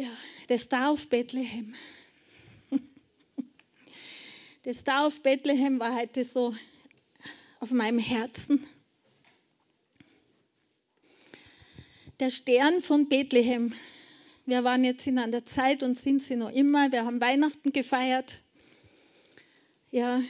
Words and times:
Ja, 0.00 0.56
Star 0.56 0.92
auf 0.92 1.08
Bethlehem. 1.08 1.74
Star 4.72 5.06
auf 5.06 5.20
Bethlehem 5.22 5.78
war 5.78 5.94
heute 5.94 6.24
so 6.24 6.54
auf 7.58 7.70
meinem 7.70 7.98
Herzen. 7.98 8.66
Der 12.18 12.30
Stern 12.30 12.80
von 12.80 13.10
Bethlehem. 13.10 13.74
Wir 14.46 14.64
waren 14.64 14.84
jetzt 14.84 15.06
in 15.06 15.18
einer 15.18 15.44
Zeit 15.44 15.82
und 15.82 15.98
sind 15.98 16.22
sie 16.22 16.36
noch 16.36 16.50
immer. 16.50 16.90
Wir 16.92 17.04
haben 17.04 17.20
Weihnachten 17.20 17.70
gefeiert. 17.70 18.40
Ja, 19.90 20.22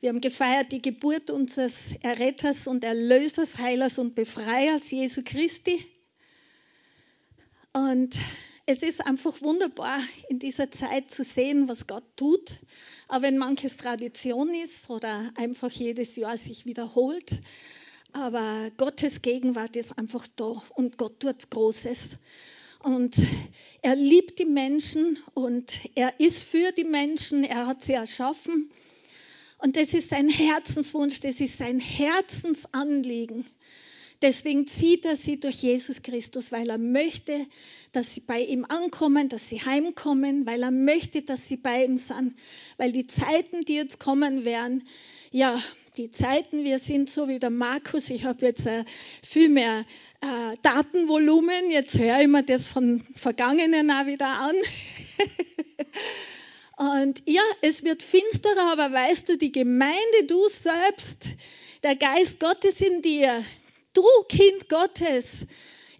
wir 0.00 0.10
haben 0.10 0.20
gefeiert 0.20 0.70
die 0.70 0.82
Geburt 0.82 1.30
unseres 1.30 1.76
Erretters 2.02 2.66
und 2.66 2.84
Erlösers, 2.84 3.56
Heilers 3.56 3.98
und 3.98 4.14
Befreiers, 4.14 4.90
Jesu 4.90 5.22
Christi. 5.24 5.93
Und 7.74 8.14
es 8.66 8.84
ist 8.84 9.04
einfach 9.04 9.42
wunderbar, 9.42 9.98
in 10.28 10.38
dieser 10.38 10.70
Zeit 10.70 11.10
zu 11.10 11.24
sehen, 11.24 11.68
was 11.68 11.88
Gott 11.88 12.04
tut. 12.16 12.60
Aber 13.08 13.24
wenn 13.24 13.36
manches 13.36 13.76
Tradition 13.76 14.54
ist 14.54 14.88
oder 14.88 15.32
einfach 15.34 15.72
jedes 15.72 16.14
Jahr 16.14 16.36
sich 16.36 16.66
wiederholt, 16.66 17.42
aber 18.12 18.70
Gottes 18.76 19.22
Gegenwart 19.22 19.74
ist 19.74 19.98
einfach 19.98 20.24
da 20.36 20.62
und 20.76 20.98
Gott 20.98 21.18
tut 21.18 21.50
Großes. 21.50 22.10
Und 22.84 23.16
er 23.82 23.96
liebt 23.96 24.38
die 24.38 24.44
Menschen 24.44 25.18
und 25.34 25.80
er 25.96 26.20
ist 26.20 26.44
für 26.44 26.70
die 26.70 26.84
Menschen, 26.84 27.42
er 27.42 27.66
hat 27.66 27.82
sie 27.82 27.94
erschaffen. 27.94 28.70
Und 29.58 29.76
das 29.76 29.94
ist 29.94 30.10
sein 30.10 30.28
Herzenswunsch, 30.28 31.18
das 31.20 31.40
ist 31.40 31.58
sein 31.58 31.80
Herzensanliegen. 31.80 33.44
Deswegen 34.24 34.66
zieht 34.66 35.04
er 35.04 35.16
sie 35.16 35.38
durch 35.38 35.56
Jesus 35.56 36.00
Christus, 36.00 36.50
weil 36.50 36.70
er 36.70 36.78
möchte, 36.78 37.46
dass 37.92 38.14
sie 38.14 38.20
bei 38.20 38.40
ihm 38.40 38.64
ankommen, 38.64 39.28
dass 39.28 39.50
sie 39.50 39.60
heimkommen, 39.60 40.46
weil 40.46 40.62
er 40.62 40.70
möchte, 40.70 41.20
dass 41.20 41.46
sie 41.46 41.58
bei 41.58 41.84
ihm 41.84 41.98
sind. 41.98 42.34
Weil 42.78 42.90
die 42.90 43.06
Zeiten, 43.06 43.66
die 43.66 43.74
jetzt 43.74 44.00
kommen 44.00 44.46
werden, 44.46 44.88
ja, 45.30 45.60
die 45.98 46.10
Zeiten, 46.10 46.64
wir 46.64 46.78
sind 46.78 47.10
so 47.10 47.28
wie 47.28 47.38
der 47.38 47.50
Markus, 47.50 48.08
ich 48.08 48.24
habe 48.24 48.46
jetzt 48.46 48.66
äh, 48.66 48.86
viel 49.22 49.50
mehr 49.50 49.84
äh, 50.22 50.56
Datenvolumen, 50.62 51.70
jetzt 51.70 51.98
höre 51.98 52.22
ich 52.22 52.26
mir 52.26 52.42
das 52.42 52.66
von 52.66 53.04
Vergangenen 53.14 53.90
auch 53.90 54.06
wieder 54.06 54.28
an. 54.28 54.56
Und 57.02 57.22
ja, 57.26 57.42
es 57.60 57.84
wird 57.84 58.02
finsterer, 58.02 58.72
aber 58.72 58.90
weißt 58.90 59.28
du, 59.28 59.36
die 59.36 59.52
Gemeinde, 59.52 60.24
du 60.28 60.48
selbst, 60.48 61.24
der 61.82 61.96
Geist 61.96 62.40
Gottes 62.40 62.80
in 62.80 63.02
dir, 63.02 63.44
du 63.94 64.04
Kind 64.28 64.68
Gottes, 64.68 65.30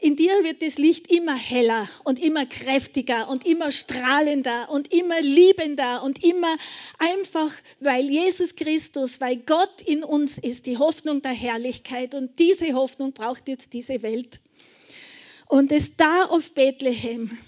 in 0.05 0.17
dir 0.17 0.45
wird 0.45 0.61
das 0.61 0.77
Licht 0.77 1.11
immer 1.11 1.35
heller 1.35 1.89
und 2.05 2.23
immer 2.23 2.45
kräftiger 2.45 3.27
und 3.31 3.47
immer 3.47 3.73
strahlender 3.73 4.69
und 4.69 4.93
immer 4.93 5.19
liebender 5.23 6.03
und 6.03 6.23
immer 6.23 6.55
einfach, 6.99 7.51
weil 7.81 8.11
Jesus 8.11 8.55
Christus, 8.55 9.23
weil 9.23 9.37
Gott 9.39 9.81
in 9.81 10.05
uns 10.05 10.37
ist, 10.37 10.67
die 10.67 10.77
Hoffnung 10.77 11.23
der 11.23 11.33
Herrlichkeit. 11.33 12.15
Und 12.15 12.39
diese 12.39 12.75
Hoffnung 12.75 13.15
braucht 13.15 13.49
jetzt 13.49 13.73
diese 13.73 14.03
Welt. 14.03 14.41
Und 15.49 15.73
es 15.73 15.97
da 15.97 16.25
auf 16.25 16.53
Bethlehem, 16.53 17.39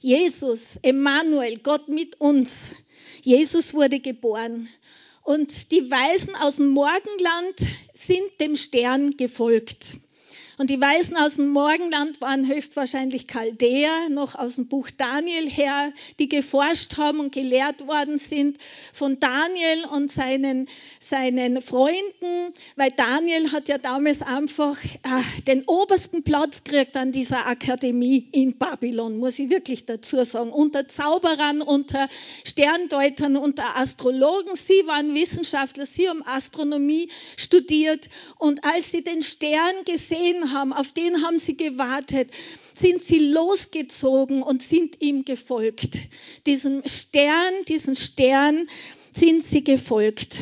Jesus, 0.00 0.62
Emmanuel, 0.82 1.58
Gott 1.58 1.88
mit 1.88 2.20
uns. 2.20 2.52
Jesus 3.22 3.74
wurde 3.74 3.98
geboren. 3.98 4.68
Und 5.24 5.72
die 5.72 5.90
Weisen 5.90 6.36
aus 6.36 6.54
dem 6.54 6.68
Morgenland 6.68 7.56
sind 8.06 8.40
dem 8.40 8.56
Stern 8.56 9.16
gefolgt. 9.16 9.94
Und 10.58 10.70
die 10.70 10.80
Weisen 10.80 11.18
aus 11.18 11.36
dem 11.36 11.50
Morgenland 11.50 12.22
waren 12.22 12.48
höchstwahrscheinlich 12.48 13.26
Chaldäer, 13.26 14.08
noch 14.08 14.36
aus 14.36 14.54
dem 14.54 14.68
Buch 14.68 14.88
Daniel 14.90 15.50
her, 15.50 15.92
die 16.18 16.30
geforscht 16.30 16.96
haben 16.96 17.20
und 17.20 17.32
gelehrt 17.32 17.86
worden 17.86 18.18
sind 18.18 18.56
von 18.94 19.20
Daniel 19.20 19.84
und 19.92 20.10
seinen 20.10 20.66
seinen 21.08 21.62
Freunden, 21.62 22.52
weil 22.76 22.90
Daniel 22.90 23.52
hat 23.52 23.68
ja 23.68 23.78
damals 23.78 24.22
einfach 24.22 24.76
äh, 24.84 25.42
den 25.46 25.64
obersten 25.66 26.22
Platz 26.22 26.64
gekriegt 26.64 26.96
an 26.96 27.12
dieser 27.12 27.46
Akademie 27.46 28.28
in 28.32 28.58
Babylon, 28.58 29.18
muss 29.18 29.38
ich 29.38 29.50
wirklich 29.50 29.86
dazu 29.86 30.24
sagen. 30.24 30.50
Unter 30.50 30.88
Zauberern, 30.88 31.62
unter 31.62 32.08
Sterndeutern, 32.44 33.36
unter 33.36 33.76
Astrologen. 33.76 34.56
Sie 34.56 34.86
waren 34.86 35.14
Wissenschaftler, 35.14 35.86
sie 35.86 36.08
haben 36.08 36.22
Astronomie 36.26 37.08
studiert 37.36 38.08
und 38.38 38.64
als 38.64 38.90
sie 38.90 39.04
den 39.04 39.22
Stern 39.22 39.84
gesehen 39.84 40.52
haben, 40.52 40.72
auf 40.72 40.92
den 40.92 41.22
haben 41.22 41.38
sie 41.38 41.56
gewartet 41.56 42.30
sind 42.78 43.02
sie 43.02 43.30
losgezogen 43.30 44.42
und 44.42 44.62
sind 44.62 45.00
ihm 45.00 45.24
gefolgt. 45.24 45.96
Diesem 46.46 46.82
Stern, 46.84 47.64
diesen 47.66 47.94
Stern 47.94 48.68
sind 49.14 49.46
sie 49.46 49.64
gefolgt. 49.64 50.40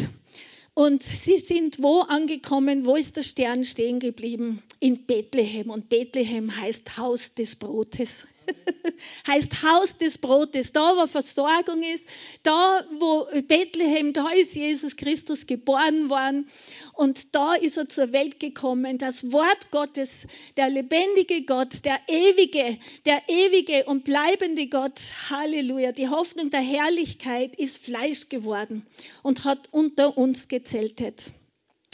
Und 0.74 1.04
sie 1.04 1.38
sind 1.38 1.82
wo 1.84 2.00
angekommen? 2.00 2.84
Wo 2.84 2.96
ist 2.96 3.16
der 3.16 3.22
Stern 3.22 3.62
stehen 3.62 4.00
geblieben? 4.00 4.60
In 4.80 5.06
Bethlehem. 5.06 5.70
Und 5.70 5.88
Bethlehem 5.88 6.54
heißt 6.56 6.98
Haus 6.98 7.32
des 7.34 7.54
Brotes. 7.54 8.26
heißt 9.28 9.62
Haus 9.62 9.96
des 9.98 10.18
Brotes. 10.18 10.72
Da, 10.72 10.96
wo 10.96 11.06
Versorgung 11.06 11.80
ist, 11.82 12.08
da, 12.42 12.84
wo 12.98 13.28
Bethlehem, 13.42 14.12
da 14.12 14.28
ist 14.30 14.56
Jesus 14.56 14.96
Christus 14.96 15.46
geboren 15.46 16.10
worden. 16.10 16.48
Und 16.94 17.34
da 17.34 17.54
ist 17.54 17.76
er 17.76 17.88
zur 17.88 18.12
Welt 18.12 18.38
gekommen. 18.38 18.98
Das 18.98 19.32
Wort 19.32 19.70
Gottes, 19.72 20.10
der 20.56 20.70
lebendige 20.70 21.44
Gott, 21.44 21.84
der 21.84 21.98
ewige, 22.08 22.78
der 23.04 23.22
ewige 23.28 23.84
und 23.84 24.04
bleibende 24.04 24.68
Gott, 24.68 25.00
Halleluja, 25.28 25.92
die 25.92 26.08
Hoffnung 26.08 26.50
der 26.50 26.60
Herrlichkeit 26.60 27.56
ist 27.56 27.78
Fleisch 27.78 28.28
geworden 28.28 28.86
und 29.22 29.44
hat 29.44 29.68
unter 29.72 30.16
uns 30.16 30.46
gezeltet. 30.46 31.32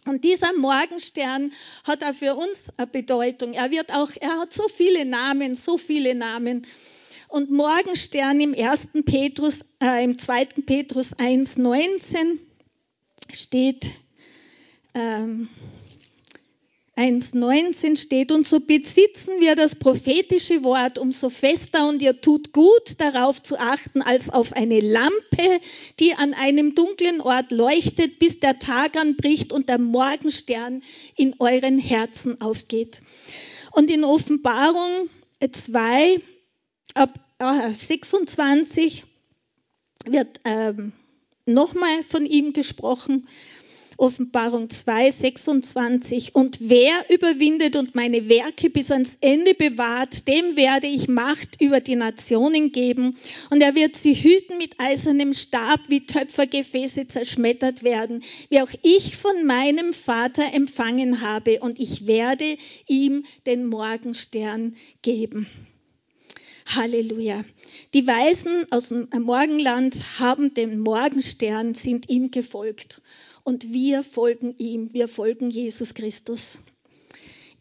Und 0.07 0.25
dieser 0.25 0.53
Morgenstern 0.55 1.53
hat 1.85 2.03
auch 2.03 2.15
für 2.15 2.35
uns 2.35 2.65
eine 2.77 2.87
Bedeutung. 2.87 3.53
Er 3.55 3.71
wird 3.71 3.93
auch, 3.93 4.11
er 4.21 4.41
hat 4.41 4.53
so 4.53 4.69
viele 4.69 5.05
Namen, 5.05 5.55
so 5.57 5.79
viele 5.79 6.15
Namen. 6.15 6.67
Und 7.29 7.51
Morgenstern 7.51 8.41
im 8.41 8.55
ersten 8.55 9.05
Petrus, 9.05 9.61
äh, 9.83 10.03
im 10.03 10.19
zweiten 10.19 10.65
Petrus 10.65 11.15
1,19 11.19 12.39
steht, 13.31 13.91
ähm, 14.95 15.49
1,19 16.97 17.97
steht, 17.97 18.31
und 18.31 18.47
so 18.47 18.61
besitzen 18.61 19.41
wir 19.41 19.57
das 19.57 19.75
prophetische 19.75 20.63
Wort 20.65 20.99
umso 20.99 21.31
fester 21.31 21.89
und 21.89 22.03
ihr 22.03 22.21
tut 22.21 22.53
gut 22.53 22.97
darauf 22.99 23.43
zu 23.43 23.59
achten, 23.59 24.03
als 24.03 24.29
auf 24.29 24.53
eine 24.53 24.81
Lampe, 24.81 25.61
die 25.99 26.13
an 26.15 26.35
einem 26.35 26.75
dunklen 26.75 27.23
Ort 27.23 27.53
leuchtet, 27.53 28.19
bis 28.19 28.41
der 28.41 28.59
Tag 28.59 28.97
anbricht 28.97 29.53
und 29.53 29.71
der 29.71 29.79
Morgenstern 29.79 30.83
in 31.17 31.37
euren 31.39 31.79
Herzen 31.79 32.41
aufgeht. 32.43 33.01
Und 33.73 33.91
in 33.91 34.05
Offenbarung 34.05 35.09
2, 35.41 36.21
ab 36.95 37.19
26 37.73 39.05
wird 40.05 40.41
ähm, 40.45 40.93
nochmal 41.47 42.03
von 42.03 42.27
ihm 42.27 42.53
gesprochen. 42.53 43.27
Offenbarung 44.01 44.71
2, 44.71 45.11
26. 45.11 46.35
Und 46.35 46.59
wer 46.63 47.05
überwindet 47.11 47.77
und 47.77 47.95
meine 47.95 48.31
Werke 48.31 48.71
bis 48.71 48.91
ans 48.91 49.19
Ende 49.21 49.53
bewahrt, 49.53 50.27
dem 50.27 50.57
werde 50.57 50.87
ich 50.87 51.07
Macht 51.07 51.61
über 51.61 51.81
die 51.81 51.97
Nationen 51.97 52.73
geben. 52.73 53.19
Und 53.51 53.61
er 53.61 53.75
wird 53.75 53.97
sie 53.97 54.15
hüten 54.15 54.57
mit 54.57 54.81
eisernem 54.81 55.35
Stab, 55.35 55.81
wie 55.89 56.07
Töpfergefäße 56.07 57.09
zerschmettert 57.09 57.83
werden, 57.83 58.23
wie 58.49 58.63
auch 58.63 58.71
ich 58.83 59.19
von 59.19 59.45
meinem 59.45 59.93
Vater 59.93 60.45
empfangen 60.55 61.21
habe. 61.21 61.61
Und 61.61 61.79
ich 61.79 62.07
werde 62.07 62.57
ihm 62.87 63.27
den 63.45 63.67
Morgenstern 63.67 64.77
geben. 65.03 65.47
Halleluja. 66.75 67.45
Die 67.93 68.07
Weisen 68.07 68.67
aus 68.71 68.89
dem 68.89 69.09
Morgenland 69.19 70.19
haben 70.19 70.55
den 70.55 70.79
Morgenstern, 70.79 71.75
sind 71.75 72.09
ihm 72.09 72.31
gefolgt 72.31 73.03
und 73.45 73.73
wir 73.73 74.03
folgen 74.03 74.55
ihm, 74.59 74.93
wir 74.93 75.09
folgen 75.09 75.51
Jesus 75.51 75.95
Christus. 75.95 76.59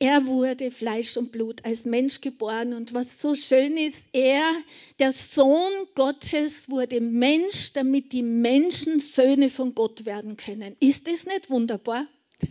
Er 0.01 0.27
wurde 0.27 0.71
Fleisch 0.71 1.17
und 1.17 1.33
Blut 1.33 1.65
als 1.65 1.83
Mensch 1.83 2.21
geboren 2.21 2.73
und 2.73 2.93
was 2.93 3.19
so 3.21 3.35
schön 3.35 3.75
ist, 3.75 4.05
er, 4.13 4.49
der 4.97 5.11
Sohn 5.11 5.71
Gottes, 5.93 6.69
wurde 6.69 7.01
Mensch, 7.01 7.73
damit 7.73 8.13
die 8.13 8.23
Menschen 8.23 8.99
Söhne 8.99 9.49
von 9.49 9.75
Gott 9.75 10.05
werden 10.05 10.37
können. 10.37 10.77
Ist 10.79 11.05
das 11.07 11.25
nicht 11.25 11.49
wunderbar? 11.49 12.07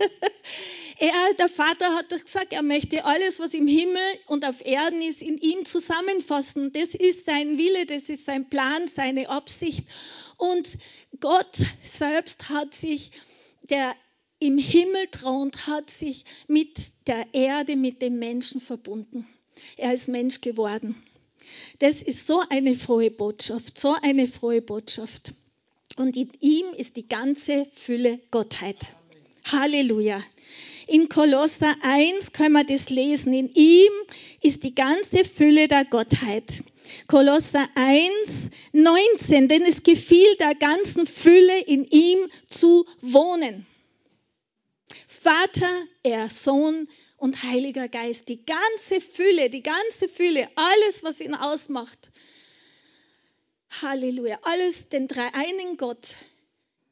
er, 0.98 1.34
der 1.38 1.48
Vater 1.48 1.94
hat 1.94 2.12
doch 2.12 2.22
gesagt, 2.22 2.52
er 2.52 2.62
möchte 2.62 3.06
alles, 3.06 3.38
was 3.38 3.54
im 3.54 3.66
Himmel 3.66 4.02
und 4.26 4.44
auf 4.44 4.64
Erden 4.66 5.00
ist, 5.00 5.22
in 5.22 5.38
ihm 5.38 5.64
zusammenfassen. 5.64 6.72
Das 6.72 6.94
ist 6.94 7.24
sein 7.24 7.56
Wille, 7.56 7.86
das 7.86 8.10
ist 8.10 8.26
sein 8.26 8.50
Plan, 8.50 8.88
seine 8.88 9.30
Absicht. 9.30 9.86
Und 10.38 10.78
Gott 11.20 11.58
selbst 11.82 12.48
hat 12.48 12.72
sich, 12.72 13.10
der 13.68 13.94
im 14.38 14.56
Himmel 14.56 15.08
thront, 15.10 15.66
hat 15.66 15.90
sich 15.90 16.24
mit 16.46 16.92
der 17.06 17.26
Erde, 17.32 17.76
mit 17.76 18.00
dem 18.00 18.18
Menschen 18.18 18.60
verbunden. 18.60 19.26
Er 19.76 19.92
ist 19.92 20.08
Mensch 20.08 20.40
geworden. 20.40 21.02
Das 21.80 22.02
ist 22.02 22.26
so 22.26 22.42
eine 22.48 22.74
frohe 22.74 23.10
Botschaft, 23.10 23.78
so 23.78 23.96
eine 24.00 24.28
frohe 24.28 24.62
Botschaft. 24.62 25.34
Und 25.96 26.16
in 26.16 26.30
ihm 26.40 26.66
ist 26.76 26.96
die 26.96 27.08
ganze 27.08 27.66
Fülle 27.72 28.20
Gottheit. 28.30 28.76
Halleluja. 29.44 30.22
In 30.86 31.08
Kolosser 31.08 31.74
1 31.82 32.32
können 32.32 32.52
wir 32.52 32.64
das 32.64 32.90
lesen. 32.90 33.34
In 33.34 33.52
ihm 33.54 33.92
ist 34.40 34.62
die 34.62 34.74
ganze 34.74 35.24
Fülle 35.24 35.66
der 35.66 35.84
Gottheit. 35.84 36.62
Kolosser 37.08 37.66
1, 37.74 38.50
19, 38.72 39.48
denn 39.48 39.62
es 39.62 39.82
gefiel 39.82 40.36
der 40.36 40.54
ganzen 40.54 41.06
Fülle 41.06 41.58
in 41.62 41.86
ihm 41.86 42.30
zu 42.50 42.84
wohnen. 43.00 43.66
Vater, 45.06 45.70
er, 46.02 46.28
Sohn 46.28 46.86
und 47.16 47.42
Heiliger 47.44 47.88
Geist, 47.88 48.28
die 48.28 48.44
ganze 48.44 49.00
Fülle, 49.00 49.48
die 49.48 49.62
ganze 49.62 50.06
Fülle, 50.06 50.50
alles, 50.54 51.02
was 51.02 51.20
ihn 51.20 51.34
ausmacht. 51.34 52.10
Halleluja, 53.80 54.38
alles 54.42 54.90
den 54.90 55.08
dreieinigen 55.08 55.78
Gott. 55.78 56.14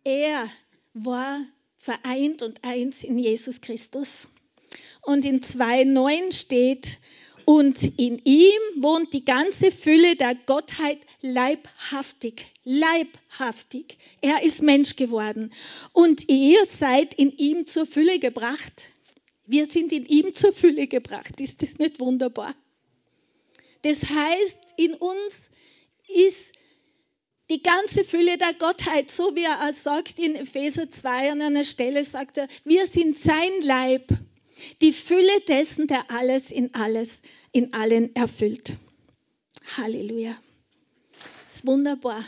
Er 0.03 0.51
war 0.95 1.43
vereint 1.77 2.43
und 2.43 2.65
eins 2.65 3.05
in 3.05 3.19
Jesus 3.19 3.61
Christus. 3.61 4.29
Und 5.03 5.27
in 5.27 5.43
2.9 5.43 6.35
steht, 6.35 7.01
und 7.47 7.81
in 7.97 8.21
ihm 8.25 8.83
wohnt 8.83 9.13
die 9.13 9.25
ganze 9.25 9.71
Fülle 9.71 10.17
der 10.17 10.35
Gottheit 10.35 10.99
leibhaftig, 11.23 12.45
leibhaftig. 12.65 13.99
Er 14.21 14.43
ist 14.43 14.63
Mensch 14.63 14.97
geworden. 14.97 15.53
Und 15.93 16.29
ihr 16.29 16.65
seid 16.65 17.15
in 17.15 17.31
ihm 17.31 17.65
zur 17.67 17.87
Fülle 17.87 18.19
gebracht. 18.19 18.89
Wir 19.47 19.67
sind 19.67 19.93
in 19.93 20.07
ihm 20.07 20.35
zur 20.35 20.53
Fülle 20.53 20.89
gebracht. 20.89 21.41
Ist 21.41 21.63
das 21.63 21.79
nicht 21.79 22.01
wunderbar? 22.01 22.53
Das 23.83 24.03
heißt, 24.03 24.59
in 24.77 24.95
uns 24.95 25.35
ist 26.09 26.51
die 27.49 27.63
ganze 27.63 28.03
Fülle 28.03 28.39
der 28.39 28.55
Gottheit, 28.55 29.09
so 29.09 29.37
wie 29.37 29.45
er 29.45 29.73
sagt 29.73 30.19
in 30.19 30.35
Epheser 30.35 30.91
2 30.91 31.31
an 31.31 31.43
einer 31.43 31.63
Stelle, 31.63 32.05
sagt 32.05 32.39
er, 32.39 32.49
wir 32.65 32.89
sind 32.89 33.17
sein 33.17 33.63
Leib, 33.63 34.09
die 34.81 34.93
Fülle 34.93 35.41
dessen, 35.49 35.87
der 35.87 36.11
alles 36.11 36.51
in 36.51 36.75
alles, 36.75 37.21
in 37.53 37.73
allen 37.73 38.15
erfüllt. 38.15 38.77
Halleluja. 39.77 40.37
Das 41.45 41.57
ist 41.57 41.67
wunderbar. 41.67 42.25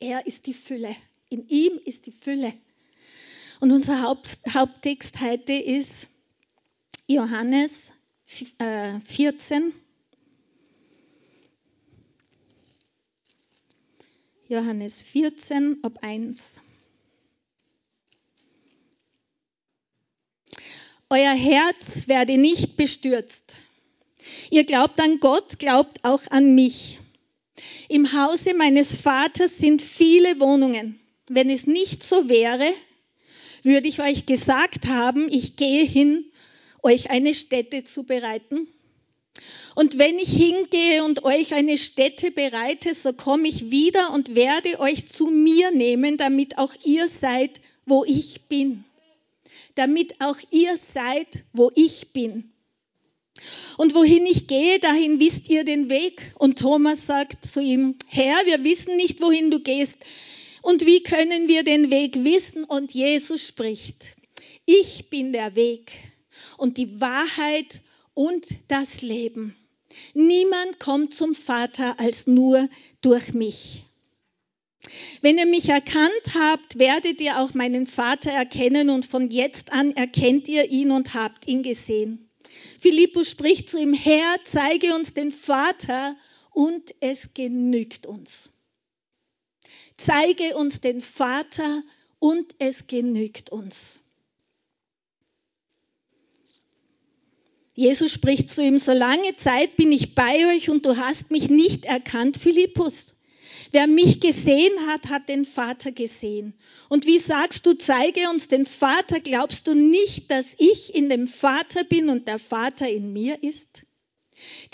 Er 0.00 0.26
ist 0.26 0.46
die 0.46 0.54
Fülle. 0.54 0.94
In 1.28 1.48
ihm 1.48 1.78
ist 1.84 2.06
die 2.06 2.12
Fülle. 2.12 2.52
Und 3.60 3.72
unser 3.72 4.02
Haupt, 4.02 4.38
Haupttext 4.52 5.20
heute 5.20 5.54
ist 5.54 6.08
Johannes 7.06 7.82
14. 8.26 9.68
Äh, 9.68 9.72
Johannes 14.48 15.02
14, 15.02 15.78
ob 15.82 16.04
1. 16.04 16.60
Euer 21.14 21.34
Herz 21.36 22.08
werde 22.08 22.36
nicht 22.36 22.76
bestürzt. 22.76 23.54
Ihr 24.50 24.64
glaubt 24.64 25.00
an 25.00 25.20
Gott, 25.20 25.60
glaubt 25.60 26.04
auch 26.04 26.22
an 26.30 26.56
mich. 26.56 26.98
Im 27.88 28.12
Hause 28.12 28.52
meines 28.54 28.92
Vaters 28.92 29.56
sind 29.56 29.80
viele 29.80 30.40
Wohnungen. 30.40 30.98
Wenn 31.28 31.50
es 31.50 31.68
nicht 31.68 32.02
so 32.02 32.28
wäre, 32.28 32.68
würde 33.62 33.86
ich 33.86 34.00
euch 34.00 34.26
gesagt 34.26 34.88
haben, 34.88 35.28
ich 35.30 35.54
gehe 35.54 35.84
hin, 35.84 36.24
euch 36.82 37.10
eine 37.10 37.32
Stätte 37.32 37.84
zu 37.84 38.02
bereiten. 38.02 38.66
Und 39.76 39.98
wenn 39.98 40.18
ich 40.18 40.30
hingehe 40.30 41.04
und 41.04 41.22
euch 41.22 41.54
eine 41.54 41.78
Stätte 41.78 42.32
bereite, 42.32 42.92
so 42.92 43.12
komme 43.12 43.46
ich 43.46 43.70
wieder 43.70 44.12
und 44.12 44.34
werde 44.34 44.80
euch 44.80 45.06
zu 45.06 45.26
mir 45.26 45.70
nehmen, 45.70 46.16
damit 46.16 46.58
auch 46.58 46.74
ihr 46.82 47.06
seid, 47.06 47.60
wo 47.86 48.04
ich 48.04 48.48
bin. 48.48 48.84
Damit 49.74 50.20
auch 50.20 50.38
ihr 50.50 50.76
seid, 50.76 51.44
wo 51.52 51.70
ich 51.74 52.12
bin. 52.12 52.52
Und 53.76 53.94
wohin 53.94 54.26
ich 54.26 54.46
gehe, 54.46 54.78
dahin 54.78 55.18
wisst 55.18 55.48
ihr 55.48 55.64
den 55.64 55.90
Weg. 55.90 56.34
Und 56.38 56.58
Thomas 56.58 57.06
sagt 57.06 57.44
zu 57.44 57.60
ihm, 57.60 57.96
Herr, 58.06 58.46
wir 58.46 58.62
wissen 58.62 58.96
nicht, 58.96 59.20
wohin 59.20 59.50
du 59.50 59.60
gehst. 59.60 59.98
Und 60.62 60.86
wie 60.86 61.02
können 61.02 61.48
wir 61.48 61.64
den 61.64 61.90
Weg 61.90 62.24
wissen? 62.24 62.64
Und 62.64 62.92
Jesus 62.92 63.42
spricht, 63.42 64.16
ich 64.64 65.10
bin 65.10 65.32
der 65.32 65.56
Weg 65.56 65.92
und 66.56 66.78
die 66.78 67.00
Wahrheit 67.00 67.82
und 68.14 68.46
das 68.68 69.02
Leben. 69.02 69.56
Niemand 70.14 70.78
kommt 70.78 71.14
zum 71.14 71.34
Vater 71.34 72.00
als 72.00 72.26
nur 72.26 72.68
durch 73.02 73.34
mich. 73.34 73.84
Wenn 75.24 75.38
ihr 75.38 75.46
mich 75.46 75.70
erkannt 75.70 76.34
habt, 76.34 76.78
werdet 76.78 77.18
ihr 77.18 77.40
auch 77.40 77.54
meinen 77.54 77.86
Vater 77.86 78.30
erkennen 78.30 78.90
und 78.90 79.06
von 79.06 79.30
jetzt 79.30 79.72
an 79.72 79.96
erkennt 79.96 80.48
ihr 80.48 80.70
ihn 80.70 80.90
und 80.90 81.14
habt 81.14 81.48
ihn 81.48 81.62
gesehen. 81.62 82.28
Philippus 82.78 83.30
spricht 83.30 83.70
zu 83.70 83.78
ihm, 83.78 83.94
Herr, 83.94 84.36
zeige 84.44 84.94
uns 84.94 85.14
den 85.14 85.32
Vater 85.32 86.14
und 86.50 86.94
es 87.00 87.32
genügt 87.32 88.04
uns. 88.04 88.50
Zeige 89.96 90.58
uns 90.58 90.82
den 90.82 91.00
Vater 91.00 91.82
und 92.18 92.54
es 92.58 92.86
genügt 92.86 93.48
uns. 93.48 94.00
Jesus 97.72 98.12
spricht 98.12 98.50
zu 98.50 98.62
ihm, 98.62 98.76
so 98.76 98.92
lange 98.92 99.34
Zeit 99.36 99.76
bin 99.76 99.90
ich 99.90 100.14
bei 100.14 100.54
euch 100.54 100.68
und 100.68 100.84
du 100.84 100.98
hast 100.98 101.30
mich 101.30 101.48
nicht 101.48 101.86
erkannt, 101.86 102.36
Philippus. 102.36 103.13
Wer 103.74 103.88
mich 103.88 104.20
gesehen 104.20 104.86
hat, 104.86 105.08
hat 105.08 105.28
den 105.28 105.44
Vater 105.44 105.90
gesehen. 105.90 106.54
Und 106.88 107.06
wie 107.06 107.18
sagst 107.18 107.66
du, 107.66 107.72
zeige 107.72 108.30
uns 108.30 108.46
den 108.46 108.66
Vater, 108.66 109.18
glaubst 109.18 109.66
du 109.66 109.74
nicht, 109.74 110.30
dass 110.30 110.54
ich 110.58 110.94
in 110.94 111.08
dem 111.08 111.26
Vater 111.26 111.82
bin 111.82 112.08
und 112.08 112.28
der 112.28 112.38
Vater 112.38 112.88
in 112.88 113.12
mir 113.12 113.42
ist? 113.42 113.84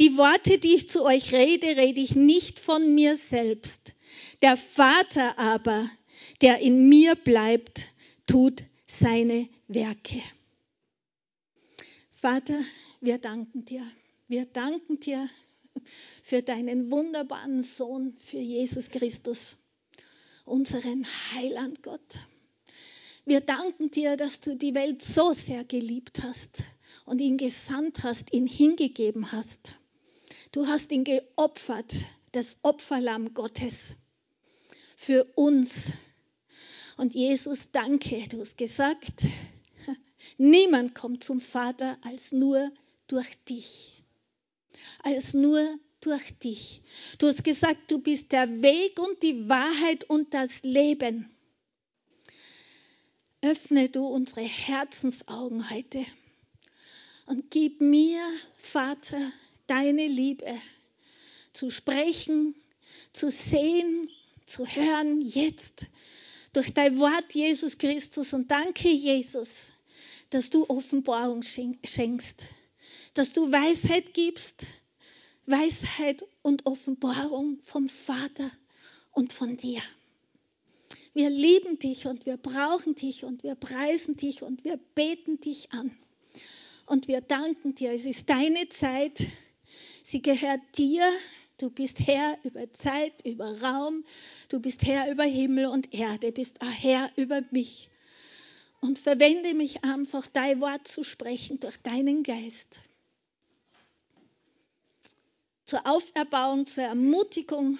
Die 0.01 0.19
Worte, 0.19 0.59
die 0.59 0.75
ich 0.75 0.91
zu 0.91 1.03
euch 1.03 1.33
rede, 1.33 1.79
rede 1.79 1.99
ich 1.99 2.15
nicht 2.15 2.61
von 2.61 2.95
mir 2.95 3.17
selbst. 3.17 3.95
Der 4.43 4.59
Vater 4.59 5.39
aber, 5.39 5.89
der 6.43 6.59
in 6.59 6.87
mir 6.91 7.15
bleibt, 7.15 7.87
tut 8.27 8.65
seine 8.87 9.49
Werke. 9.67 10.21
Vater, 12.11 12.61
wir 13.01 13.17
danken 13.17 13.65
dir. 13.65 13.83
Wir 14.29 14.45
danken 14.45 15.01
dir 15.01 15.27
für 16.31 16.43
deinen 16.43 16.93
wunderbaren 16.93 17.65
Sohn, 17.65 18.15
für 18.21 18.39
Jesus 18.39 18.91
Christus, 18.91 19.57
unseren 20.45 21.05
Heiland 21.35 21.83
Gott. 21.83 22.21
Wir 23.25 23.41
danken 23.41 23.91
dir, 23.91 24.17
dass 24.17 24.41
du 24.41 24.55
die 24.55 24.77
Welt 24.77 25.03
so 25.03 25.33
sehr 25.33 25.65
geliebt 25.65 26.23
hast 26.23 26.63
und 27.05 27.21
ihn 27.21 27.37
gesandt 27.37 28.05
hast, 28.05 28.33
ihn 28.33 28.47
hingegeben 28.47 29.33
hast. 29.33 29.73
Du 30.53 30.69
hast 30.69 30.93
ihn 30.93 31.03
geopfert, 31.03 31.93
das 32.31 32.59
Opferlamm 32.63 33.35
Gottes, 33.35 33.81
für 34.95 35.25
uns. 35.35 35.87
Und 36.97 37.17
Jesus, 37.17 37.73
danke, 37.73 38.29
du 38.29 38.39
hast 38.39 38.57
gesagt, 38.57 39.25
niemand 40.39 40.95
kommt 40.95 41.25
zum 41.25 41.41
Vater 41.41 41.99
als 42.03 42.31
nur 42.31 42.71
durch 43.09 43.37
dich. 43.49 44.05
Als 45.03 45.35
nur 45.35 45.77
durch 46.01 46.39
dich. 46.39 46.83
Du 47.19 47.27
hast 47.27 47.45
gesagt, 47.45 47.91
du 47.91 47.99
bist 47.99 48.33
der 48.33 48.63
Weg 48.63 48.99
und 48.99 49.23
die 49.23 49.49
Wahrheit 49.49 50.05
und 50.05 50.35
das 50.35 50.63
Leben. 50.63 51.31
Öffne 53.43 53.89
du 53.89 54.07
unsere 54.07 54.43
Herzensaugen 54.43 55.71
heute 55.71 56.05
und 57.27 57.51
gib 57.51 57.81
mir, 57.81 58.21
Vater, 58.57 59.33
deine 59.67 60.07
Liebe 60.07 60.59
zu 61.53 61.71
sprechen, 61.71 62.55
zu 63.13 63.31
sehen, 63.31 64.11
zu 64.47 64.67
hören, 64.67 65.21
jetzt 65.23 65.87
durch 66.53 66.75
dein 66.75 66.99
Wort, 66.99 67.33
Jesus 67.33 67.79
Christus. 67.79 68.33
Und 68.33 68.51
danke, 68.51 68.89
Jesus, 68.89 69.73
dass 70.31 70.51
du 70.51 70.69
Offenbarung 70.69 71.43
schenkst 71.43 72.45
dass 73.15 73.33
du 73.33 73.51
Weisheit 73.51 74.15
gibst, 74.15 74.67
Weisheit 75.51 76.25
und 76.43 76.67
Offenbarung 76.67 77.59
vom 77.63 77.89
Vater 77.89 78.51
und 79.13 79.33
von 79.33 79.57
dir. 79.57 79.81
Wir 81.13 81.29
lieben 81.29 81.79
dich 81.79 82.07
und 82.07 82.25
wir 82.27 82.37
brauchen 82.37 82.95
dich 82.95 83.25
und 83.25 83.43
wir 83.43 83.57
preisen 83.57 84.17
dich 84.17 84.43
und 84.43 84.65
wir 84.65 84.79
beten 84.95 85.41
dich 85.41 85.73
an. 85.73 85.97
Und 86.87 87.09
wir 87.09 87.21
danken 87.21 87.75
dir. 87.75 87.93
Es 87.93 88.05
ist 88.05 88.29
deine 88.31 88.69
Zeit. 88.69 89.27
Sie 90.03 90.23
gehört 90.23 90.61
dir. 90.77 91.05
Du 91.59 91.71
bist 91.71 92.01
Herr 92.01 92.39
über 92.43 92.73
Zeit, 92.73 93.25
über 93.25 93.61
Raum. 93.61 94.05
Du 94.49 94.61
bist 94.61 94.83
Herr 94.87 95.11
über 95.11 95.25
Himmel 95.25 95.67
und 95.67 95.93
Erde. 95.93 96.33
Bist 96.33 96.59
Herr 96.63 97.11
über 97.17 97.43
mich. 97.51 97.91
Und 98.81 98.99
verwende 98.99 99.55
mich 99.55 99.85
einfach, 99.85 100.27
dein 100.27 100.61
Wort 100.61 100.89
zu 100.89 101.05
sprechen 101.05 101.61
durch 101.61 101.77
deinen 101.79 102.23
Geist. 102.23 102.81
Zur 105.71 105.87
Auferbauung, 105.87 106.67
zur 106.67 106.83
Ermutigung 106.83 107.79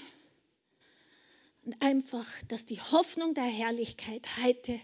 und 1.65 1.83
einfach, 1.83 2.25
dass 2.47 2.65
die 2.65 2.81
Hoffnung 2.81 3.35
der 3.35 3.43
Herrlichkeit 3.43 4.29
heute, 4.41 4.79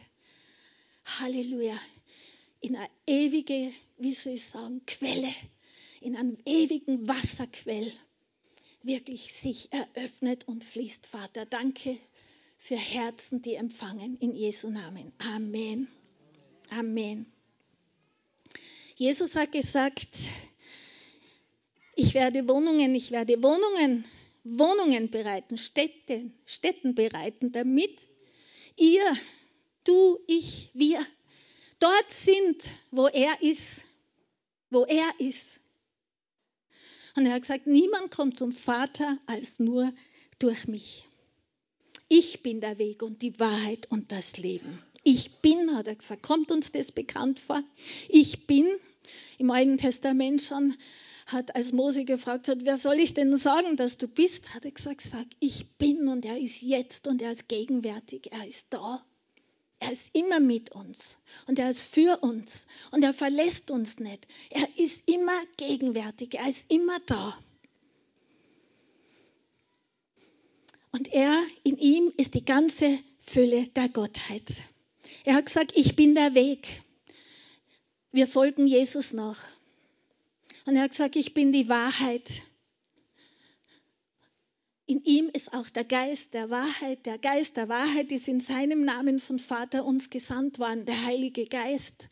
Halleluja, 1.21 1.79
in 2.61 2.75
eine 2.75 2.91
ewige, 3.07 3.73
wie 3.99 4.13
soll 4.13 4.33
ich 4.33 4.47
sagen, 4.47 4.85
Quelle, 4.87 5.33
in 6.01 6.17
einem 6.17 6.37
ewigen 6.47 7.07
Wasserquell 7.07 7.93
wirklich 8.83 9.33
sich 9.35 9.73
eröffnet 9.73 10.49
und 10.49 10.65
fließt. 10.65 11.07
Vater, 11.07 11.47
danke 11.47 11.99
für 12.57 12.77
Herzen, 12.77 13.41
die 13.41 13.55
empfangen. 13.55 14.19
In 14.19 14.35
Jesu 14.35 14.69
Namen. 14.69 15.13
Amen. 15.19 15.87
Amen. 16.71 17.33
Jesus 18.97 19.37
hat 19.37 19.53
gesagt, 19.53 20.09
ich 21.97 22.15
werde 22.15 22.47
Wohnungen, 22.47 22.95
ich 22.95 23.11
werde 23.11 23.43
Wohnungen, 23.43 24.05
Wohnungen 24.45 25.11
bereiten, 25.11 25.57
Städte, 25.57 26.31
Städten 26.45 26.95
bereiten, 26.95 27.51
damit 27.51 27.99
ihr, 28.77 29.03
du, 29.83 30.19
ich, 30.29 30.71
wir 30.75 31.05
dort 31.79 32.11
sind, 32.11 32.63
wo 32.91 33.09
er 33.09 33.43
ist, 33.43 33.81
wo 34.71 34.85
er 34.85 35.11
ist. 35.19 35.59
Und 37.17 37.25
er 37.25 37.33
hat 37.33 37.43
gesagt, 37.43 37.67
niemand 37.67 38.11
kommt 38.11 38.37
zum 38.37 38.53
Vater 38.53 39.19
als 39.27 39.59
nur 39.59 39.93
durch 40.39 40.69
mich. 40.69 41.09
Ich 42.09 42.43
bin 42.43 42.61
der 42.61 42.79
Weg 42.79 43.03
und 43.03 43.23
die 43.23 43.41
Wahrheit 43.41 43.91
und 43.91 44.13
das 44.13 44.37
Leben. 44.37 44.83
Ich 45.03 45.41
bin, 45.41 45.75
hat 45.75 45.87
er 45.87 45.95
gesagt, 45.95 46.23
kommt 46.23 46.53
uns 46.53 46.73
das 46.73 46.93
bekannt 46.93 47.41
vor? 47.41 47.63
Ich 48.09 48.47
bin, 48.47 48.69
im 49.39 49.51
Alten 49.51 49.79
Testament 49.79 50.43
schon, 50.43 50.77
hat, 51.27 51.57
als 51.57 51.73
Mose 51.73 52.05
gefragt 52.05 52.49
hat, 52.49 52.65
wer 52.65 52.79
soll 52.79 52.95
ich 52.95 53.13
denn 53.15 53.37
sagen, 53.37 53.77
dass 53.77 53.99
du 53.99 54.07
bist, 54.07 54.55
hat 54.55 54.65
er 54.65 54.71
gesagt, 54.71 55.03
sag, 55.03 55.27
ich 55.41 55.69
bin 55.77 56.09
und 56.09 56.25
er 56.25 56.39
ist 56.39 56.63
jetzt 56.63 57.09
und 57.09 57.21
er 57.21 57.33
ist 57.33 57.49
gegenwärtig, 57.49 58.33
er 58.33 58.47
ist 58.47 58.67
da. 58.71 59.05
Er 59.79 59.93
ist 59.93 60.07
immer 60.15 60.41
mit 60.41 60.73
uns 60.73 61.19
und 61.47 61.59
er 61.59 61.69
ist 61.69 61.83
für 61.83 62.19
uns 62.23 62.67
und 62.93 63.03
er 63.03 63.13
verlässt 63.13 63.71
uns 63.71 63.99
nicht. 63.99 64.27
Er 64.51 64.67
ist 64.79 65.03
immer 65.07 65.39
gegenwärtig, 65.59 66.39
er 66.39 66.49
ist 66.49 66.65
immer 66.69 66.99
da. 67.07 67.37
Und 70.93 71.13
er, 71.13 71.43
in 71.63 71.77
ihm 71.77 72.11
ist 72.17 72.35
die 72.35 72.45
ganze 72.45 72.99
Fülle 73.21 73.69
der 73.69 73.91
Gottheit. 73.91 74.45
Er 75.25 75.35
hat 75.35 75.47
gesagt, 75.47 75.73
ich 75.75 75.95
bin 75.95 76.15
der 76.15 76.35
Weg. 76.35 76.83
Wir 78.13 78.27
folgen 78.27 78.67
Jesus 78.67 79.13
nach. 79.13 79.45
Und 80.67 80.75
er 80.75 80.83
hat 80.83 80.91
gesagt, 80.91 81.15
ich 81.15 81.33
bin 81.33 81.53
die 81.53 81.69
Wahrheit. 81.69 82.43
In 84.89 85.03
ihm 85.05 85.31
ist 85.33 85.53
auch 85.53 85.69
der 85.71 85.85
Geist 85.85 86.35
der 86.35 86.51
Wahrheit. 86.51 87.07
Der 87.07 87.19
Geist 87.19 87.57
der 87.57 87.69
Wahrheit 87.69 88.11
ist 88.11 88.27
in 88.27 88.41
seinem 88.41 88.85
Namen 88.85 89.21
von 89.21 89.39
Vater 89.39 89.85
uns 89.85 90.11
gesandt 90.11 90.59
worden, 90.59 90.85
der 90.85 91.07
Heilige 91.07 91.47
Geist. 91.47 92.09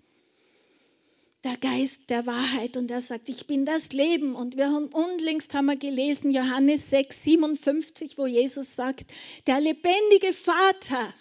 Der 1.42 1.56
Geist 1.56 2.10
der 2.10 2.26
Wahrheit. 2.26 2.76
Und 2.76 2.92
er 2.92 3.00
sagt, 3.00 3.28
ich 3.28 3.48
bin 3.48 3.66
das 3.66 3.92
Leben. 3.92 4.36
Und 4.36 4.56
wir 4.56 4.70
haben 4.70 4.86
unlängst 4.86 5.52
haben 5.52 5.66
wir 5.66 5.76
gelesen, 5.76 6.30
Johannes 6.30 6.90
6, 6.90 7.24
57, 7.24 8.18
wo 8.18 8.26
Jesus 8.26 8.76
sagt, 8.76 9.12
der 9.48 9.60
lebendige 9.60 10.32
Vater, 10.32 11.12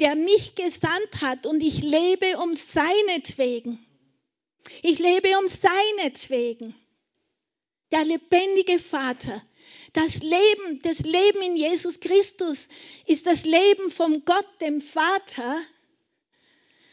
der 0.00 0.16
mich 0.16 0.56
gesandt 0.56 1.20
hat 1.20 1.46
und 1.46 1.62
ich 1.62 1.82
lebe 1.82 2.38
um 2.38 2.54
seinetwegen. 2.54 3.85
Ich 4.82 4.98
lebe 4.98 5.28
um 5.38 5.48
seinetwegen. 5.48 6.74
Der 7.92 8.04
lebendige 8.04 8.80
Vater, 8.80 9.40
das 9.92 10.16
Leben, 10.20 10.80
das 10.82 10.98
Leben 11.00 11.40
in 11.42 11.56
Jesus 11.56 12.00
Christus 12.00 12.66
ist 13.06 13.26
das 13.26 13.44
Leben 13.44 13.90
vom 13.90 14.24
Gott, 14.24 14.46
dem 14.60 14.80
Vater, 14.80 15.60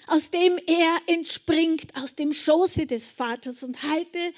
aus 0.08 0.30
dem 0.30 0.60
er 0.68 1.02
entspringt, 1.08 1.96
aus 1.96 2.16
dem 2.16 2.32
Schoße 2.32 2.86
des 2.86 3.12
Vaters. 3.12 3.64
Und 3.64 3.82
heute 3.84 4.34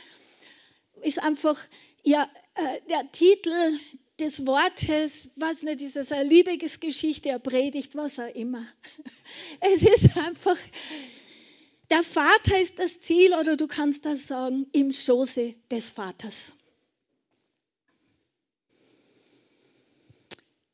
ist 1.01 1.19
einfach 1.19 1.59
ja, 2.03 2.29
äh, 2.55 2.81
der 2.89 3.11
Titel 3.11 3.79
des 4.19 4.45
Wortes, 4.45 5.29
was 5.35 5.61
nicht, 5.61 5.81
ist 5.81 5.97
es 5.97 6.11
eine 6.11 6.27
Liebesgeschichte, 6.29 7.31
eine 7.31 7.39
Predigt, 7.39 7.95
was 7.95 8.19
auch 8.19 8.33
immer. 8.33 8.65
Es 9.59 9.83
ist 9.83 10.15
einfach, 10.15 10.57
der 11.89 12.03
Vater 12.03 12.59
ist 12.59 12.79
das 12.79 12.99
Ziel, 13.01 13.33
oder 13.33 13.57
du 13.57 13.67
kannst 13.67 14.05
das 14.05 14.27
sagen, 14.27 14.67
im 14.71 14.91
Schoße 14.91 15.55
des 15.71 15.89
Vaters. 15.89 16.53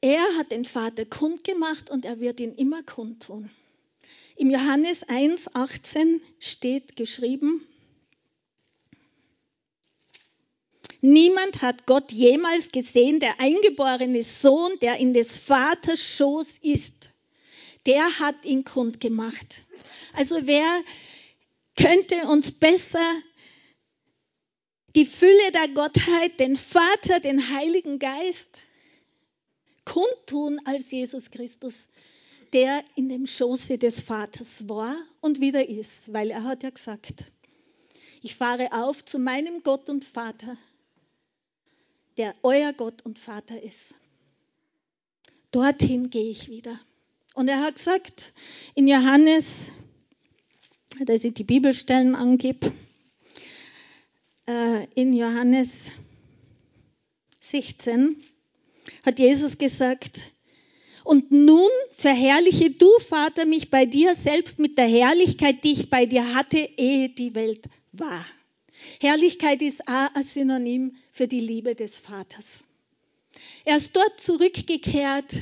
Er 0.02 0.24
hat 0.38 0.52
den 0.52 0.66
Vater 0.66 1.06
kundgemacht 1.06 1.90
und 1.90 2.06
er 2.06 2.20
wird 2.20 2.40
ihn 2.40 2.56
immer 2.56 2.82
kundtun. 2.82 3.52
Im 4.36 4.50
Johannes 4.50 5.04
1, 5.04 5.56
18 5.56 6.22
steht 6.40 6.96
geschrieben, 6.96 7.68
Niemand 11.04 11.64
hat 11.64 11.88
Gott 11.88 12.12
jemals 12.12 12.72
gesehen, 12.72 13.20
der 13.20 13.40
eingeborene 13.40 14.22
Sohn, 14.22 14.72
der 14.82 14.98
in 14.98 15.16
des 15.16 15.36
Vaters 15.40 16.00
Schoß 16.00 16.60
ist. 16.62 17.10
Der 17.88 18.20
hat 18.20 18.46
ihn 18.46 18.64
kundgemacht. 18.64 19.64
Also 20.14 20.48
wer 20.48 20.84
könnte 21.76 22.28
uns 22.28 22.52
besser 22.52 23.22
die 24.96 25.06
Fülle 25.06 25.52
der 25.54 25.70
Gottheit, 25.70 26.40
den 26.40 26.56
Vater, 26.56 27.20
den 27.20 27.50
Heiligen 27.56 28.00
Geist 28.00 28.60
kundtun 29.86 30.60
als 30.66 30.92
Jesus 30.92 31.32
Christus, 31.32 31.76
der 32.54 32.84
in 32.96 33.10
dem 33.10 33.26
Schoße 33.26 33.78
des 33.78 34.02
Vaters 34.02 34.68
war 34.68 34.96
und 35.22 35.40
wieder 35.40 35.68
ist, 35.68 36.12
weil 36.12 36.32
er 36.32 36.44
hat 36.44 36.64
ja 36.64 36.70
gesagt, 36.70 37.32
ich 38.22 38.36
fahre 38.36 38.72
auf 38.74 39.04
zu 39.04 39.18
meinem 39.18 39.64
Gott 39.64 39.90
und 39.90 40.06
Vater, 40.06 40.58
der 42.18 42.36
euer 42.44 42.74
Gott 42.74 43.02
und 43.04 43.18
Vater 43.18 43.62
ist. 43.62 43.96
Dorthin 45.52 46.10
gehe 46.10 46.30
ich 46.30 46.50
wieder. 46.50 46.80
Und 47.34 47.48
er 47.48 47.62
hat 47.62 47.76
gesagt 47.76 48.34
in 48.76 48.88
Johannes, 48.88 49.68
dass 51.06 51.24
ich 51.24 51.34
die 51.34 51.44
Bibelstellen 51.44 52.16
angebe, 52.16 52.72
äh, 54.48 54.86
in 54.96 55.14
Johannes 55.14 55.86
16, 57.40 58.16
hat 59.06 59.20
Jesus 59.20 59.58
gesagt, 59.58 60.32
und 61.04 61.32
nun 61.32 61.70
verherrliche 61.94 62.70
du, 62.70 62.88
Vater, 63.00 63.46
mich 63.46 63.72
bei 63.72 63.86
dir 63.86 64.14
selbst 64.14 64.60
mit 64.60 64.78
der 64.78 64.88
Herrlichkeit, 64.88 65.64
die 65.64 65.72
ich 65.72 65.90
bei 65.90 66.06
dir 66.06 66.36
hatte, 66.36 66.60
ehe 66.60 67.10
die 67.10 67.34
Welt 67.34 67.66
war. 67.92 68.24
Herrlichkeit 69.00 69.62
ist 69.62 69.88
auch 69.88 70.14
ein 70.14 70.24
Synonym 70.24 70.96
für 71.12 71.28
die 71.28 71.40
Liebe 71.40 71.76
des 71.76 71.98
Vaters. 71.98 72.64
Er 73.66 73.78
ist 73.78 73.96
dort 73.96 74.20
zurückgekehrt 74.20 75.42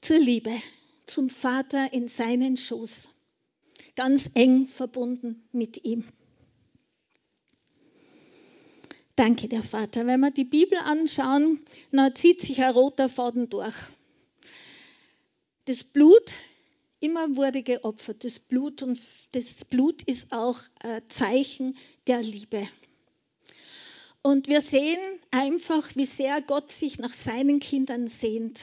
zur 0.00 0.18
Liebe, 0.18 0.52
zum 1.06 1.30
Vater 1.30 1.92
in 1.92 2.08
seinen 2.08 2.56
Schoß, 2.56 3.08
ganz 3.94 4.30
eng 4.34 4.66
verbunden 4.66 5.42
mit 5.52 5.84
ihm. 5.84 6.04
Danke, 9.16 9.48
der 9.48 9.62
Vater. 9.62 10.06
Wenn 10.06 10.20
wir 10.20 10.30
die 10.30 10.44
Bibel 10.44 10.78
anschauen, 10.78 11.60
dann 11.90 12.14
zieht 12.14 12.40
sich 12.40 12.62
ein 12.62 12.72
roter 12.72 13.08
Faden 13.08 13.50
durch. 13.50 13.76
Das 15.66 15.84
Blut, 15.84 16.32
immer 16.98 17.36
wurde 17.36 17.62
geopfert. 17.62 18.24
Das 18.24 18.38
Blut 18.38 18.82
und 18.82 18.98
das 19.32 19.64
Blut 19.66 20.02
ist 20.02 20.32
auch 20.32 20.58
ein 20.80 21.02
Zeichen 21.08 21.76
der 22.06 22.22
Liebe. 22.22 22.66
Und 24.22 24.46
wir 24.46 24.60
sehen 24.60 25.00
einfach, 25.32 25.96
wie 25.96 26.06
sehr 26.06 26.40
Gott 26.42 26.70
sich 26.70 26.98
nach 26.98 27.12
seinen 27.12 27.58
Kindern 27.58 28.06
sehnt. 28.06 28.60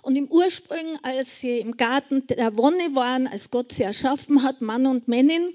Und 0.00 0.16
im 0.16 0.26
Ursprung, 0.26 0.98
als 1.02 1.40
sie 1.40 1.58
im 1.58 1.76
Garten 1.76 2.26
der 2.26 2.56
Wonne 2.56 2.94
waren, 2.94 3.26
als 3.26 3.50
Gott 3.50 3.72
sie 3.72 3.82
erschaffen 3.82 4.42
hat, 4.42 4.62
Mann 4.62 4.86
und 4.86 5.08
Männin, 5.08 5.52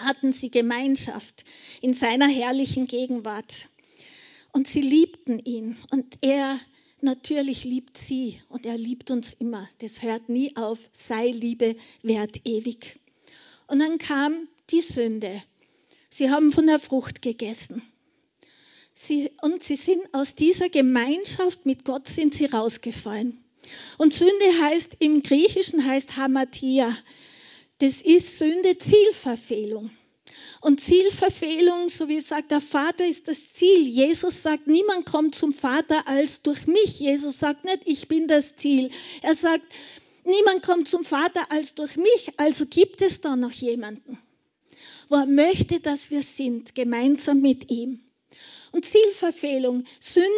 hatten 0.00 0.32
sie 0.32 0.50
Gemeinschaft 0.50 1.44
in 1.80 1.94
seiner 1.94 2.26
herrlichen 2.26 2.88
Gegenwart. 2.88 3.68
Und 4.52 4.66
sie 4.66 4.80
liebten 4.80 5.38
ihn 5.38 5.76
und 5.92 6.18
er 6.20 6.58
natürlich 7.00 7.62
liebt 7.62 7.96
sie 7.96 8.40
und 8.48 8.66
er 8.66 8.76
liebt 8.76 9.12
uns 9.12 9.32
immer. 9.34 9.68
Das 9.78 10.02
hört 10.02 10.28
nie 10.28 10.56
auf. 10.56 10.78
Sei 10.92 11.28
Liebe 11.30 11.76
wert 12.02 12.40
ewig. 12.44 12.98
Und 13.68 13.78
dann 13.78 13.98
kam 13.98 14.48
die 14.70 14.80
Sünde. 14.80 15.40
Sie 16.10 16.30
haben 16.30 16.52
von 16.52 16.66
der 16.66 16.78
Frucht 16.80 17.22
gegessen. 17.22 17.82
Sie, 18.94 19.30
und 19.40 19.62
sie 19.62 19.76
sind 19.76 20.02
aus 20.12 20.34
dieser 20.34 20.68
Gemeinschaft 20.68 21.66
mit 21.66 21.84
Gott 21.84 22.06
sind 22.06 22.34
sie 22.34 22.46
rausgefallen. 22.46 23.42
Und 23.98 24.12
Sünde 24.12 24.62
heißt 24.62 24.96
im 24.98 25.22
Griechischen 25.22 25.86
heißt 25.86 26.16
Hamatia. 26.16 26.96
Das 27.78 28.02
ist 28.02 28.38
Sünde 28.38 28.78
Zielverfehlung. 28.78 29.90
Und 30.60 30.80
Zielverfehlung, 30.80 31.88
so 31.88 32.08
wie 32.08 32.20
sagt 32.20 32.52
der 32.52 32.60
Vater, 32.60 33.04
ist 33.04 33.26
das 33.26 33.52
Ziel. 33.52 33.86
Jesus 33.86 34.42
sagt, 34.42 34.68
niemand 34.68 35.06
kommt 35.06 35.34
zum 35.34 35.52
Vater 35.52 36.06
als 36.06 36.42
durch 36.42 36.66
mich. 36.66 37.00
Jesus 37.00 37.38
sagt 37.38 37.64
nicht, 37.64 37.80
ich 37.86 38.06
bin 38.06 38.28
das 38.28 38.54
Ziel. 38.54 38.90
Er 39.22 39.34
sagt, 39.34 39.64
niemand 40.24 40.62
kommt 40.62 40.86
zum 40.86 41.04
Vater 41.04 41.50
als 41.50 41.74
durch 41.74 41.96
mich. 41.96 42.32
Also 42.36 42.66
gibt 42.66 43.02
es 43.02 43.20
da 43.20 43.34
noch 43.34 43.50
jemanden, 43.50 44.18
wo 45.08 45.16
er 45.16 45.26
möchte, 45.26 45.80
dass 45.80 46.10
wir 46.12 46.22
sind, 46.22 46.76
gemeinsam 46.76 47.40
mit 47.40 47.70
ihm. 47.70 48.00
Und 48.72 48.84
Zielverfehlung, 48.84 49.84
Sünde, 50.00 50.28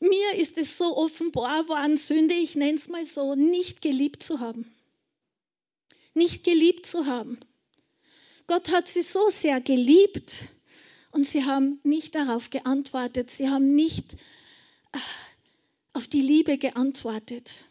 mir 0.00 0.34
ist 0.34 0.56
es 0.56 0.78
so 0.78 0.96
offenbar 0.96 1.68
worden, 1.68 1.96
Sünde, 1.96 2.34
ich 2.34 2.54
nenne 2.54 2.78
es 2.78 2.88
mal 2.88 3.04
so, 3.04 3.34
nicht 3.34 3.82
geliebt 3.82 4.22
zu 4.22 4.40
haben. 4.40 4.72
Nicht 6.14 6.44
geliebt 6.44 6.86
zu 6.86 7.06
haben. 7.06 7.38
Gott 8.46 8.70
hat 8.70 8.88
sie 8.88 9.02
so 9.02 9.28
sehr 9.28 9.60
geliebt 9.60 10.44
und 11.10 11.26
sie 11.26 11.44
haben 11.44 11.80
nicht 11.82 12.14
darauf 12.14 12.50
geantwortet. 12.50 13.30
Sie 13.30 13.48
haben 13.48 13.74
nicht 13.74 14.14
äh, 14.92 14.98
auf 15.94 16.06
die 16.06 16.20
Liebe 16.20 16.58
geantwortet. 16.58 17.64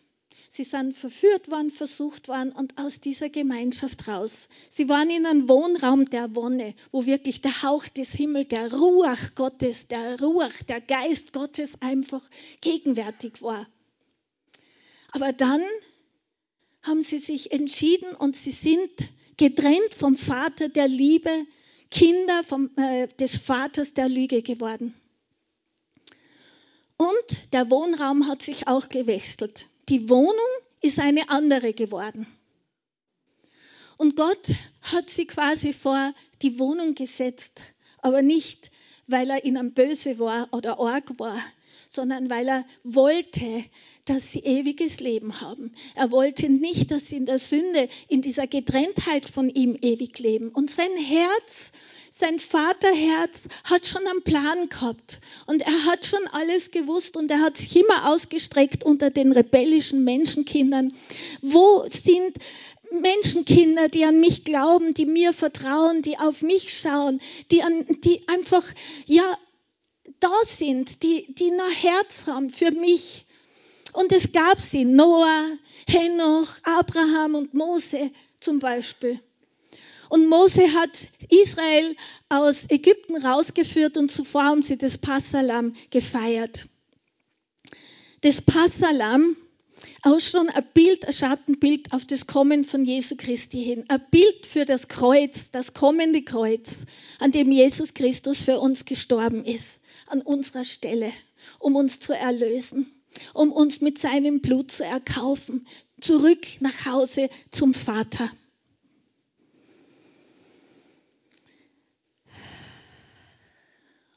Sie 0.56 0.64
sind 0.64 0.96
verführt 0.96 1.52
worden, 1.52 1.70
versucht 1.70 2.30
worden 2.30 2.54
und 2.54 2.78
aus 2.78 3.02
dieser 3.02 3.28
Gemeinschaft 3.28 4.08
raus. 4.08 4.48
Sie 4.70 4.88
waren 4.88 5.10
in 5.10 5.26
einem 5.26 5.50
Wohnraum 5.50 6.10
der 6.10 6.34
Wonne, 6.34 6.76
wo 6.94 7.06
wirklich 7.06 7.42
der 7.42 7.62
Hauch 7.62 7.86
des 7.90 8.14
Himmels, 8.14 8.48
der 8.48 8.72
Ruach 8.72 9.36
Gottes, 9.36 9.88
der 9.90 10.18
Ruach, 10.22 10.64
der 10.64 10.80
Geist 10.80 11.34
Gottes 11.34 11.82
einfach 11.82 12.22
gegenwärtig 12.62 13.42
war. 13.42 13.68
Aber 15.12 15.34
dann 15.34 15.62
haben 16.84 17.04
sie 17.04 17.20
sich 17.20 17.52
entschieden 17.52 18.16
und 18.16 18.38
sie 18.38 18.52
sind 18.52 18.92
getrennt 19.36 19.94
vom 19.94 20.16
Vater 20.16 20.70
der 20.70 20.88
Liebe, 20.88 21.32
Kinder 21.92 22.46
vom, 22.46 22.72
äh, 22.78 23.10
des 23.20 23.40
Vaters 23.40 23.94
der 23.94 24.08
Lüge 24.08 24.42
geworden. 24.42 24.94
Und 26.96 27.52
der 27.52 27.70
Wohnraum 27.70 28.30
hat 28.30 28.42
sich 28.42 28.70
auch 28.70 28.88
gewechselt. 28.88 29.68
Die 29.90 30.10
Wohnung 30.10 30.36
ist 30.82 31.00
eine 31.00 31.30
andere 31.30 31.74
geworden. 31.74 32.28
Und 33.98 34.16
Gott 34.16 34.48
hat 34.82 35.10
sie 35.10 35.26
quasi 35.26 35.74
vor 35.74 36.14
die 36.42 36.60
Wohnung 36.60 36.96
gesetzt, 36.96 37.62
aber 38.00 38.22
nicht, 38.22 38.72
weil 39.08 39.30
er 39.30 39.46
ihnen 39.46 39.74
böse 39.74 40.20
war 40.20 40.50
oder 40.52 40.80
arg 40.80 41.18
war, 41.20 41.40
sondern 41.88 42.30
weil 42.30 42.48
er 42.48 42.66
wollte, 42.84 43.64
dass 44.06 44.32
sie 44.32 44.40
ewiges 44.40 45.00
Leben 45.00 45.40
haben. 45.42 45.74
Er 45.96 46.12
wollte 46.12 46.50
nicht, 46.50 46.92
dass 46.92 47.08
sie 47.08 47.16
in 47.16 47.26
der 47.26 47.40
Sünde, 47.40 47.88
in 48.08 48.22
dieser 48.22 48.48
Getrenntheit 48.48 49.30
von 49.30 49.50
ihm 49.50 49.78
ewig 49.82 50.20
leben. 50.20 50.50
Und 50.50 50.70
sein 50.70 50.96
Herz, 50.98 51.72
sein 52.18 52.40
Vaterherz 52.40 53.44
hat 53.66 53.86
schon 53.88 54.08
einen 54.08 54.24
Plan 54.24 54.70
gehabt 54.70 55.20
und 55.48 55.62
er 55.62 55.86
hat 55.86 56.06
schon 56.06 56.26
alles 56.32 56.72
gewusst 56.72 57.18
und 57.18 57.30
er 57.30 57.42
hat 57.42 57.58
sich 57.58 57.76
immer 57.76 58.10
ausgestreckt 58.10 58.86
unter 58.86 59.10
den 59.10 59.34
rebellischen 59.34 60.04
Menschenkindern. 60.06 60.94
Wo 61.42 61.86
sind 61.88 62.38
Menschenkinder, 62.92 63.90
die 63.90 64.06
an 64.06 64.20
mich 64.20 64.46
glauben, 64.46 64.94
die 64.94 65.06
mir 65.06 65.34
vertrauen, 65.34 66.02
die 66.04 66.18
auf 66.18 66.42
mich 66.42 66.78
schauen, 66.78 67.20
die, 67.52 67.64
an, 67.64 67.86
die 68.04 68.26
einfach, 68.30 68.64
ja, 69.06 69.38
da 70.20 70.32
sind, 70.46 71.04
die, 71.04 71.34
die 71.34 71.52
noch 71.52 71.72
Herz 71.72 72.28
haben 72.28 72.50
für 72.50 72.72
mich. 72.72 73.26
Und 73.92 74.14
es 74.14 74.32
gab 74.32 74.60
sie, 74.60 74.86
Noah, 74.86 75.50
Henoch, 75.88 76.54
Abraham 76.64 77.36
und 77.36 77.54
Mose 77.54 78.12
zum 78.40 78.60
Beispiel. 78.60 79.20
Und 80.16 80.30
Mose 80.30 80.74
hat 80.74 80.92
Israel 81.30 81.94
aus 82.30 82.64
Ägypten 82.70 83.18
rausgeführt 83.18 83.98
und 83.98 84.10
zuvor 84.10 84.46
haben 84.46 84.62
sie 84.62 84.78
das 84.78 84.98
Passalam 84.98 85.76
gefeiert. 85.90 86.68
Das 88.22 88.42
Passalam 88.42 89.36
auch 90.04 90.22
schon 90.22 90.48
ein 90.48 90.64
Bild, 90.74 91.04
ein 91.06 91.12
Schattenbild 91.12 91.92
auf 91.92 92.06
das 92.06 92.28
Kommen 92.28 92.64
von 92.64 92.86
Jesu 92.86 93.18
Christi 93.18 93.62
hin. 93.62 93.84
Ein 93.90 94.06
Bild 94.10 94.46
für 94.46 94.64
das 94.64 94.88
Kreuz, 94.88 95.52
das 95.52 95.74
kommende 95.74 96.24
Kreuz, 96.24 96.86
an 97.20 97.34
dem 97.34 97.52
Jesus 97.52 97.94
Christus 97.94 98.38
für 98.38 98.62
uns 98.62 98.86
gestorben 98.86 99.44
ist 99.44 99.82
an 100.08 100.22
unserer 100.22 100.64
Stelle, 100.64 101.12
um 101.60 101.76
uns 101.76 102.00
zu 102.00 102.14
erlösen, 102.14 102.90
um 103.34 103.52
uns 103.52 103.82
mit 103.82 103.98
seinem 103.98 104.40
Blut 104.40 104.72
zu 104.72 104.86
erkaufen, 104.86 105.68
zurück 106.00 106.48
nach 106.62 106.86
Hause 106.86 107.28
zum 107.52 107.74
Vater. 107.74 108.32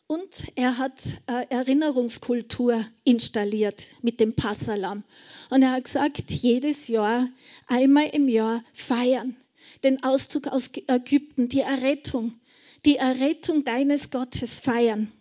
Und 0.09 0.53
er 0.55 0.79
hat 0.79 0.95
äh, 1.27 1.45
Erinnerungskultur 1.51 2.83
installiert 3.05 3.89
mit 4.01 4.21
dem 4.21 4.33
Passalam. 4.33 5.05
Und 5.51 5.63
er 5.63 5.73
hat 5.73 5.85
gesagt, 5.85 6.31
jedes 6.31 6.89
Jahr, 6.89 7.29
einmal 7.67 8.09
im 8.09 8.27
Jahr 8.27 8.65
feiern. 8.73 9.37
Den 9.85 10.03
Auszug 10.03 10.47
aus 10.47 10.71
Ägypten, 10.87 11.51
die 11.51 11.61
Errettung, 11.61 12.41
die 12.87 12.97
Errettung 12.97 13.65
deines 13.65 14.11
Gottes 14.11 14.59
feiern. 14.59 15.13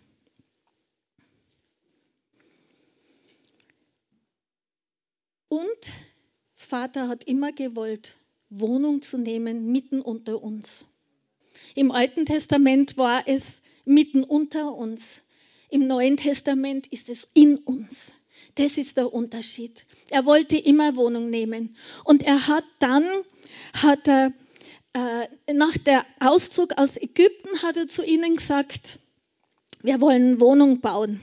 Und 5.48 5.92
Vater 6.54 7.08
hat 7.08 7.24
immer 7.24 7.52
gewollt, 7.52 8.16
Wohnung 8.48 9.02
zu 9.02 9.18
nehmen 9.18 9.70
mitten 9.70 10.00
unter 10.00 10.42
uns. 10.42 10.86
Im 11.74 11.90
Alten 11.90 12.24
Testament 12.24 12.96
war 12.96 13.24
es 13.26 13.60
mitten 13.88 14.24
unter 14.24 14.74
uns. 14.74 15.22
Im 15.70 15.86
Neuen 15.86 16.16
Testament 16.16 16.86
ist 16.88 17.08
es 17.08 17.28
in 17.34 17.56
uns. 17.56 18.12
Das 18.54 18.76
ist 18.76 18.96
der 18.96 19.12
Unterschied. 19.12 19.84
Er 20.10 20.24
wollte 20.24 20.56
immer 20.56 20.96
Wohnung 20.96 21.30
nehmen. 21.30 21.76
Und 22.04 22.22
er 22.22 22.48
hat 22.48 22.64
dann, 22.78 23.04
hat 23.72 24.08
er, 24.08 24.32
äh, 24.94 25.52
nach 25.52 25.76
der 25.78 26.04
Auszug 26.20 26.72
aus 26.76 26.96
Ägypten, 26.96 27.62
hat 27.62 27.76
er 27.76 27.88
zu 27.88 28.04
ihnen 28.04 28.36
gesagt, 28.36 28.98
wir 29.82 30.00
wollen 30.00 30.40
Wohnung 30.40 30.80
bauen. 30.80 31.20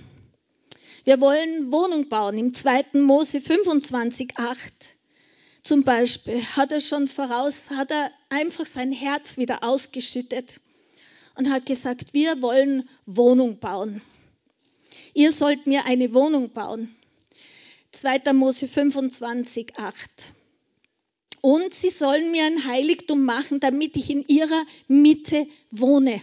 Wir 1.03 1.19
wollen 1.19 1.71
Wohnung 1.71 2.09
bauen. 2.09 2.37
Im 2.37 2.53
2. 2.53 2.85
Mose 2.93 3.41
25, 3.41 4.37
8 4.37 4.95
zum 5.65 5.83
Beispiel 5.83 6.43
hat 6.43 6.71
er 6.71 6.79
schon 6.79 7.07
voraus, 7.07 7.71
hat 7.71 7.89
er 7.89 8.11
einfach 8.29 8.67
sein 8.67 8.91
Herz 8.91 9.35
wieder 9.37 9.63
ausgeschüttet 9.63 10.61
und 11.35 11.49
hat 11.49 11.65
gesagt, 11.65 12.13
wir 12.13 12.41
wollen 12.41 12.89
Wohnung 13.05 13.59
bauen. 13.59 14.01
Ihr 15.13 15.31
sollt 15.31 15.67
mir 15.67 15.85
eine 15.85 16.13
Wohnung 16.13 16.51
bauen. 16.51 16.95
2. 17.91 18.33
Mose 18.33 18.67
25, 18.67 19.77
8. 19.77 20.09
Und 21.41 21.73
sie 21.73 21.89
sollen 21.89 22.31
mir 22.31 22.43
ein 22.45 22.65
Heiligtum 22.65 23.23
machen, 23.23 23.59
damit 23.59 23.95
ich 23.95 24.09
in 24.09 24.27
ihrer 24.27 24.63
Mitte 24.87 25.47
wohne. 25.71 26.21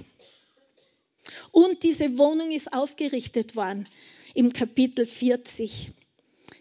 Und 1.53 1.83
diese 1.83 2.18
Wohnung 2.18 2.51
ist 2.51 2.72
aufgerichtet 2.72 3.57
worden 3.57 3.87
im 4.35 4.53
Kapitel 4.53 5.07
40, 5.07 5.92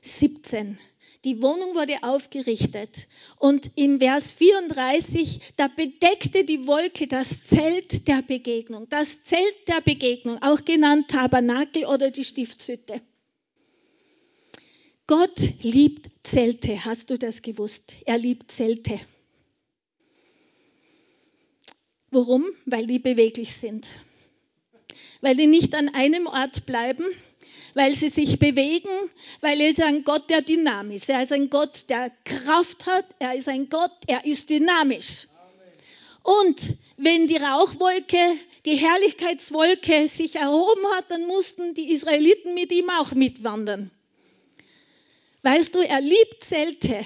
17. 0.02 0.78
Die 1.24 1.42
Wohnung 1.42 1.76
wurde 1.76 2.02
aufgerichtet 2.02 3.08
und 3.38 3.72
im 3.76 4.00
Vers 4.00 4.32
34, 4.32 5.40
da 5.56 5.68
bedeckte 5.68 6.46
die 6.46 6.66
Wolke 6.66 7.08
das 7.08 7.44
Zelt 7.44 8.08
der 8.08 8.24
Begegnung. 8.24 8.90
Das 8.90 9.22
Zelt 9.22 9.68
der 9.68 9.82
Begegnung, 9.82 10.42
auch 10.42 10.66
genannt 10.66 11.10
Tabernakel 11.10 11.86
oder 11.86 12.10
die 12.10 12.24
Stiftshütte. 12.24 13.02
Gott 15.06 15.40
liebt 15.62 16.10
Zelte. 16.24 16.86
Hast 16.86 17.12
du 17.12 17.20
das 17.20 17.44
gewusst? 17.44 17.94
Er 18.06 18.18
liebt 18.18 18.52
Zelte. 18.52 19.00
Warum? 22.10 22.46
Weil 22.66 22.88
die 22.88 23.00
beweglich 23.00 23.54
sind. 23.54 23.90
Weil 25.22 25.36
die 25.36 25.48
nicht 25.48 25.76
an 25.76 25.90
einem 25.90 26.26
Ort 26.26 26.66
bleiben, 26.66 27.06
weil 27.74 27.96
sie 27.96 28.10
sich 28.10 28.40
bewegen, 28.40 28.90
weil 29.42 29.60
er 29.62 29.70
ist 29.70 29.82
ein 29.82 30.04
Gott 30.04 30.30
der 30.30 30.42
Dynamik. 30.42 31.08
Er 31.08 31.24
ist 31.24 31.32
ein 31.32 31.50
Gott, 31.50 31.90
der 31.90 32.12
Kraft 32.26 32.86
hat. 32.86 33.06
Er 33.20 33.36
ist 33.36 33.48
ein 33.48 33.70
Gott, 33.70 33.92
er 34.08 34.26
ist 34.26 34.50
dynamisch. 34.50 35.28
Und 36.24 36.76
wenn 36.98 37.28
die 37.28 37.38
Rauchwolke, 37.38 38.20
die 38.66 38.76
Herrlichkeitswolke 38.76 40.08
sich 40.08 40.36
erhoben 40.36 40.86
hat, 40.96 41.10
dann 41.10 41.26
mussten 41.26 41.74
die 41.74 41.94
Israeliten 41.94 42.54
mit 42.54 42.72
ihm 42.72 42.90
auch 42.90 43.14
mitwandern. 43.14 43.90
Weißt 45.44 45.74
du, 45.74 45.80
er 45.80 46.00
liebt 46.00 46.44
Zelte. 46.44 47.04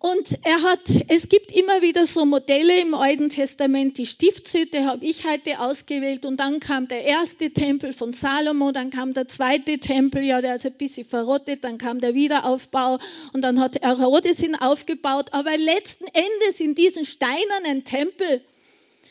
Und 0.00 0.38
er 0.44 0.62
hat, 0.62 0.82
es 1.08 1.28
gibt 1.28 1.50
immer 1.50 1.82
wieder 1.82 2.06
so 2.06 2.24
Modelle 2.24 2.80
im 2.80 2.94
Alten 2.94 3.30
Testament. 3.30 3.98
Die 3.98 4.06
Stiftshütte 4.06 4.84
habe 4.84 5.04
ich 5.04 5.24
heute 5.24 5.58
ausgewählt 5.58 6.24
und 6.24 6.36
dann 6.36 6.60
kam 6.60 6.86
der 6.86 7.02
erste 7.04 7.50
Tempel 7.50 7.92
von 7.92 8.12
Salomo, 8.12 8.70
dann 8.70 8.90
kam 8.90 9.12
der 9.12 9.26
zweite 9.26 9.78
Tempel, 9.78 10.22
ja, 10.22 10.40
der 10.40 10.54
ist 10.54 10.66
ein 10.66 10.74
bisschen 10.74 11.04
verrottet, 11.04 11.64
dann 11.64 11.78
kam 11.78 12.00
der 12.00 12.14
Wiederaufbau 12.14 12.98
und 13.32 13.42
dann 13.42 13.58
hat 13.58 13.82
Herodes 13.82 14.40
ihn 14.40 14.54
aufgebaut. 14.54 15.32
Aber 15.32 15.56
letzten 15.56 16.04
Endes 16.04 16.60
in 16.60 16.76
diesen 16.76 17.04
steinernen 17.04 17.84
Tempel 17.84 18.40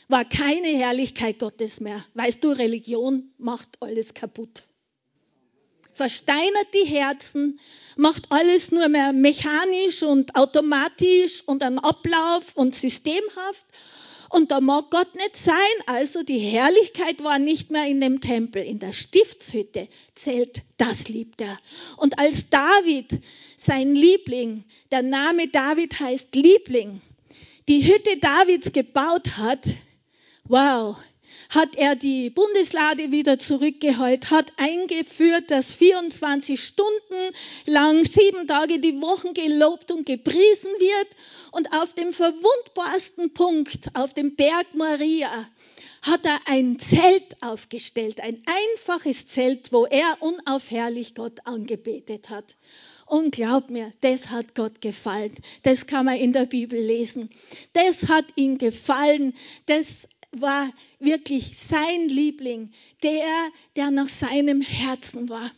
war 0.07 0.23
keine 0.23 0.69
Herrlichkeit 0.69 1.39
Gottes 1.39 1.81
mehr. 1.81 2.05
Weißt 2.13 2.41
du, 2.41 2.51
Religion 2.51 3.33
macht 3.37 3.67
alles 3.81 4.13
kaputt. 4.13 4.63
Versteinert 5.91 6.67
die 6.73 6.87
Herzen, 6.87 7.59
macht 7.97 8.31
alles 8.31 8.71
nur 8.71 8.87
mehr 8.89 9.13
mechanisch 9.13 10.03
und 10.03 10.35
automatisch 10.35 11.43
und 11.45 11.63
ein 11.63 11.79
Ablauf 11.79 12.55
und 12.55 12.75
systemhaft. 12.75 13.65
Und 14.29 14.51
da 14.51 14.59
mag 14.59 14.91
Gott 14.91 15.15
nicht 15.15 15.37
sein. 15.37 15.55
Also 15.85 16.23
die 16.23 16.39
Herrlichkeit 16.39 17.23
war 17.23 17.39
nicht 17.39 17.71
mehr 17.71 17.85
in 17.87 18.01
dem 18.01 18.19
Tempel. 18.19 18.63
In 18.63 18.79
der 18.79 18.93
Stiftshütte 18.93 19.87
zählt, 20.15 20.63
das 20.77 21.07
liebt 21.07 21.41
er. 21.41 21.57
Und 21.97 22.19
als 22.19 22.49
David, 22.49 23.21
sein 23.55 23.95
Liebling, 23.95 24.63
der 24.91 25.01
Name 25.01 25.47
David 25.47 25.99
heißt 25.99 26.35
Liebling, 26.35 27.01
die 27.67 27.85
Hütte 27.85 28.17
Davids 28.17 28.71
gebaut 28.71 29.37
hat, 29.37 29.63
wow, 30.45 30.97
hat 31.49 31.75
er 31.75 31.95
die 31.95 32.29
Bundeslade 32.29 33.11
wieder 33.11 33.39
zurückgeholt, 33.39 34.31
hat 34.31 34.53
eingeführt, 34.57 35.51
dass 35.51 35.73
24 35.73 36.61
Stunden 36.61 37.35
lang, 37.65 38.03
sieben 38.03 38.47
Tage 38.47 38.79
die 38.79 39.01
Woche 39.01 39.33
gelobt 39.33 39.91
und 39.91 40.05
gepriesen 40.05 40.71
wird. 40.79 41.07
Und 41.51 41.73
auf 41.73 41.93
dem 41.93 42.11
verwundbarsten 42.11 43.33
Punkt, 43.33 43.89
auf 43.93 44.13
dem 44.13 44.35
Berg 44.35 44.67
Maria, 44.73 45.47
hat 46.01 46.25
er 46.25 46.39
ein 46.45 46.79
Zelt 46.79 47.41
aufgestellt, 47.41 48.21
ein 48.21 48.43
einfaches 48.45 49.27
Zelt, 49.27 49.71
wo 49.71 49.85
er 49.85 50.17
unaufhörlich 50.19 51.15
Gott 51.15 51.45
angebetet 51.45 52.29
hat. 52.29 52.55
Und 53.05 53.33
glaub 53.33 53.69
mir, 53.69 53.91
das 54.01 54.29
hat 54.29 54.53
Gott 54.53 54.81
gefallen. 54.81 55.33
Das 55.63 55.87
kann 55.87 56.05
man 56.05 56.17
in 56.17 56.33
der 56.33 56.45
Bibel 56.45 56.77
lesen. 56.77 57.29
Das 57.71 58.09
hat 58.09 58.25
ihm 58.35 58.57
gefallen. 58.57 59.33
Das 59.65 59.87
war 60.31 60.71
wirklich 60.99 61.57
sein 61.57 62.09
Liebling, 62.09 62.71
der, 63.03 63.51
der 63.75 63.91
nach 63.91 64.07
seinem 64.07 64.61
Herzen 64.61 65.29
war. 65.29 65.51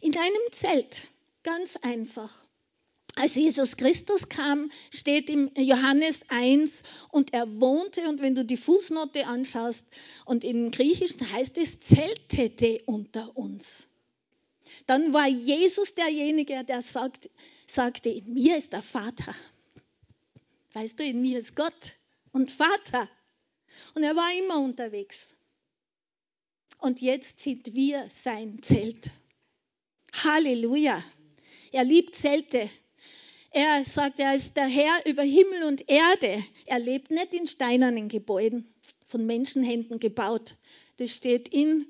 In 0.00 0.16
einem 0.16 0.52
Zelt, 0.52 1.06
ganz 1.42 1.76
einfach. 1.76 2.30
Als 3.16 3.36
Jesus 3.36 3.76
Christus 3.76 4.28
kam, 4.28 4.70
steht 4.92 5.30
im 5.30 5.50
Johannes 5.56 6.22
1 6.28 6.82
und 7.10 7.32
er 7.32 7.60
wohnte 7.60 8.08
und 8.08 8.20
wenn 8.20 8.34
du 8.34 8.44
die 8.44 8.56
Fußnote 8.56 9.26
anschaust 9.26 9.86
und 10.24 10.42
im 10.42 10.72
Griechischen 10.72 11.30
heißt 11.30 11.56
es 11.58 11.78
zeltete 11.78 12.82
unter 12.86 13.36
uns. 13.36 13.86
Dann 14.86 15.12
war 15.12 15.28
Jesus 15.28 15.94
derjenige, 15.94 16.64
der 16.64 16.82
sagt, 16.82 17.30
sagte, 17.66 18.08
in 18.08 18.34
mir 18.34 18.56
ist 18.56 18.72
der 18.72 18.82
Vater. 18.82 19.34
Weißt 20.72 20.98
du, 20.98 21.04
in 21.04 21.22
mir 21.22 21.38
ist 21.38 21.54
Gott 21.54 21.94
und 22.32 22.50
Vater. 22.50 23.08
Und 23.94 24.02
er 24.02 24.16
war 24.16 24.30
immer 24.38 24.60
unterwegs. 24.60 25.28
Und 26.78 27.00
jetzt 27.00 27.40
sind 27.40 27.74
wir 27.74 28.06
sein 28.10 28.62
Zelt. 28.62 29.10
Halleluja. 30.12 31.02
Er 31.72 31.84
liebt 31.84 32.14
Zelte. 32.14 32.70
Er 33.50 33.84
sagt, 33.84 34.18
er 34.18 34.34
ist 34.34 34.56
der 34.56 34.66
Herr 34.66 35.06
über 35.06 35.22
Himmel 35.22 35.64
und 35.64 35.88
Erde. 35.88 36.44
Er 36.66 36.78
lebt 36.78 37.10
nicht 37.10 37.32
in 37.34 37.46
steinernen 37.46 38.08
Gebäuden, 38.08 38.72
von 39.06 39.24
Menschenhänden 39.26 40.00
gebaut. 40.00 40.56
Das 40.96 41.14
steht 41.14 41.48
in 41.48 41.86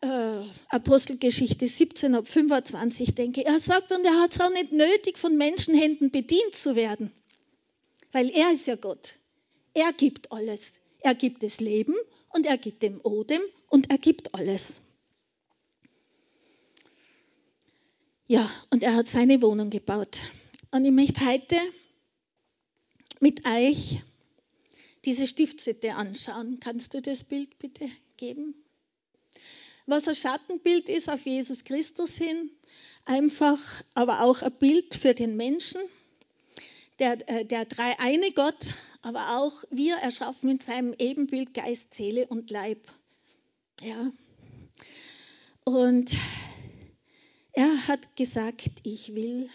äh, 0.00 0.44
Apostelgeschichte 0.68 1.66
17 1.66 2.14
ab 2.14 2.26
25, 2.26 3.14
denke 3.14 3.42
ich. 3.42 3.46
Er 3.46 3.58
sagt, 3.58 3.92
und 3.92 4.04
er 4.04 4.20
hat 4.20 4.32
es 4.32 4.40
auch 4.40 4.50
nicht 4.50 4.72
nötig, 4.72 5.18
von 5.18 5.36
Menschenhänden 5.36 6.10
bedient 6.10 6.54
zu 6.54 6.74
werden. 6.74 7.12
Weil 8.12 8.30
er 8.30 8.50
ist 8.50 8.66
ja 8.66 8.76
Gott. 8.76 9.16
Er 9.74 9.92
gibt 9.92 10.32
alles. 10.32 10.80
Er 11.04 11.14
gibt 11.14 11.42
das 11.42 11.60
Leben 11.60 11.94
und 12.30 12.46
er 12.46 12.56
gibt 12.56 12.82
dem 12.82 12.98
Odem 13.02 13.42
und 13.68 13.90
er 13.90 13.98
gibt 13.98 14.34
alles. 14.34 14.80
Ja, 18.26 18.50
und 18.70 18.82
er 18.82 18.94
hat 18.94 19.06
seine 19.06 19.42
Wohnung 19.42 19.68
gebaut. 19.68 20.20
Und 20.70 20.86
ich 20.86 20.92
möchte 20.92 21.26
heute 21.26 21.58
mit 23.20 23.46
euch 23.46 24.00
diese 25.04 25.26
Stiftshütte 25.26 25.94
anschauen. 25.94 26.58
Kannst 26.58 26.94
du 26.94 27.02
das 27.02 27.22
Bild 27.22 27.58
bitte 27.58 27.86
geben? 28.16 28.54
Was 29.84 30.08
ein 30.08 30.14
Schattenbild 30.14 30.88
ist 30.88 31.10
auf 31.10 31.26
Jesus 31.26 31.64
Christus 31.64 32.14
hin, 32.14 32.50
einfach, 33.04 33.60
aber 33.92 34.22
auch 34.22 34.40
ein 34.40 34.52
Bild 34.52 34.94
für 34.94 35.12
den 35.12 35.36
Menschen. 35.36 35.82
Der, 36.98 37.28
äh, 37.28 37.44
der 37.44 37.66
dreieine 37.66 38.32
Gott 38.32 38.76
aber 39.04 39.38
auch 39.38 39.64
wir 39.70 39.96
erschaffen 39.96 40.48
in 40.48 40.60
seinem 40.60 40.94
Ebenbild 40.98 41.54
Geist, 41.54 41.94
Seele 41.94 42.26
und 42.26 42.50
Leib. 42.50 42.90
Ja. 43.82 44.10
Und 45.64 46.16
er 47.52 47.88
hat 47.88 48.16
gesagt, 48.16 48.70
ich 48.82 49.14
will 49.14 49.48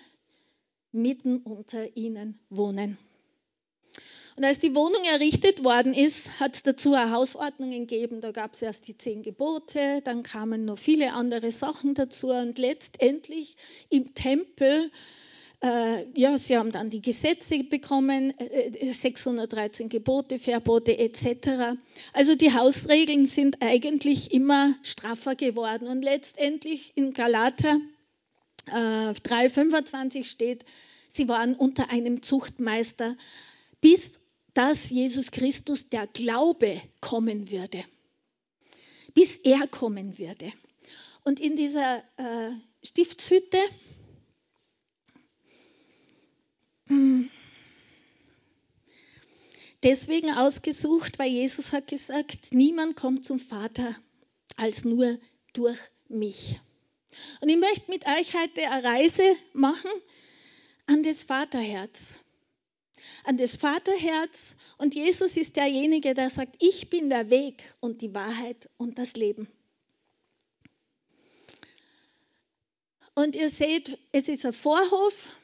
mitten 0.91 1.37
unter 1.39 1.95
ihnen 1.95 2.39
wohnen. 2.49 2.97
Und 4.35 4.45
als 4.45 4.59
die 4.59 4.73
Wohnung 4.73 5.03
errichtet 5.03 5.65
worden 5.65 5.93
ist, 5.93 6.39
hat 6.39 6.55
es 6.55 6.63
dazu 6.63 6.93
eine 6.93 7.11
Hausordnung 7.11 7.71
gegeben. 7.71 8.21
Da 8.21 8.31
gab 8.31 8.53
es 8.53 8.61
erst 8.61 8.87
die 8.87 8.97
zehn 8.97 9.21
Gebote, 9.21 10.01
dann 10.01 10.23
kamen 10.23 10.63
noch 10.63 10.77
viele 10.77 11.11
andere 11.11 11.51
Sachen 11.51 11.93
dazu 11.93 12.29
und 12.29 12.57
letztendlich 12.57 13.57
im 13.89 14.13
Tempel 14.13 14.91
äh, 15.61 16.05
ja, 16.17 16.37
sie 16.37 16.57
haben 16.57 16.71
dann 16.71 16.89
die 16.89 17.01
Gesetze 17.01 17.63
bekommen, 17.63 18.33
äh, 18.37 18.93
613 18.93 19.85
äh, 19.85 19.89
Gebote, 19.89 20.39
Verbote 20.39 20.97
etc. 20.97 21.77
Also 22.13 22.35
die 22.35 22.53
Hausregeln 22.53 23.25
sind 23.25 23.61
eigentlich 23.61 24.33
immer 24.33 24.73
straffer 24.83 25.35
geworden. 25.35 25.87
Und 25.87 26.01
letztendlich 26.01 26.93
in 26.95 27.13
Galater 27.13 27.77
äh, 28.67 28.71
3,25 28.71 30.23
steht, 30.23 30.63
sie 31.09 31.27
waren 31.27 31.55
unter 31.55 31.89
einem 31.89 32.21
Zuchtmeister, 32.21 33.17
bis 33.81 34.11
dass 34.53 34.89
Jesus 34.89 35.31
Christus 35.31 35.89
der 35.89 36.07
Glaube 36.07 36.81
kommen 37.01 37.51
würde. 37.51 37.83
Bis 39.13 39.35
er 39.37 39.67
kommen 39.67 40.17
würde. 40.17 40.51
Und 41.23 41.39
in 41.39 41.55
dieser 41.55 41.97
äh, 42.17 42.51
Stiftshütte, 42.83 43.57
Deswegen 49.83 50.31
ausgesucht, 50.31 51.19
weil 51.19 51.29
Jesus 51.29 51.71
hat 51.71 51.87
gesagt, 51.87 52.51
niemand 52.51 52.95
kommt 52.95 53.25
zum 53.25 53.39
Vater 53.39 53.95
als 54.57 54.83
nur 54.83 55.17
durch 55.53 55.79
mich. 56.09 56.59
Und 57.41 57.49
ich 57.49 57.57
möchte 57.57 57.89
mit 57.89 58.05
euch 58.05 58.33
heute 58.35 58.69
eine 58.69 58.83
Reise 58.83 59.23
machen 59.53 59.89
an 60.85 61.03
das 61.03 61.23
Vaterherz. 61.23 62.01
An 63.23 63.37
das 63.37 63.55
Vaterherz. 63.55 64.55
Und 64.77 64.95
Jesus 64.95 65.37
ist 65.37 65.55
derjenige, 65.55 66.13
der 66.13 66.29
sagt, 66.29 66.55
ich 66.59 66.89
bin 66.89 67.09
der 67.09 67.29
Weg 67.29 67.63
und 67.79 68.01
die 68.01 68.13
Wahrheit 68.13 68.69
und 68.77 68.97
das 68.97 69.15
Leben. 69.15 69.47
Und 73.15 73.35
ihr 73.35 73.49
seht, 73.49 73.97
es 74.11 74.27
ist 74.27 74.45
ein 74.45 74.53
Vorhof 74.53 75.37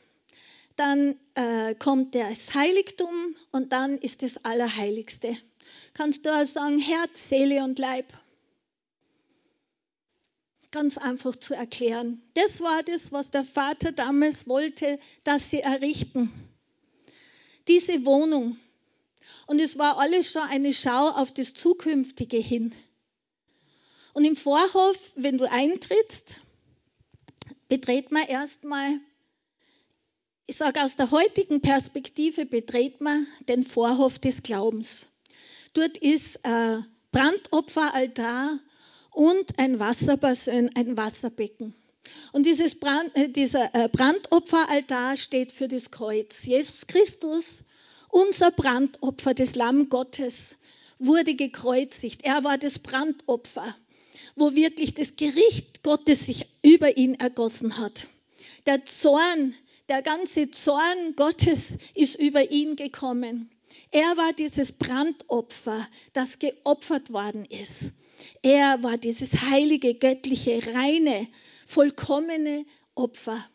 dann 0.75 1.19
äh, 1.35 1.75
kommt 1.75 2.15
das 2.15 2.53
Heiligtum 2.53 3.35
und 3.51 3.71
dann 3.71 3.97
ist 3.97 4.21
das 4.21 4.43
Allerheiligste. 4.43 5.37
Kannst 5.93 6.25
du 6.25 6.29
auch 6.29 6.45
sagen, 6.45 6.79
Herz, 6.79 7.29
Seele 7.29 7.63
und 7.63 7.79
Leib. 7.79 8.05
Ganz 10.71 10.97
einfach 10.97 11.35
zu 11.37 11.53
erklären. 11.53 12.21
Das 12.33 12.59
war 12.59 12.83
das, 12.83 13.13
was 13.13 13.31
der 13.31 13.45
Vater 13.45 13.93
damals 13.93 14.47
wollte, 14.47 14.99
dass 15.23 15.49
sie 15.49 15.61
errichten. 15.61 16.31
Diese 17.67 18.05
Wohnung. 18.05 18.57
Und 19.47 19.61
es 19.61 19.77
war 19.77 19.97
alles 19.97 20.31
schon 20.31 20.41
eine 20.41 20.73
Schau 20.73 21.09
auf 21.09 21.33
das 21.33 21.53
Zukünftige 21.53 22.37
hin. 22.37 22.73
Und 24.13 24.25
im 24.25 24.35
Vorhof, 24.35 24.97
wenn 25.15 25.37
du 25.37 25.49
eintrittst, 25.49 26.37
betritt 27.67 28.11
man 28.11 28.27
erstmal 28.27 28.99
ich 30.47 30.57
sage, 30.57 30.83
aus 30.83 30.95
der 30.95 31.11
heutigen 31.11 31.61
Perspektive 31.61 32.45
betritt 32.45 33.01
man 33.01 33.25
den 33.47 33.63
Vorhof 33.63 34.19
des 34.19 34.43
Glaubens. 34.43 35.07
Dort 35.73 35.97
ist 35.97 36.39
ein 36.45 36.85
Brandopferaltar 37.11 38.59
und 39.11 39.57
ein 39.57 39.79
Wasserbassin, 39.79 40.71
ein 40.75 40.97
Wasserbecken. 40.97 41.73
Und 42.33 42.45
dieses 42.45 42.79
Brand, 42.79 43.15
äh, 43.15 43.29
dieser 43.29 43.73
äh, 43.73 43.89
Brandopferaltar 43.89 45.17
steht 45.17 45.51
für 45.51 45.67
das 45.67 45.89
Kreuz. 45.89 46.43
Jesus 46.43 46.85
Christus, 46.85 47.63
unser 48.09 48.51
Brandopfer, 48.51 49.33
das 49.33 49.55
Lamm 49.55 49.89
Gottes, 49.89 50.55
wurde 50.99 51.35
gekreuzigt. 51.35 52.23
Er 52.23 52.43
war 52.43 52.57
das 52.57 52.79
Brandopfer, 52.79 53.75
wo 54.35 54.53
wirklich 54.53 54.93
das 54.93 55.15
Gericht 55.15 55.81
Gottes 55.81 56.25
sich 56.27 56.45
über 56.61 56.97
ihn 56.97 57.15
ergossen 57.15 57.77
hat. 57.79 58.07
Der 58.65 58.85
Zorn 58.85 59.55
der 59.89 60.01
ganze 60.01 60.51
Zorn 60.51 61.15
Gottes 61.15 61.73
ist 61.93 62.15
über 62.19 62.51
ihn 62.51 62.75
gekommen. 62.75 63.49
Er 63.91 64.17
war 64.17 64.33
dieses 64.33 64.71
Brandopfer, 64.71 65.87
das 66.13 66.39
geopfert 66.39 67.11
worden 67.11 67.45
ist. 67.45 67.91
Er 68.41 68.81
war 68.83 68.97
dieses 68.97 69.41
heilige, 69.41 69.93
göttliche, 69.93 70.73
reine, 70.73 71.27
vollkommene 71.67 72.65
Opfer. 72.95 73.45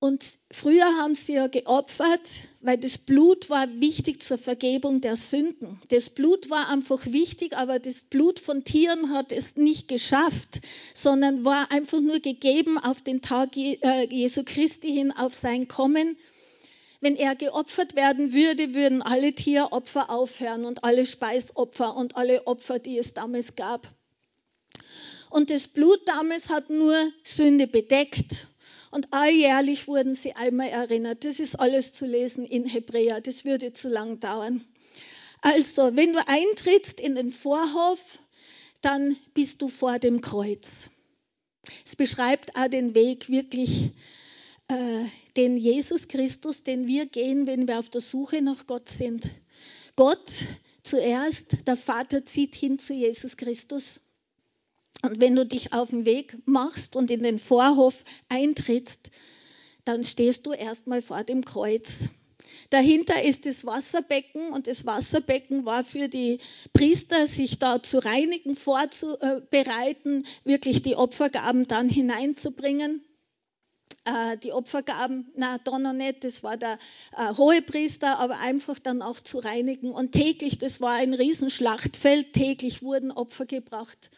Und 0.00 0.24
früher 0.50 0.96
haben 0.96 1.14
sie 1.14 1.34
ja 1.34 1.48
geopfert, 1.48 2.22
weil 2.62 2.78
das 2.78 2.96
Blut 2.96 3.50
war 3.50 3.68
wichtig 3.80 4.22
zur 4.22 4.38
Vergebung 4.38 5.02
der 5.02 5.14
Sünden. 5.14 5.78
Das 5.88 6.08
Blut 6.08 6.48
war 6.48 6.70
einfach 6.70 7.04
wichtig, 7.04 7.54
aber 7.54 7.78
das 7.78 8.00
Blut 8.04 8.40
von 8.40 8.64
Tieren 8.64 9.12
hat 9.12 9.30
es 9.30 9.56
nicht 9.56 9.88
geschafft, 9.88 10.62
sondern 10.94 11.44
war 11.44 11.70
einfach 11.70 12.00
nur 12.00 12.18
gegeben 12.18 12.78
auf 12.78 13.02
den 13.02 13.20
Tag 13.20 13.54
äh, 13.58 14.06
Jesu 14.10 14.42
Christi 14.42 14.90
hin, 14.90 15.12
auf 15.12 15.34
sein 15.34 15.68
Kommen. 15.68 16.16
Wenn 17.02 17.16
er 17.16 17.36
geopfert 17.36 17.94
werden 17.94 18.32
würde, 18.32 18.74
würden 18.74 19.02
alle 19.02 19.34
Tieropfer 19.34 20.08
aufhören 20.08 20.64
und 20.64 20.82
alle 20.82 21.04
Speisopfer 21.04 21.94
und 21.94 22.16
alle 22.16 22.46
Opfer, 22.46 22.78
die 22.78 22.96
es 22.96 23.12
damals 23.12 23.54
gab. 23.54 23.86
Und 25.28 25.50
das 25.50 25.68
Blut 25.68 26.00
damals 26.06 26.48
hat 26.48 26.70
nur 26.70 26.96
Sünde 27.22 27.66
bedeckt 27.66 28.46
und 28.90 29.12
alljährlich 29.12 29.86
wurden 29.86 30.14
sie 30.14 30.34
einmal 30.34 30.68
erinnert. 30.68 31.24
Das 31.24 31.38
ist 31.38 31.58
alles 31.58 31.92
zu 31.92 32.06
lesen 32.06 32.44
in 32.44 32.66
Hebräer. 32.66 33.20
Das 33.20 33.44
würde 33.44 33.72
zu 33.72 33.88
lang 33.88 34.20
dauern. 34.20 34.64
Also, 35.42 35.96
wenn 35.96 36.12
du 36.12 36.26
eintrittst 36.26 37.00
in 37.00 37.14
den 37.14 37.30
Vorhof, 37.30 38.00
dann 38.80 39.16
bist 39.34 39.62
du 39.62 39.68
vor 39.68 39.98
dem 39.98 40.20
Kreuz. 40.20 40.90
Es 41.84 41.96
beschreibt 41.96 42.56
auch 42.56 42.68
den 42.68 42.94
Weg 42.94 43.28
wirklich, 43.28 43.90
äh, 44.68 45.04
den 45.36 45.56
Jesus 45.56 46.08
Christus, 46.08 46.62
den 46.62 46.86
wir 46.86 47.06
gehen, 47.06 47.46
wenn 47.46 47.68
wir 47.68 47.78
auf 47.78 47.90
der 47.90 48.00
Suche 48.00 48.42
nach 48.42 48.66
Gott 48.66 48.88
sind. 48.88 49.30
Gott 49.96 50.30
zuerst, 50.82 51.66
der 51.66 51.76
Vater 51.76 52.24
zieht 52.24 52.54
hin 52.54 52.78
zu 52.78 52.92
Jesus 52.92 53.36
Christus. 53.36 54.00
Und 55.02 55.20
wenn 55.20 55.34
du 55.34 55.46
dich 55.46 55.72
auf 55.72 55.90
den 55.90 56.04
Weg 56.04 56.36
machst 56.46 56.94
und 56.94 57.10
in 57.10 57.22
den 57.22 57.38
Vorhof 57.38 58.04
eintrittst, 58.28 59.10
dann 59.84 60.04
stehst 60.04 60.46
du 60.46 60.52
erstmal 60.52 61.00
vor 61.00 61.24
dem 61.24 61.44
Kreuz. 61.44 62.00
Dahinter 62.68 63.22
ist 63.22 63.46
das 63.46 63.64
Wasserbecken 63.64 64.52
und 64.52 64.66
das 64.66 64.86
Wasserbecken 64.86 65.64
war 65.64 65.82
für 65.84 66.08
die 66.08 66.38
Priester, 66.72 67.26
sich 67.26 67.58
da 67.58 67.82
zu 67.82 67.98
reinigen, 67.98 68.54
vorzubereiten, 68.54 70.26
wirklich 70.44 70.82
die 70.82 70.96
Opfergaben 70.96 71.66
dann 71.66 71.88
hineinzubringen. 71.88 73.02
Äh, 74.04 74.36
die 74.38 74.52
Opfergaben, 74.52 75.32
na, 75.34 75.58
noch 75.66 75.92
nicht, 75.92 76.22
das 76.22 76.42
war 76.42 76.56
der 76.56 76.78
äh, 77.16 77.34
hohe 77.34 77.62
Priester, 77.62 78.18
aber 78.18 78.38
einfach 78.38 78.78
dann 78.78 79.02
auch 79.02 79.18
zu 79.18 79.38
reinigen. 79.38 79.90
Und 79.90 80.12
täglich, 80.12 80.58
das 80.58 80.80
war 80.80 80.94
ein 80.94 81.14
Riesenschlachtfeld, 81.14 82.34
täglich 82.34 82.82
wurden 82.82 83.10
Opfer 83.10 83.46
gebracht 83.46 84.10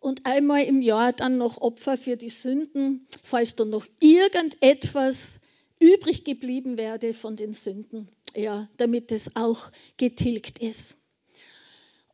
und 0.00 0.26
einmal 0.26 0.64
im 0.64 0.80
Jahr 0.80 1.12
dann 1.12 1.38
noch 1.38 1.60
Opfer 1.60 1.96
für 1.96 2.16
die 2.16 2.28
Sünden, 2.28 3.06
falls 3.22 3.56
da 3.56 3.64
noch 3.64 3.86
irgendetwas 4.00 5.40
übrig 5.80 6.24
geblieben 6.24 6.78
werde 6.78 7.14
von 7.14 7.36
den 7.36 7.54
Sünden, 7.54 8.08
ja, 8.34 8.68
damit 8.76 9.12
es 9.12 9.36
auch 9.36 9.70
getilgt 9.96 10.58
ist. 10.58 10.96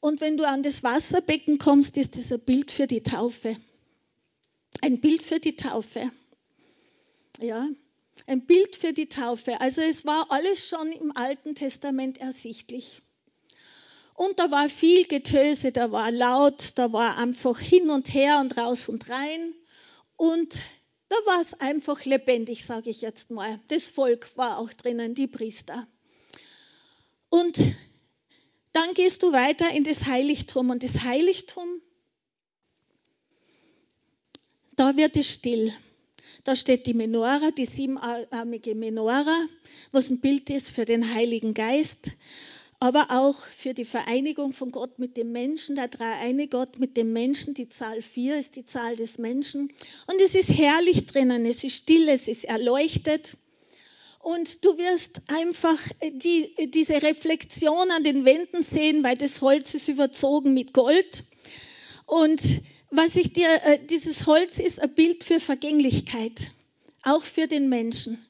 Und 0.01 0.21
wenn 0.21 0.37
du 0.37 0.47
an 0.47 0.63
das 0.63 0.83
Wasserbecken 0.83 1.59
kommst, 1.59 1.97
ist 1.97 2.17
das 2.17 2.31
ein 2.31 2.41
Bild 2.41 2.71
für 2.71 2.87
die 2.87 3.03
Taufe. 3.03 3.57
Ein 4.83 5.01
Bild 5.01 5.23
für 5.23 5.41
die 5.41 5.57
Taufe. 5.57 6.11
Ja, 7.41 7.69
ein 8.27 8.45
Bild 8.45 8.77
für 8.77 8.93
die 8.93 9.09
Taufe. 9.09 9.61
Also 9.61 9.81
es 9.81 10.05
war 10.05 10.27
alles 10.31 10.69
schon 10.69 10.93
im 10.93 11.17
Alten 11.17 11.55
Testament 11.55 12.19
ersichtlich. 12.19 13.03
Und 14.15 14.39
da 14.39 14.51
war 14.53 14.69
viel 14.69 15.07
Getöse, 15.07 15.73
da 15.73 15.91
war 15.91 16.11
laut, 16.13 16.73
da 16.77 16.93
war 16.93 17.19
einfach 17.19 17.59
hin 17.59 17.91
und 17.91 18.15
her 18.15 18.39
und 18.41 18.57
raus 18.57 18.89
und 18.89 19.11
rein. 19.11 19.55
Und 20.17 20.57
da 21.09 21.17
war 21.27 21.41
es 21.41 21.55
einfach 21.55 22.05
lebendig, 22.05 22.65
sage 22.65 22.91
ich 22.91 23.01
jetzt 23.01 23.31
mal. 23.31 23.61
Das 23.69 23.89
Volk 23.89 24.31
war 24.37 24.59
auch 24.59 24.73
drinnen, 24.73 25.17
die 25.17 25.27
Priester. 25.27 25.89
Und 27.29 27.59
dann 28.73 28.95
gehst 28.95 29.25
du 29.25 29.33
weiter 29.33 29.71
in 29.71 29.83
das 29.83 30.07
Heiligtum. 30.07 30.71
Und 30.71 30.85
das 30.85 31.03
Heiligtum, 31.03 31.83
da 34.77 34.97
wird 34.97 35.17
es 35.17 35.29
still. 35.29 35.75
Da 36.45 36.55
steht 36.55 36.87
die 36.87 36.95
Menora, 36.95 37.51
die 37.51 37.67
siebenarmige 37.67 38.77
Menora, 38.77 39.47
was 39.91 40.09
ein 40.11 40.21
Bild 40.21 40.51
ist 40.51 40.71
für 40.71 40.85
den 40.85 41.15
Heiligen 41.15 41.55
Geist 41.55 42.11
aber 42.85 43.07
auch 43.09 43.41
für 43.41 43.73
die 43.73 43.87
Vereinigung 43.87 44.53
von 44.53 44.71
Gott 44.71 44.99
mit 44.99 45.17
dem 45.17 45.33
Menschen, 45.33 45.75
der 45.75 45.89
dreieine 45.89 46.49
Gott 46.49 46.79
mit 46.79 46.99
dem 46.99 47.15
Menschen. 47.15 47.55
Die 47.55 47.71
Zahl 47.71 48.03
4 48.03 48.37
ist 48.37 48.57
die 48.57 48.67
Zahl 48.67 48.95
des 48.95 49.17
Menschen. 49.17 49.73
Und 50.07 50.21
es 50.21 50.35
ist 50.35 50.51
herrlich 50.51 51.07
drinnen, 51.07 51.47
es 51.47 51.65
ist 51.65 51.77
still, 51.77 52.11
es 52.11 52.29
ist 52.29 52.45
erleuchtet. 52.45 53.39
Und 54.21 54.67
du 54.67 54.77
wirst 54.77 55.23
einfach 55.29 55.81
die, 56.03 56.55
diese 56.75 57.01
Reflexion 57.01 57.91
an 57.91 58.05
den 58.05 58.27
Wänden 58.27 58.61
sehen, 58.61 59.03
weil 59.03 59.17
das 59.17 59.41
Holz 59.41 59.73
ist 59.73 59.89
überzogen 59.89 60.53
mit 60.53 60.75
Gold. 60.75 61.25
Und 62.05 62.43
was 62.91 63.17
ich 63.17 63.33
dir, 63.33 63.49
äh, 63.65 63.79
dieses 63.83 64.27
Holz 64.27 64.59
ist 64.59 64.79
ein 64.79 64.95
Bild 64.95 65.25
für 65.25 65.41
Vergänglichkeit, 65.41 66.51
auch 67.03 67.23
für 67.23 67.47
den 67.47 67.71
Menschen, 67.71 68.23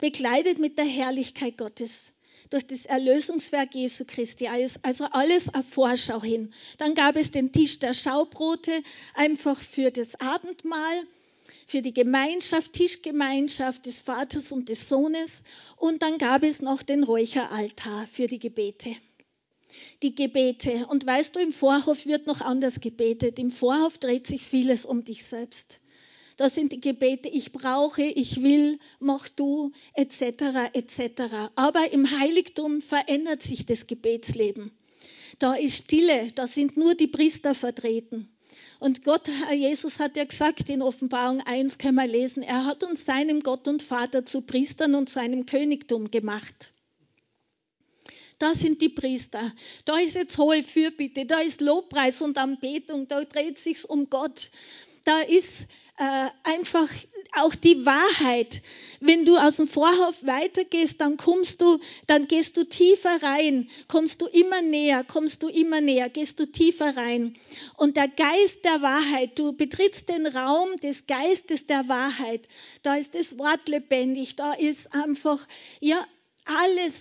bekleidet 0.00 0.58
mit 0.58 0.78
der 0.78 0.86
Herrlichkeit 0.86 1.58
Gottes 1.58 2.12
durch 2.50 2.66
das 2.66 2.84
Erlösungswerk 2.84 3.74
Jesu 3.74 4.04
Christi. 4.06 4.48
Also 4.82 5.04
alles 5.12 5.54
auf 5.54 5.66
Vorschau 5.66 6.20
hin. 6.22 6.52
Dann 6.78 6.94
gab 6.94 7.16
es 7.16 7.30
den 7.30 7.52
Tisch 7.52 7.78
der 7.78 7.94
Schaubrote, 7.94 8.82
einfach 9.14 9.58
für 9.58 9.90
das 9.90 10.20
Abendmahl, 10.20 11.02
für 11.66 11.82
die 11.82 11.94
Gemeinschaft, 11.94 12.72
Tischgemeinschaft 12.72 13.86
des 13.86 14.02
Vaters 14.02 14.50
und 14.50 14.68
des 14.68 14.88
Sohnes. 14.88 15.42
Und 15.76 16.02
dann 16.02 16.18
gab 16.18 16.42
es 16.42 16.60
noch 16.60 16.82
den 16.82 17.04
Räucheraltar 17.04 18.06
für 18.08 18.26
die 18.26 18.40
Gebete. 18.40 18.96
Die 20.02 20.14
Gebete. 20.14 20.86
Und 20.88 21.06
weißt 21.06 21.36
du, 21.36 21.40
im 21.40 21.52
Vorhof 21.52 22.06
wird 22.06 22.26
noch 22.26 22.40
anders 22.40 22.80
gebetet. 22.80 23.38
Im 23.38 23.50
Vorhof 23.50 23.98
dreht 23.98 24.26
sich 24.26 24.42
vieles 24.42 24.84
um 24.84 25.04
dich 25.04 25.22
selbst. 25.22 25.78
Das 26.40 26.54
sind 26.54 26.72
die 26.72 26.80
Gebete, 26.80 27.28
ich 27.28 27.52
brauche, 27.52 28.00
ich 28.00 28.42
will, 28.42 28.78
mach 28.98 29.28
du, 29.28 29.72
etc., 29.92 30.72
etc. 30.72 31.50
Aber 31.54 31.92
im 31.92 32.18
Heiligtum 32.18 32.80
verändert 32.80 33.42
sich 33.42 33.66
das 33.66 33.86
Gebetsleben. 33.86 34.70
Da 35.38 35.52
ist 35.52 35.84
Stille, 35.84 36.32
da 36.34 36.46
sind 36.46 36.78
nur 36.78 36.94
die 36.94 37.08
Priester 37.08 37.54
vertreten. 37.54 38.26
Und 38.78 39.04
Gott, 39.04 39.28
Jesus 39.52 39.98
hat 39.98 40.16
ja 40.16 40.24
gesagt 40.24 40.70
in 40.70 40.80
Offenbarung 40.80 41.42
1, 41.42 41.76
kann 41.76 41.94
man 41.94 42.08
lesen, 42.08 42.42
er 42.42 42.64
hat 42.64 42.84
uns 42.84 43.04
seinem 43.04 43.40
Gott 43.40 43.68
und 43.68 43.82
Vater 43.82 44.24
zu 44.24 44.40
Priestern 44.40 44.94
und 44.94 45.10
zu 45.10 45.20
einem 45.20 45.44
Königtum 45.44 46.10
gemacht. 46.10 46.72
Da 48.38 48.54
sind 48.54 48.80
die 48.80 48.88
Priester. 48.88 49.52
Da 49.84 49.98
ist 49.98 50.14
jetzt 50.14 50.38
hohe 50.38 50.62
Fürbitte, 50.62 51.26
da 51.26 51.40
ist 51.40 51.60
Lobpreis 51.60 52.22
und 52.22 52.38
Anbetung, 52.38 53.08
da 53.08 53.22
dreht 53.24 53.58
sich's 53.58 53.84
um 53.84 54.08
Gott. 54.08 54.50
Da 55.04 55.20
ist 55.20 55.50
äh, 56.00 56.28
einfach 56.44 56.88
auch 57.36 57.54
die 57.54 57.84
Wahrheit. 57.84 58.62
Wenn 59.00 59.24
du 59.24 59.36
aus 59.36 59.56
dem 59.56 59.68
Vorhof 59.68 60.16
weitergehst, 60.22 61.00
dann 61.00 61.16
kommst 61.16 61.60
du, 61.60 61.78
dann 62.06 62.26
gehst 62.26 62.56
du 62.56 62.64
tiefer 62.64 63.22
rein, 63.22 63.68
kommst 63.88 64.20
du 64.20 64.26
immer 64.26 64.62
näher, 64.62 65.04
kommst 65.04 65.42
du 65.42 65.48
immer 65.48 65.80
näher, 65.80 66.08
gehst 66.08 66.40
du 66.40 66.46
tiefer 66.46 66.96
rein. 66.96 67.36
Und 67.76 67.96
der 67.96 68.08
Geist 68.08 68.64
der 68.64 68.82
Wahrheit, 68.82 69.38
du 69.38 69.52
betrittst 69.52 70.08
den 70.08 70.26
Raum 70.26 70.76
des 70.78 71.06
Geistes 71.06 71.66
der 71.66 71.88
Wahrheit. 71.88 72.48
Da 72.82 72.96
ist 72.96 73.14
das 73.14 73.38
Wort 73.38 73.68
lebendig, 73.68 74.36
da 74.36 74.52
ist 74.52 74.92
einfach, 74.92 75.46
ja, 75.80 76.06
alles 76.44 76.94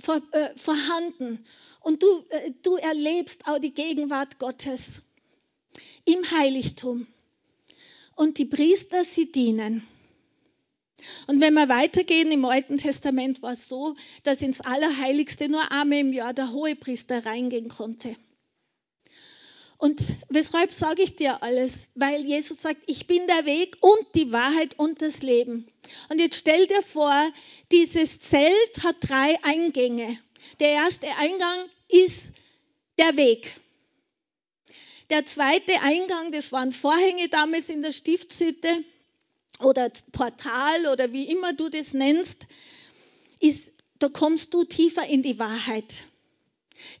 vor, 0.00 0.22
äh, 0.32 0.56
vorhanden. 0.56 1.44
Und 1.80 2.02
du, 2.02 2.24
äh, 2.30 2.52
du 2.62 2.76
erlebst 2.76 3.46
auch 3.46 3.58
die 3.58 3.74
Gegenwart 3.74 4.38
Gottes 4.38 5.02
im 6.04 6.28
Heiligtum 6.30 7.06
und 8.16 8.38
die 8.38 8.46
Priester, 8.46 9.04
sie 9.04 9.30
dienen. 9.30 9.86
Und 11.26 11.40
wenn 11.40 11.54
wir 11.54 11.68
weitergehen, 11.68 12.32
im 12.32 12.44
Alten 12.44 12.78
Testament 12.78 13.42
war 13.42 13.52
es 13.52 13.68
so, 13.68 13.94
dass 14.22 14.42
ins 14.42 14.60
Allerheiligste 14.60 15.48
nur 15.48 15.70
einmal 15.70 15.98
im 15.98 16.12
Jahr 16.12 16.34
der 16.34 16.52
Hohepriester 16.52 17.24
reingehen 17.24 17.68
konnte. 17.68 18.16
Und 19.78 20.14
weshalb 20.30 20.72
sage 20.72 21.02
ich 21.02 21.16
dir 21.16 21.42
alles? 21.42 21.88
Weil 21.94 22.24
Jesus 22.24 22.62
sagt, 22.62 22.80
ich 22.86 23.06
bin 23.06 23.26
der 23.26 23.44
Weg 23.44 23.76
und 23.82 24.06
die 24.14 24.32
Wahrheit 24.32 24.78
und 24.78 25.02
das 25.02 25.20
Leben. 25.20 25.68
Und 26.08 26.18
jetzt 26.18 26.38
stell 26.38 26.66
dir 26.66 26.82
vor, 26.82 27.30
dieses 27.70 28.18
Zelt 28.18 28.82
hat 28.82 28.96
drei 29.00 29.36
Eingänge. 29.42 30.18
Der 30.60 30.70
erste 30.70 31.06
Eingang 31.18 31.58
ist 31.88 32.32
der 32.98 33.18
Weg. 33.18 33.60
Der 35.10 35.24
zweite 35.24 35.80
Eingang, 35.82 36.32
das 36.32 36.50
waren 36.52 36.72
Vorhänge 36.72 37.28
damals 37.28 37.68
in 37.68 37.82
der 37.82 37.92
Stiftshütte 37.92 38.68
oder 39.60 39.90
Portal 40.12 40.86
oder 40.92 41.12
wie 41.12 41.28
immer 41.28 41.52
du 41.52 41.68
das 41.68 41.92
nennst, 41.92 42.46
ist 43.40 43.70
da 43.98 44.08
kommst 44.08 44.52
du 44.52 44.64
tiefer 44.64 45.06
in 45.06 45.22
die 45.22 45.38
Wahrheit. 45.38 46.04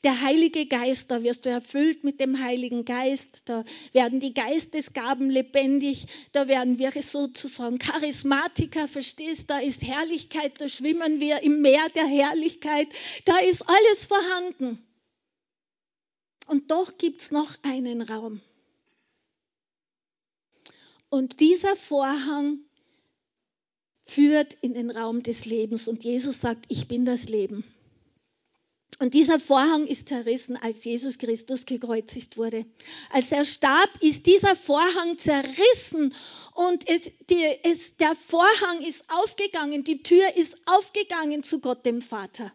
Der 0.04 0.20
Heilige 0.22 0.66
Geist, 0.66 1.10
da 1.10 1.22
wirst 1.22 1.44
du 1.44 1.50
erfüllt 1.50 2.04
mit 2.04 2.20
dem 2.20 2.42
Heiligen 2.42 2.84
Geist, 2.84 3.42
da 3.44 3.64
werden 3.92 4.20
die 4.20 4.32
Geistesgaben 4.32 5.28
lebendig, 5.28 6.06
da 6.32 6.48
werden 6.48 6.78
wir 6.78 6.90
sozusagen 7.02 7.78
Charismatiker, 7.78 8.88
verstehst, 8.88 9.50
da 9.50 9.58
ist 9.58 9.82
Herrlichkeit, 9.82 10.60
da 10.60 10.68
schwimmen 10.68 11.20
wir 11.20 11.42
im 11.42 11.60
Meer 11.60 11.86
der 11.94 12.06
Herrlichkeit, 12.06 12.88
da 13.26 13.36
ist 13.38 13.62
alles 13.68 14.06
vorhanden. 14.06 14.85
Und 16.46 16.70
doch 16.70 16.96
gibt 16.98 17.20
es 17.20 17.30
noch 17.30 17.56
einen 17.62 18.02
Raum. 18.02 18.40
Und 21.08 21.40
dieser 21.40 21.76
Vorhang 21.76 22.60
führt 24.04 24.54
in 24.60 24.74
den 24.74 24.90
Raum 24.90 25.22
des 25.22 25.44
Lebens. 25.44 25.88
Und 25.88 26.04
Jesus 26.04 26.40
sagt, 26.40 26.64
ich 26.68 26.88
bin 26.88 27.04
das 27.04 27.28
Leben. 27.28 27.64
Und 28.98 29.12
dieser 29.12 29.38
Vorhang 29.38 29.86
ist 29.86 30.08
zerrissen, 30.08 30.56
als 30.56 30.82
Jesus 30.84 31.18
Christus 31.18 31.66
gekreuzigt 31.66 32.38
wurde. 32.38 32.64
Als 33.10 33.30
er 33.30 33.44
starb, 33.44 33.90
ist 34.00 34.24
dieser 34.24 34.56
Vorhang 34.56 35.18
zerrissen 35.18 36.14
und 36.54 36.88
es, 36.88 37.10
die, 37.28 37.44
es, 37.62 37.96
der 37.96 38.14
Vorhang 38.14 38.82
ist 38.86 39.04
aufgegangen, 39.10 39.84
die 39.84 40.02
Tür 40.02 40.36
ist 40.36 40.56
aufgegangen 40.66 41.42
zu 41.42 41.60
Gott 41.60 41.84
dem 41.84 42.00
Vater. 42.00 42.52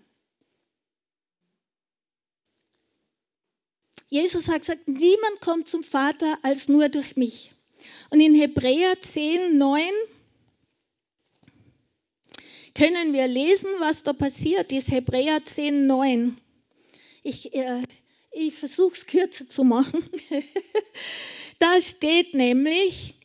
Jesus 4.11 4.49
hat 4.49 4.59
gesagt, 4.59 4.89
niemand 4.89 5.39
kommt 5.39 5.69
zum 5.69 5.85
Vater 5.85 6.37
als 6.41 6.67
nur 6.67 6.89
durch 6.89 7.15
mich. 7.15 7.53
Und 8.09 8.19
in 8.19 8.35
Hebräer 8.35 8.99
10, 8.99 9.57
9 9.57 9.81
können 12.75 13.13
wir 13.13 13.25
lesen, 13.29 13.69
was 13.79 14.03
da 14.03 14.11
passiert 14.11 14.73
ist. 14.73 14.91
Hebräer 14.91 15.45
10, 15.45 15.87
9. 15.87 16.37
Ich, 17.23 17.55
äh, 17.55 17.83
ich 18.31 18.53
versuche 18.53 18.95
es 18.95 19.05
kürzer 19.07 19.47
zu 19.47 19.63
machen. 19.63 20.03
da 21.59 21.79
steht 21.79 22.33
nämlich, 22.33 23.15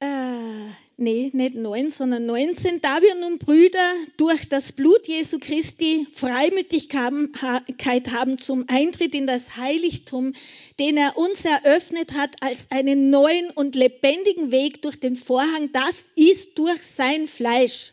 äh, 0.00 0.68
nee, 0.96 1.30
nicht 1.32 1.54
9, 1.54 1.90
sondern 1.90 2.26
19, 2.26 2.80
da 2.80 3.02
wir 3.02 3.14
nun 3.16 3.38
Brüder 3.38 3.94
durch 4.16 4.48
das 4.48 4.72
Blut 4.72 5.06
Jesu 5.08 5.38
Christi 5.38 6.06
Freimütigkeit 6.12 8.10
haben 8.10 8.38
zum 8.38 8.66
Eintritt 8.68 9.14
in 9.14 9.26
das 9.26 9.56
Heiligtum, 9.56 10.34
den 10.78 10.96
er 10.96 11.16
uns 11.16 11.44
eröffnet 11.44 12.14
hat 12.14 12.42
als 12.42 12.70
einen 12.70 13.10
neuen 13.10 13.50
und 13.50 13.74
lebendigen 13.74 14.52
Weg 14.52 14.82
durch 14.82 15.00
den 15.00 15.16
Vorhang, 15.16 15.70
das 15.72 16.04
ist 16.16 16.58
durch 16.58 16.80
sein 16.80 17.26
Fleisch. 17.26 17.92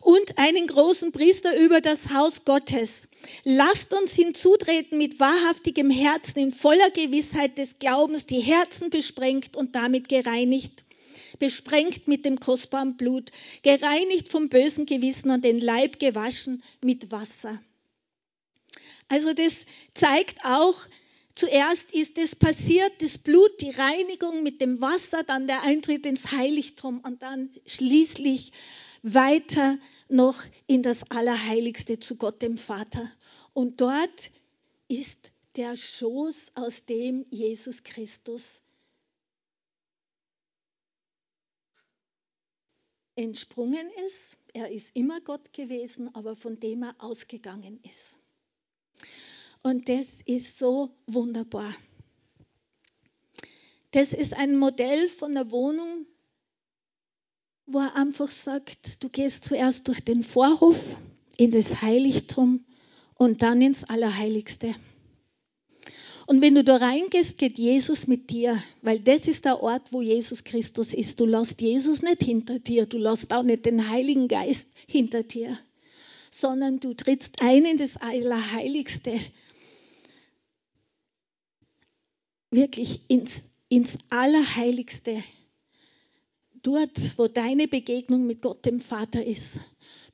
Und 0.00 0.38
einen 0.38 0.66
großen 0.66 1.12
Priester 1.12 1.58
über 1.58 1.80
das 1.80 2.10
Haus 2.10 2.44
Gottes. 2.44 3.08
Lasst 3.44 3.92
uns 3.92 4.12
hinzutreten 4.12 4.96
mit 4.96 5.18
wahrhaftigem 5.18 5.90
Herzen 5.90 6.38
in 6.38 6.52
voller 6.52 6.90
Gewissheit 6.90 7.58
des 7.58 7.78
Glaubens, 7.78 8.26
die 8.26 8.40
Herzen 8.40 8.90
besprengt 8.90 9.56
und 9.56 9.74
damit 9.74 10.08
gereinigt 10.08 10.84
besprengt 11.38 12.08
mit 12.08 12.24
dem 12.24 12.40
kostbaren 12.40 12.96
Blut, 12.96 13.30
gereinigt 13.62 14.28
vom 14.28 14.48
bösen 14.48 14.86
Gewissen 14.86 15.30
und 15.30 15.44
den 15.44 15.58
Leib 15.58 15.98
gewaschen 15.98 16.62
mit 16.82 17.10
Wasser. 17.10 17.60
Also 19.08 19.32
das 19.32 19.58
zeigt 19.94 20.44
auch, 20.44 20.76
zuerst 21.34 21.90
ist 21.92 22.18
es 22.18 22.36
passiert, 22.36 22.92
das 23.00 23.18
Blut, 23.18 23.60
die 23.60 23.70
Reinigung 23.70 24.42
mit 24.42 24.60
dem 24.60 24.80
Wasser, 24.80 25.22
dann 25.24 25.46
der 25.46 25.62
Eintritt 25.62 26.04
ins 26.04 26.32
Heiligtum 26.32 27.00
und 27.00 27.22
dann 27.22 27.50
schließlich 27.66 28.52
weiter 29.02 29.78
noch 30.08 30.42
in 30.66 30.82
das 30.82 31.10
Allerheiligste 31.10 31.98
zu 31.98 32.16
Gott 32.16 32.42
dem 32.42 32.56
Vater. 32.56 33.10
Und 33.52 33.80
dort 33.80 34.30
ist 34.88 35.30
der 35.56 35.76
Schoß, 35.76 36.52
aus 36.54 36.84
dem 36.84 37.26
Jesus 37.30 37.82
Christus 37.82 38.62
entsprungen 43.18 43.90
ist. 44.06 44.36
Er 44.54 44.70
ist 44.70 44.94
immer 44.94 45.20
Gott 45.20 45.52
gewesen, 45.52 46.14
aber 46.14 46.36
von 46.36 46.58
dem 46.60 46.84
er 46.84 46.94
ausgegangen 46.98 47.80
ist. 47.82 48.16
Und 49.62 49.88
das 49.88 50.20
ist 50.24 50.58
so 50.58 50.90
wunderbar. 51.06 51.74
Das 53.90 54.12
ist 54.12 54.34
ein 54.34 54.56
Modell 54.56 55.08
von 55.08 55.34
der 55.34 55.50
Wohnung, 55.50 56.06
wo 57.66 57.80
er 57.80 57.96
einfach 57.96 58.28
sagt, 58.28 59.02
du 59.02 59.08
gehst 59.08 59.44
zuerst 59.44 59.88
durch 59.88 60.00
den 60.00 60.22
Vorhof 60.22 60.96
in 61.36 61.50
das 61.50 61.82
Heiligtum 61.82 62.64
und 63.14 63.42
dann 63.42 63.60
ins 63.60 63.84
Allerheiligste. 63.84 64.74
Und 66.28 66.42
wenn 66.42 66.54
du 66.54 66.62
da 66.62 66.76
reingehst, 66.76 67.38
geht 67.38 67.56
Jesus 67.56 68.06
mit 68.06 68.28
dir, 68.28 68.62
weil 68.82 69.00
das 69.00 69.26
ist 69.26 69.46
der 69.46 69.62
Ort, 69.62 69.94
wo 69.94 70.02
Jesus 70.02 70.44
Christus 70.44 70.92
ist. 70.92 71.18
Du 71.18 71.24
lässt 71.24 71.58
Jesus 71.58 72.02
nicht 72.02 72.22
hinter 72.22 72.58
dir, 72.58 72.84
du 72.84 72.98
lässt 72.98 73.32
auch 73.32 73.42
nicht 73.42 73.64
den 73.64 73.88
Heiligen 73.88 74.28
Geist 74.28 74.68
hinter 74.86 75.22
dir, 75.22 75.58
sondern 76.30 76.80
du 76.80 76.92
trittst 76.92 77.40
ein 77.40 77.64
in 77.64 77.78
das 77.78 77.96
Allerheiligste. 77.96 79.18
Wirklich 82.50 83.00
ins, 83.08 83.44
ins 83.70 83.96
Allerheiligste. 84.10 85.24
Dort, 86.62 87.16
wo 87.16 87.28
deine 87.28 87.68
Begegnung 87.68 88.26
mit 88.26 88.42
Gott 88.42 88.66
dem 88.66 88.80
Vater 88.80 89.24
ist. 89.24 89.54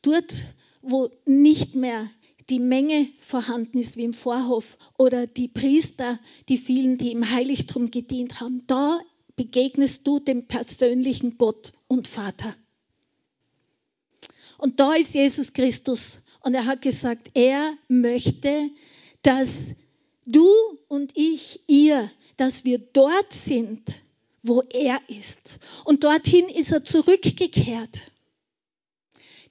Dort, 0.02 0.44
wo 0.80 1.10
nicht 1.26 1.74
mehr 1.74 2.08
die 2.50 2.58
Menge 2.58 3.08
vorhanden 3.18 3.78
ist 3.78 3.96
wie 3.96 4.04
im 4.04 4.12
Vorhof 4.12 4.76
oder 4.98 5.26
die 5.26 5.48
Priester, 5.48 6.18
die 6.48 6.58
vielen, 6.58 6.98
die 6.98 7.12
im 7.12 7.30
Heiligtum 7.30 7.90
gedient 7.90 8.40
haben. 8.40 8.62
Da 8.66 9.00
begegnest 9.36 10.06
du 10.06 10.18
dem 10.18 10.46
persönlichen 10.46 11.38
Gott 11.38 11.72
und 11.88 12.08
Vater. 12.08 12.54
Und 14.58 14.80
da 14.80 14.94
ist 14.94 15.14
Jesus 15.14 15.52
Christus 15.52 16.20
und 16.40 16.54
er 16.54 16.66
hat 16.66 16.82
gesagt, 16.82 17.30
er 17.34 17.74
möchte, 17.88 18.70
dass 19.22 19.74
du 20.26 20.46
und 20.88 21.12
ich, 21.14 21.60
ihr, 21.66 22.10
dass 22.36 22.64
wir 22.64 22.78
dort 22.78 23.32
sind, 23.32 24.00
wo 24.42 24.62
er 24.62 25.00
ist. 25.08 25.58
Und 25.84 26.04
dorthin 26.04 26.48
ist 26.48 26.70
er 26.70 26.84
zurückgekehrt. 26.84 28.12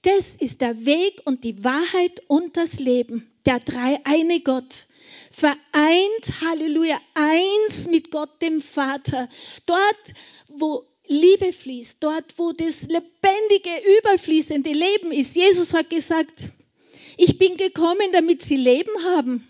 Das 0.03 0.35
ist 0.35 0.61
der 0.61 0.85
Weg 0.85 1.21
und 1.25 1.43
die 1.43 1.63
Wahrheit 1.63 2.21
und 2.27 2.57
das 2.57 2.79
Leben. 2.79 3.31
Der 3.45 3.59
dreieine 3.59 4.41
Gott. 4.41 4.85
Vereint, 5.31 6.41
Halleluja, 6.41 6.99
eins 7.13 7.87
mit 7.87 8.11
Gott 8.11 8.41
dem 8.41 8.61
Vater. 8.61 9.29
Dort, 9.65 10.13
wo 10.49 10.85
Liebe 11.07 11.51
fließt, 11.51 11.97
dort, 12.01 12.37
wo 12.37 12.51
das 12.51 12.81
lebendige, 12.81 13.71
überfließende 13.99 14.71
Leben 14.71 15.11
ist. 15.11 15.35
Jesus 15.35 15.73
hat 15.73 15.89
gesagt, 15.89 16.33
ich 17.17 17.37
bin 17.37 17.57
gekommen, 17.57 18.11
damit 18.11 18.41
sie 18.41 18.57
Leben 18.57 19.03
haben 19.03 19.47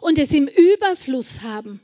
und 0.00 0.18
es 0.18 0.32
im 0.32 0.48
Überfluss 0.48 1.42
haben. 1.42 1.80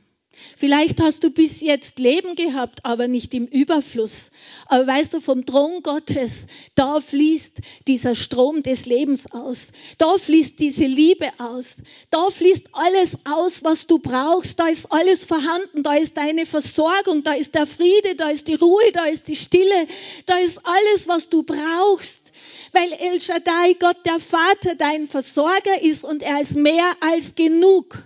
Vielleicht 0.57 1.01
hast 1.01 1.23
du 1.23 1.31
bis 1.31 1.61
jetzt 1.61 1.99
Leben 1.99 2.35
gehabt, 2.35 2.85
aber 2.85 3.09
nicht 3.09 3.35
im 3.35 3.47
Überfluss. 3.47 4.31
Aber 4.67 4.87
weißt 4.87 5.15
du, 5.15 5.21
vom 5.21 5.45
Thron 5.45 5.83
Gottes, 5.83 6.47
da 6.75 7.01
fließt 7.01 7.59
dieser 7.87 8.15
Strom 8.15 8.63
des 8.63 8.87
Lebens 8.87 9.31
aus. 9.33 9.69
Da 9.99 10.17
fließt 10.19 10.59
diese 10.59 10.85
Liebe 10.85 11.31
aus. 11.39 11.77
Da 12.11 12.31
fließt 12.31 12.71
alles 12.73 13.17
aus, 13.31 13.65
was 13.65 13.87
du 13.87 13.99
brauchst. 13.99 14.59
Da 14.59 14.69
ist 14.69 14.91
alles 14.91 15.25
vorhanden. 15.25 15.83
Da 15.83 15.95
ist 15.95 16.17
deine 16.17 16.47
Versorgung. 16.47 17.23
Da 17.23 17.35
ist 17.35 17.55
der 17.55 17.67
Friede. 17.67 18.17
Da 18.17 18.31
ist 18.31 18.49
die 18.49 18.55
Ruhe. 18.55 18.93
Da 18.93 19.05
ist 19.05 19.29
die 19.29 19.37
Stille. 19.37 19.87
Da 20.27 20.39
ist 20.39 20.61
alles, 20.65 21.07
was 21.07 21.29
du 21.29 21.43
brauchst 21.43 22.27
weil 22.73 22.93
El 22.93 23.21
Shaddai, 23.21 23.75
Gott 23.81 24.05
der 24.05 24.21
Vater, 24.21 24.75
dein 24.75 25.07
Versorger 25.07 25.81
ist 25.81 26.05
und 26.05 26.23
er 26.23 26.43
ist 26.43 26.55
mehr 26.55 26.93
als 27.01 27.35
genug. 27.35 28.06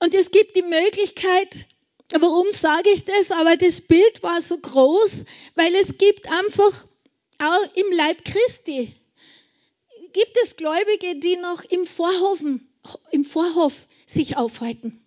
Und 0.00 0.14
es 0.14 0.30
gibt 0.30 0.56
die 0.56 0.62
Möglichkeit, 0.62 1.66
warum 2.12 2.46
sage 2.52 2.90
ich 2.90 3.04
das? 3.04 3.30
Aber 3.30 3.56
das 3.56 3.80
Bild 3.80 4.22
war 4.22 4.40
so 4.40 4.56
groß, 4.56 5.24
weil 5.54 5.74
es 5.74 5.98
gibt 5.98 6.30
einfach 6.30 6.86
auch 7.38 7.74
im 7.74 7.86
Leib 7.92 8.24
Christi, 8.24 8.92
gibt 10.12 10.36
es 10.42 10.56
Gläubige, 10.56 11.20
die 11.20 11.36
noch 11.36 11.64
im, 11.64 11.86
Vorhofen, 11.86 12.68
im 13.10 13.24
Vorhof 13.24 13.86
sich 14.06 14.36
aufhalten. 14.36 15.04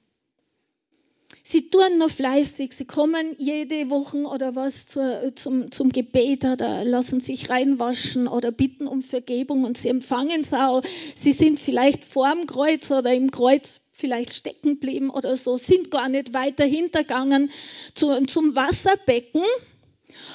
Sie 1.44 1.70
tun 1.70 1.98
noch 1.98 2.10
fleißig, 2.10 2.72
sie 2.72 2.86
kommen 2.86 3.36
jede 3.38 3.89
Woche 3.89 4.20
oder 4.20 4.56
was 4.56 4.88
zur, 4.88 5.36
zum, 5.36 5.70
zum 5.70 5.92
Gebet 5.92 6.46
oder 6.46 6.86
lassen 6.86 7.20
sich 7.20 7.50
reinwaschen 7.50 8.30
oder 8.30 8.54
bitten 8.54 8.88
um 8.88 9.02
Vergebung 9.02 9.66
und 9.66 9.78
sie 9.78 9.89
empfangen 9.89 10.42
es 10.42 10.54
auch. 10.54 10.82
Sie 11.14 11.34
sind 11.34 11.60
vielleicht 11.60 12.06
vorm 12.06 12.48
Kreuz 12.48 12.89
oder 12.89 13.14
im 13.14 13.32
Kreuz 13.32 13.80
vielleicht 14.02 14.34
stecken 14.34 14.80
blieben 14.80 15.10
oder 15.10 15.38
so, 15.38 15.56
sind 15.56 15.91
gar 15.91 16.10
nicht 16.10 16.34
weiter 16.34 16.66
hintergangen 16.66 17.52
zu, 17.93 18.26
zum 18.26 18.56
Wasserbecken. 18.56 19.43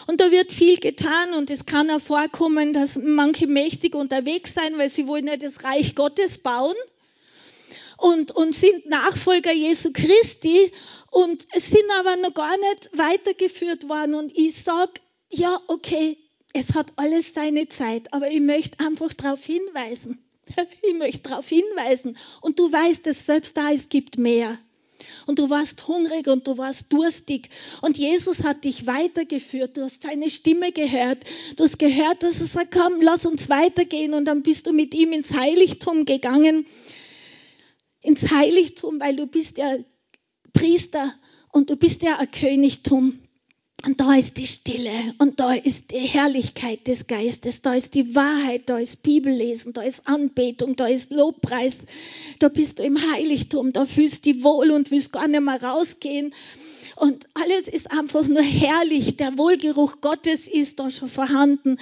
Und 0.06 0.20
da 0.20 0.30
wird 0.30 0.52
viel 0.52 0.78
getan 0.78 1.34
und 1.34 1.50
es 1.50 1.66
kann 1.66 1.90
auch 1.90 2.00
vorkommen, 2.00 2.72
dass 2.72 2.96
manche 2.96 3.46
mächtig 3.46 3.94
unterwegs 3.94 4.54
sein, 4.54 4.78
weil 4.78 4.88
sie 4.88 5.06
wollen 5.06 5.26
ja 5.26 5.36
das 5.36 5.64
Reich 5.64 5.94
Gottes 5.94 6.38
bauen 6.38 6.76
und, 7.98 8.30
und 8.30 8.54
sind 8.54 8.86
Nachfolger 8.86 9.52
Jesu 9.52 9.90
Christi 9.92 10.72
und 11.10 11.46
es 11.52 11.66
sind 11.66 11.90
aber 11.98 12.16
noch 12.16 12.34
gar 12.34 12.56
nicht 12.56 12.90
weitergeführt 12.92 13.88
worden. 13.88 14.14
Und 14.14 14.32
ich 14.36 14.54
sage, 14.54 14.92
ja, 15.30 15.60
okay, 15.66 16.16
es 16.52 16.74
hat 16.74 16.92
alles 16.96 17.34
seine 17.34 17.68
Zeit, 17.68 18.12
aber 18.14 18.30
ich 18.30 18.40
möchte 18.40 18.80
einfach 18.80 19.12
darauf 19.12 19.44
hinweisen. 19.44 20.25
Ich 20.82 20.94
möchte 20.94 21.28
darauf 21.28 21.48
hinweisen. 21.48 22.16
Und 22.40 22.58
du 22.58 22.70
weißt 22.70 23.06
es 23.06 23.26
selbst 23.26 23.56
da, 23.56 23.70
es 23.70 23.88
gibt 23.88 24.18
mehr. 24.18 24.58
Und 25.26 25.38
du 25.38 25.50
warst 25.50 25.86
hungrig 25.88 26.26
und 26.26 26.46
du 26.46 26.56
warst 26.58 26.86
durstig. 26.90 27.50
Und 27.82 27.98
Jesus 27.98 28.42
hat 28.42 28.64
dich 28.64 28.86
weitergeführt. 28.86 29.76
Du 29.76 29.82
hast 29.82 30.02
seine 30.02 30.30
Stimme 30.30 30.72
gehört. 30.72 31.18
Du 31.56 31.64
hast 31.64 31.78
gehört, 31.78 32.22
dass 32.22 32.40
er 32.40 32.46
sagt, 32.46 32.72
komm, 32.72 33.00
lass 33.00 33.26
uns 33.26 33.48
weitergehen. 33.48 34.14
Und 34.14 34.24
dann 34.24 34.42
bist 34.42 34.66
du 34.66 34.72
mit 34.72 34.94
ihm 34.94 35.12
ins 35.12 35.34
Heiligtum 35.34 36.04
gegangen. 36.04 36.66
Ins 38.00 38.30
Heiligtum, 38.30 39.00
weil 39.00 39.16
du 39.16 39.26
bist 39.26 39.58
ja 39.58 39.76
Priester 40.52 41.12
und 41.52 41.70
du 41.70 41.76
bist 41.76 42.02
ja 42.02 42.18
ein 42.18 42.30
Königtum. 42.30 43.18
Und 43.86 44.00
da 44.00 44.16
ist 44.16 44.36
die 44.36 44.48
Stille 44.48 45.14
und 45.18 45.38
da 45.38 45.52
ist 45.54 45.92
die 45.92 45.98
Herrlichkeit 45.98 46.88
des 46.88 47.06
Geistes, 47.06 47.62
da 47.62 47.72
ist 47.72 47.94
die 47.94 48.16
Wahrheit, 48.16 48.62
da 48.66 48.78
ist 48.78 49.04
Bibellesen, 49.04 49.74
da 49.74 49.82
ist 49.82 50.08
Anbetung, 50.08 50.74
da 50.74 50.86
ist 50.86 51.12
Lobpreis. 51.12 51.82
Da 52.40 52.48
bist 52.48 52.80
du 52.80 52.82
im 52.82 52.98
Heiligtum, 53.12 53.72
da 53.72 53.86
fühlst 53.86 54.26
du 54.26 54.32
dich 54.32 54.42
wohl 54.42 54.72
und 54.72 54.90
willst 54.90 55.12
gar 55.12 55.28
nicht 55.28 55.40
mehr 55.40 55.62
rausgehen. 55.62 56.34
Und 56.96 57.28
alles 57.34 57.68
ist 57.68 57.92
einfach 57.92 58.26
nur 58.26 58.42
herrlich. 58.42 59.18
Der 59.18 59.38
Wohlgeruch 59.38 60.00
Gottes 60.00 60.48
ist 60.48 60.80
da 60.80 60.90
schon 60.90 61.08
vorhanden. 61.08 61.78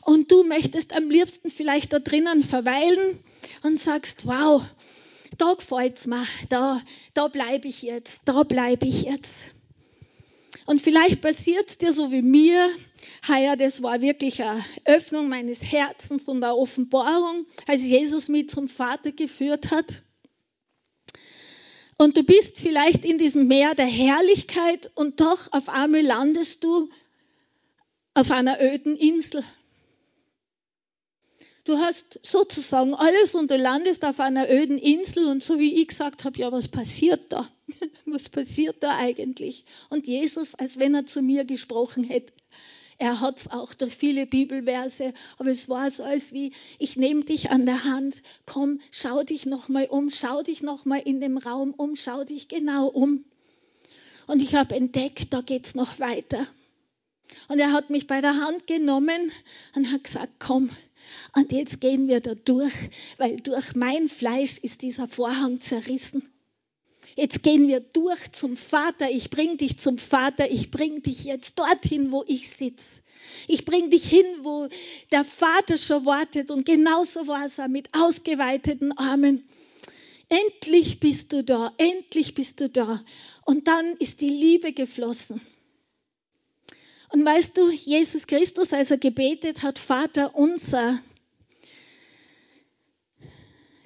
Und 0.00 0.32
du 0.32 0.44
möchtest 0.44 0.96
am 0.96 1.10
liebsten 1.10 1.50
vielleicht 1.50 1.92
da 1.92 1.98
drinnen 1.98 2.40
verweilen 2.40 3.18
und 3.62 3.78
sagst, 3.78 4.26
wow, 4.26 4.62
da 5.36 5.52
gefällt's 5.52 6.06
mir, 6.06 6.24
da, 6.48 6.80
da 7.12 7.28
bleibe 7.28 7.68
ich 7.68 7.82
jetzt, 7.82 8.20
da 8.24 8.44
bleibe 8.44 8.86
ich 8.86 9.02
jetzt. 9.02 9.34
Und 10.66 10.80
vielleicht 10.80 11.20
passiert 11.20 11.82
dir 11.82 11.92
so 11.92 12.10
wie 12.10 12.22
mir, 12.22 12.70
heuer, 13.28 13.56
das 13.56 13.82
war 13.82 14.00
wirklich 14.00 14.42
eine 14.42 14.64
Öffnung 14.84 15.28
meines 15.28 15.62
Herzens 15.62 16.26
und 16.26 16.42
eine 16.42 16.56
Offenbarung, 16.56 17.46
als 17.66 17.82
Jesus 17.82 18.28
mich 18.28 18.48
zum 18.48 18.68
Vater 18.68 19.12
geführt 19.12 19.70
hat. 19.70 20.02
Und 21.98 22.16
du 22.16 22.24
bist 22.24 22.58
vielleicht 22.58 23.04
in 23.04 23.18
diesem 23.18 23.46
Meer 23.46 23.74
der 23.74 23.86
Herrlichkeit 23.86 24.90
und 24.94 25.20
doch 25.20 25.52
auf 25.52 25.68
einmal 25.68 26.00
landest 26.00 26.64
du 26.64 26.88
auf 28.14 28.30
einer 28.30 28.60
öden 28.60 28.96
Insel. 28.96 29.44
Du 31.64 31.78
hast 31.78 32.20
sozusagen 32.22 32.94
alles 32.94 33.34
und 33.34 33.50
du 33.50 33.56
landest 33.56 34.04
auf 34.04 34.20
einer 34.20 34.50
öden 34.50 34.78
Insel 34.78 35.26
und 35.26 35.42
so 35.42 35.58
wie 35.58 35.80
ich 35.80 35.88
gesagt 35.88 36.24
habe, 36.24 36.38
ja, 36.38 36.52
was 36.52 36.68
passiert 36.68 37.32
da? 37.32 37.50
Was 38.06 38.28
passiert 38.28 38.82
da 38.82 38.96
eigentlich? 38.96 39.64
Und 39.90 40.06
Jesus, 40.06 40.54
als 40.54 40.78
wenn 40.78 40.94
er 40.94 41.06
zu 41.06 41.22
mir 41.22 41.44
gesprochen 41.44 42.04
hätte, 42.04 42.32
er 42.98 43.20
hat 43.20 43.38
es 43.38 43.50
auch 43.50 43.74
durch 43.74 43.94
viele 43.94 44.26
Bibelverse, 44.26 45.14
aber 45.38 45.50
es 45.50 45.68
war 45.68 45.90
so 45.90 46.04
als 46.04 46.32
wie, 46.32 46.52
ich 46.78 46.96
nehme 46.96 47.24
dich 47.24 47.50
an 47.50 47.66
der 47.66 47.84
Hand, 47.84 48.22
komm, 48.46 48.80
schau 48.90 49.24
dich 49.24 49.46
nochmal 49.46 49.86
um, 49.86 50.10
schau 50.10 50.42
dich 50.42 50.62
nochmal 50.62 51.00
in 51.04 51.20
dem 51.20 51.36
Raum 51.36 51.72
um, 51.72 51.96
schau 51.96 52.24
dich 52.24 52.48
genau 52.48 52.86
um. 52.86 53.24
Und 54.26 54.40
ich 54.40 54.54
habe 54.54 54.76
entdeckt, 54.76 55.32
da 55.32 55.40
geht's 55.40 55.74
noch 55.74 55.98
weiter. 55.98 56.46
Und 57.48 57.58
er 57.58 57.72
hat 57.72 57.90
mich 57.90 58.06
bei 58.06 58.20
der 58.20 58.36
Hand 58.36 58.66
genommen 58.66 59.32
und 59.74 59.90
hat 59.90 60.04
gesagt, 60.04 60.34
komm, 60.38 60.70
und 61.34 61.52
jetzt 61.52 61.80
gehen 61.80 62.08
wir 62.08 62.20
da 62.20 62.34
durch, 62.34 62.74
weil 63.18 63.36
durch 63.36 63.74
mein 63.74 64.08
Fleisch 64.08 64.58
ist 64.58 64.82
dieser 64.82 65.08
Vorhang 65.08 65.60
zerrissen. 65.60 66.33
Jetzt 67.16 67.42
gehen 67.42 67.68
wir 67.68 67.80
durch 67.80 68.32
zum 68.32 68.56
Vater. 68.56 69.10
Ich 69.10 69.30
bring 69.30 69.56
dich 69.56 69.78
zum 69.78 69.98
Vater. 69.98 70.50
Ich 70.50 70.70
bring 70.70 71.02
dich 71.02 71.24
jetzt 71.24 71.58
dorthin, 71.58 72.10
wo 72.10 72.24
ich 72.26 72.50
sitze. 72.50 72.84
Ich 73.46 73.64
bring 73.64 73.90
dich 73.90 74.08
hin, 74.08 74.26
wo 74.42 74.68
der 75.12 75.24
Vater 75.24 75.76
schon 75.76 76.04
wartet. 76.06 76.50
Und 76.50 76.66
genauso 76.66 77.26
war 77.26 77.44
es 77.44 77.58
mit 77.68 77.88
ausgeweiteten 77.94 78.96
Armen. 78.98 79.48
Endlich 80.28 81.00
bist 81.00 81.32
du 81.32 81.44
da. 81.44 81.72
Endlich 81.76 82.34
bist 82.34 82.60
du 82.60 82.68
da. 82.68 83.04
Und 83.44 83.68
dann 83.68 83.96
ist 83.98 84.20
die 84.20 84.28
Liebe 84.28 84.72
geflossen. 84.72 85.40
Und 87.10 87.24
weißt 87.24 87.56
du, 87.56 87.70
Jesus 87.70 88.26
Christus, 88.26 88.72
als 88.72 88.90
er 88.90 88.98
gebetet 88.98 89.62
hat, 89.62 89.78
Vater 89.78 90.34
unser, 90.34 91.00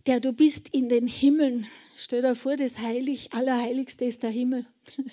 der 0.06 0.20
du 0.20 0.32
bist 0.32 0.68
in 0.72 0.88
den 0.88 1.06
Himmeln. 1.06 1.66
Stell 2.00 2.22
dir 2.22 2.36
vor, 2.36 2.56
das 2.56 2.78
Heilig, 2.78 3.32
Allerheiligste 3.32 4.04
ist 4.04 4.22
der 4.22 4.30
Himmel. 4.30 4.64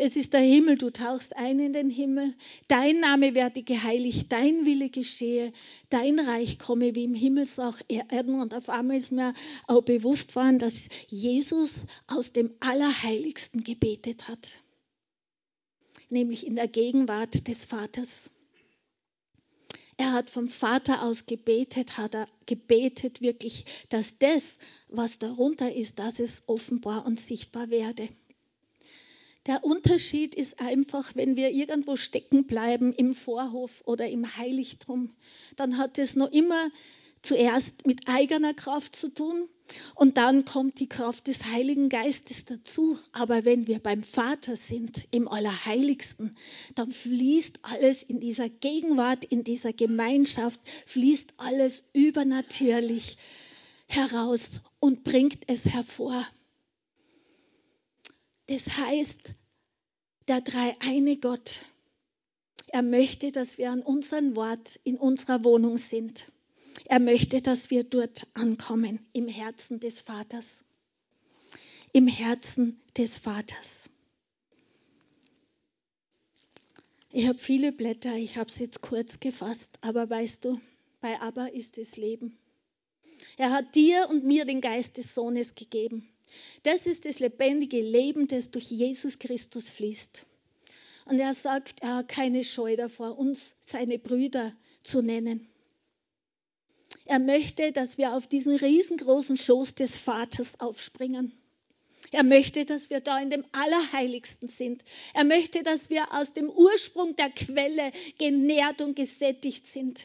Es 0.00 0.14
ist 0.14 0.32
der 0.32 0.42
Himmel, 0.42 0.78
du 0.78 0.90
tauchst 0.90 1.34
ein 1.34 1.58
in 1.58 1.72
den 1.72 1.90
Himmel. 1.90 2.32
Dein 2.68 3.00
Name 3.00 3.34
werde 3.34 3.64
geheiligt, 3.64 4.26
dein 4.30 4.64
Wille 4.64 4.90
geschehe, 4.90 5.52
dein 5.90 6.20
Reich 6.20 6.60
komme 6.60 6.94
wie 6.94 7.02
im 7.02 7.14
Himmel, 7.14 7.46
so 7.46 7.62
auch 7.62 7.80
Erden. 7.88 8.40
Und 8.40 8.54
auf 8.54 8.68
einmal 8.68 8.96
ist 8.96 9.10
mir 9.10 9.34
auch 9.66 9.82
bewusst 9.82 10.36
worden, 10.36 10.60
dass 10.60 10.88
Jesus 11.08 11.86
aus 12.06 12.32
dem 12.32 12.54
Allerheiligsten 12.60 13.64
gebetet 13.64 14.28
hat 14.28 14.60
nämlich 16.10 16.46
in 16.46 16.56
der 16.56 16.68
Gegenwart 16.68 17.48
des 17.48 17.64
Vaters. 17.64 18.30
Er 20.00 20.12
hat 20.12 20.30
vom 20.30 20.46
Vater 20.46 21.02
aus 21.02 21.26
gebetet, 21.26 21.98
hat 21.98 22.14
er 22.14 22.28
gebetet 22.46 23.20
wirklich, 23.20 23.64
dass 23.88 24.16
das, 24.18 24.56
was 24.88 25.18
darunter 25.18 25.74
ist, 25.74 25.98
dass 25.98 26.20
es 26.20 26.44
offenbar 26.46 27.04
und 27.04 27.18
sichtbar 27.20 27.68
werde. 27.68 28.08
Der 29.46 29.64
Unterschied 29.64 30.36
ist 30.36 30.60
einfach, 30.60 31.16
wenn 31.16 31.34
wir 31.34 31.50
irgendwo 31.50 31.96
stecken 31.96 32.46
bleiben 32.46 32.92
im 32.92 33.12
Vorhof 33.12 33.82
oder 33.86 34.08
im 34.08 34.36
Heiligtum, 34.36 35.10
dann 35.56 35.78
hat 35.78 35.98
es 35.98 36.14
noch 36.14 36.30
immer 36.30 36.70
zuerst 37.22 37.86
mit 37.86 38.08
eigener 38.08 38.54
Kraft 38.54 38.96
zu 38.96 39.08
tun 39.08 39.48
und 39.94 40.16
dann 40.16 40.44
kommt 40.44 40.80
die 40.80 40.88
Kraft 40.88 41.26
des 41.26 41.44
Heiligen 41.44 41.88
Geistes 41.88 42.44
dazu. 42.44 42.98
Aber 43.12 43.44
wenn 43.44 43.66
wir 43.66 43.78
beim 43.78 44.02
Vater 44.02 44.56
sind, 44.56 45.06
im 45.10 45.28
Allerheiligsten, 45.28 46.36
dann 46.74 46.90
fließt 46.90 47.60
alles 47.62 48.02
in 48.02 48.20
dieser 48.20 48.48
Gegenwart, 48.48 49.24
in 49.24 49.44
dieser 49.44 49.72
Gemeinschaft, 49.72 50.60
fließt 50.86 51.34
alles 51.36 51.82
übernatürlich 51.92 53.16
heraus 53.86 54.60
und 54.80 55.04
bringt 55.04 55.48
es 55.48 55.66
hervor. 55.66 56.26
Das 58.46 58.76
heißt, 58.76 59.34
der 60.28 60.40
dreieine 60.40 61.16
Gott, 61.18 61.62
er 62.68 62.82
möchte, 62.82 63.32
dass 63.32 63.58
wir 63.58 63.70
an 63.70 63.82
unserem 63.82 64.36
Wort 64.36 64.80
in 64.84 64.96
unserer 64.96 65.44
Wohnung 65.44 65.78
sind. 65.78 66.30
Er 66.84 67.00
möchte, 67.00 67.42
dass 67.42 67.70
wir 67.70 67.84
dort 67.84 68.26
ankommen, 68.34 69.06
im 69.12 69.28
Herzen 69.28 69.80
des 69.80 70.00
Vaters. 70.00 70.64
Im 71.92 72.06
Herzen 72.06 72.80
des 72.96 73.18
Vaters. 73.18 73.90
Ich 77.10 77.26
habe 77.26 77.38
viele 77.38 77.72
Blätter, 77.72 78.14
ich 78.16 78.36
habe 78.36 78.50
es 78.50 78.58
jetzt 78.58 78.82
kurz 78.82 79.18
gefasst, 79.18 79.78
aber 79.80 80.08
weißt 80.08 80.44
du, 80.44 80.60
bei 81.00 81.18
Abba 81.20 81.46
ist 81.46 81.78
es 81.78 81.96
Leben. 81.96 82.36
Er 83.36 83.50
hat 83.52 83.74
dir 83.74 84.08
und 84.10 84.24
mir 84.24 84.44
den 84.44 84.60
Geist 84.60 84.96
des 84.96 85.14
Sohnes 85.14 85.54
gegeben. 85.54 86.08
Das 86.62 86.86
ist 86.86 87.04
das 87.04 87.18
lebendige 87.18 87.80
Leben, 87.80 88.28
das 88.28 88.50
durch 88.50 88.70
Jesus 88.70 89.18
Christus 89.18 89.70
fließt. 89.70 90.26
Und 91.06 91.18
er 91.18 91.32
sagt, 91.32 91.80
er 91.80 91.96
hat 91.96 92.08
keine 92.08 92.44
Scheu 92.44 92.76
davor, 92.76 93.18
uns 93.18 93.56
seine 93.64 93.98
Brüder 93.98 94.54
zu 94.82 95.00
nennen. 95.00 95.48
Er 97.08 97.20
möchte, 97.20 97.72
dass 97.72 97.96
wir 97.96 98.12
auf 98.12 98.26
diesen 98.26 98.54
riesengroßen 98.54 99.38
Schoß 99.38 99.74
des 99.74 99.96
Vaters 99.96 100.60
aufspringen. 100.60 101.32
Er 102.12 102.22
möchte, 102.22 102.66
dass 102.66 102.90
wir 102.90 103.00
da 103.00 103.18
in 103.18 103.30
dem 103.30 103.46
Allerheiligsten 103.52 104.48
sind. 104.48 104.84
Er 105.14 105.24
möchte, 105.24 105.62
dass 105.62 105.88
wir 105.88 106.12
aus 106.12 106.34
dem 106.34 106.50
Ursprung 106.50 107.16
der 107.16 107.30
Quelle 107.30 107.92
genährt 108.18 108.82
und 108.82 108.94
gesättigt 108.94 109.66
sind. 109.66 110.04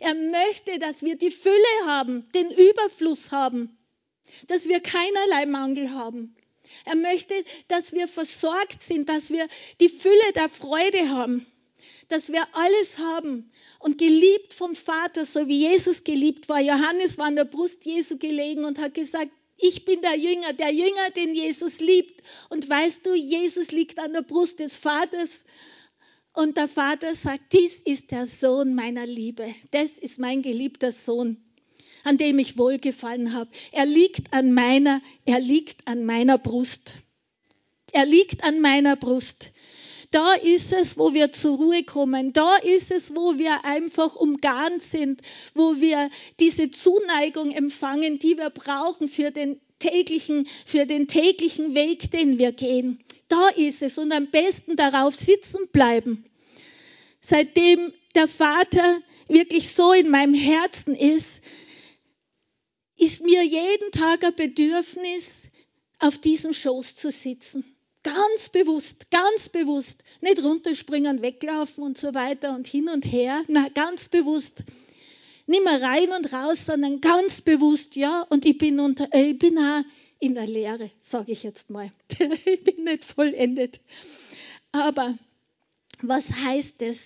Er 0.00 0.14
möchte, 0.14 0.78
dass 0.78 1.02
wir 1.02 1.16
die 1.16 1.30
Fülle 1.30 1.86
haben, 1.86 2.30
den 2.34 2.50
Überfluss 2.50 3.32
haben, 3.32 3.78
dass 4.48 4.68
wir 4.68 4.80
keinerlei 4.80 5.46
Mangel 5.46 5.94
haben. 5.94 6.36
Er 6.84 6.96
möchte, 6.96 7.34
dass 7.68 7.94
wir 7.94 8.06
versorgt 8.06 8.82
sind, 8.82 9.08
dass 9.08 9.30
wir 9.30 9.48
die 9.80 9.88
Fülle 9.88 10.32
der 10.34 10.50
Freude 10.50 11.08
haben 11.08 11.46
dass 12.08 12.32
wir 12.32 12.46
alles 12.52 12.98
haben 12.98 13.50
und 13.78 13.98
geliebt 13.98 14.54
vom 14.54 14.74
Vater, 14.74 15.24
so 15.24 15.48
wie 15.48 15.58
Jesus 15.58 16.04
geliebt 16.04 16.48
war. 16.48 16.60
Johannes 16.60 17.18
war 17.18 17.26
an 17.26 17.36
der 17.36 17.44
Brust 17.44 17.84
Jesu 17.84 18.18
gelegen 18.18 18.64
und 18.64 18.78
hat 18.78 18.94
gesagt, 18.94 19.30
ich 19.56 19.84
bin 19.84 20.00
der 20.02 20.16
Jünger, 20.16 20.52
der 20.52 20.70
Jünger, 20.70 21.10
den 21.16 21.34
Jesus 21.34 21.80
liebt. 21.80 22.22
Und 22.48 22.68
weißt 22.68 23.04
du, 23.04 23.14
Jesus 23.14 23.72
liegt 23.72 23.98
an 23.98 24.12
der 24.12 24.22
Brust 24.22 24.60
des 24.60 24.76
Vaters 24.76 25.40
Und 26.38 26.56
der 26.56 26.68
Vater 26.68 27.16
sagt, 27.16 27.52
dies 27.52 27.74
ist 27.74 28.12
der 28.12 28.26
Sohn 28.26 28.76
meiner 28.76 29.04
Liebe. 29.04 29.52
Das 29.72 29.94
ist 29.94 30.20
mein 30.20 30.40
geliebter 30.40 30.92
Sohn, 30.92 31.36
an 32.04 32.16
dem 32.16 32.38
ich 32.38 32.56
wohlgefallen 32.56 33.32
habe. 33.34 33.50
Er 33.72 33.86
liegt 33.86 34.32
an 34.32 34.52
meiner, 34.52 35.02
er 35.24 35.40
liegt 35.40 35.88
an 35.88 36.04
meiner 36.04 36.38
Brust. 36.38 36.94
Er 37.90 38.06
liegt 38.06 38.44
an 38.44 38.60
meiner 38.60 38.94
Brust. 38.94 39.50
Da 40.10 40.32
ist 40.34 40.72
es, 40.72 40.96
wo 40.96 41.12
wir 41.12 41.32
zur 41.32 41.56
Ruhe 41.56 41.84
kommen. 41.84 42.32
Da 42.32 42.56
ist 42.56 42.90
es, 42.90 43.14
wo 43.14 43.38
wir 43.38 43.64
einfach 43.64 44.16
umgarnt 44.16 44.82
sind, 44.82 45.20
wo 45.54 45.80
wir 45.80 46.10
diese 46.40 46.70
Zuneigung 46.70 47.50
empfangen, 47.50 48.18
die 48.18 48.38
wir 48.38 48.50
brauchen 48.50 49.08
für 49.08 49.30
den 49.30 49.60
täglichen, 49.78 50.48
für 50.64 50.86
den 50.86 51.08
täglichen 51.08 51.74
Weg, 51.74 52.10
den 52.10 52.38
wir 52.38 52.52
gehen. 52.52 53.04
Da 53.28 53.48
ist 53.48 53.82
es 53.82 53.98
und 53.98 54.12
am 54.12 54.30
besten 54.30 54.76
darauf 54.76 55.14
sitzen 55.14 55.68
bleiben. 55.72 56.24
Seitdem 57.20 57.92
der 58.14 58.28
Vater 58.28 59.02
wirklich 59.28 59.74
so 59.74 59.92
in 59.92 60.08
meinem 60.08 60.34
Herzen 60.34 60.94
ist, 60.94 61.42
ist 62.96 63.22
mir 63.22 63.44
jeden 63.44 63.92
Tag 63.92 64.24
ein 64.24 64.34
Bedürfnis, 64.34 65.36
auf 66.00 66.18
diesem 66.18 66.52
Schoß 66.52 66.96
zu 66.96 67.10
sitzen. 67.10 67.64
Ganz 68.02 68.48
bewusst, 68.50 69.10
ganz 69.10 69.48
bewusst. 69.48 70.04
Nicht 70.20 70.42
runterspringen, 70.42 71.22
weglaufen 71.22 71.84
und 71.84 71.98
so 71.98 72.14
weiter 72.14 72.54
und 72.54 72.66
hin 72.66 72.88
und 72.88 73.04
her. 73.04 73.42
Na, 73.48 73.68
ganz 73.68 74.08
bewusst. 74.08 74.64
Nicht 75.46 75.64
mehr 75.64 75.80
rein 75.80 76.12
und 76.12 76.32
raus, 76.32 76.66
sondern 76.66 77.00
ganz 77.00 77.40
bewusst, 77.40 77.96
ja. 77.96 78.22
Und 78.28 78.44
ich 78.44 78.58
bin, 78.58 78.80
unter, 78.80 79.12
äh, 79.12 79.30
ich 79.30 79.38
bin 79.38 79.58
auch 79.58 79.82
in 80.20 80.34
der 80.34 80.46
Lehre, 80.46 80.90
sage 81.00 81.32
ich 81.32 81.42
jetzt 81.42 81.70
mal. 81.70 81.92
ich 82.44 82.64
bin 82.64 82.84
nicht 82.84 83.04
vollendet. 83.04 83.80
Aber 84.72 85.16
was 86.02 86.30
heißt 86.30 86.82
es? 86.82 87.02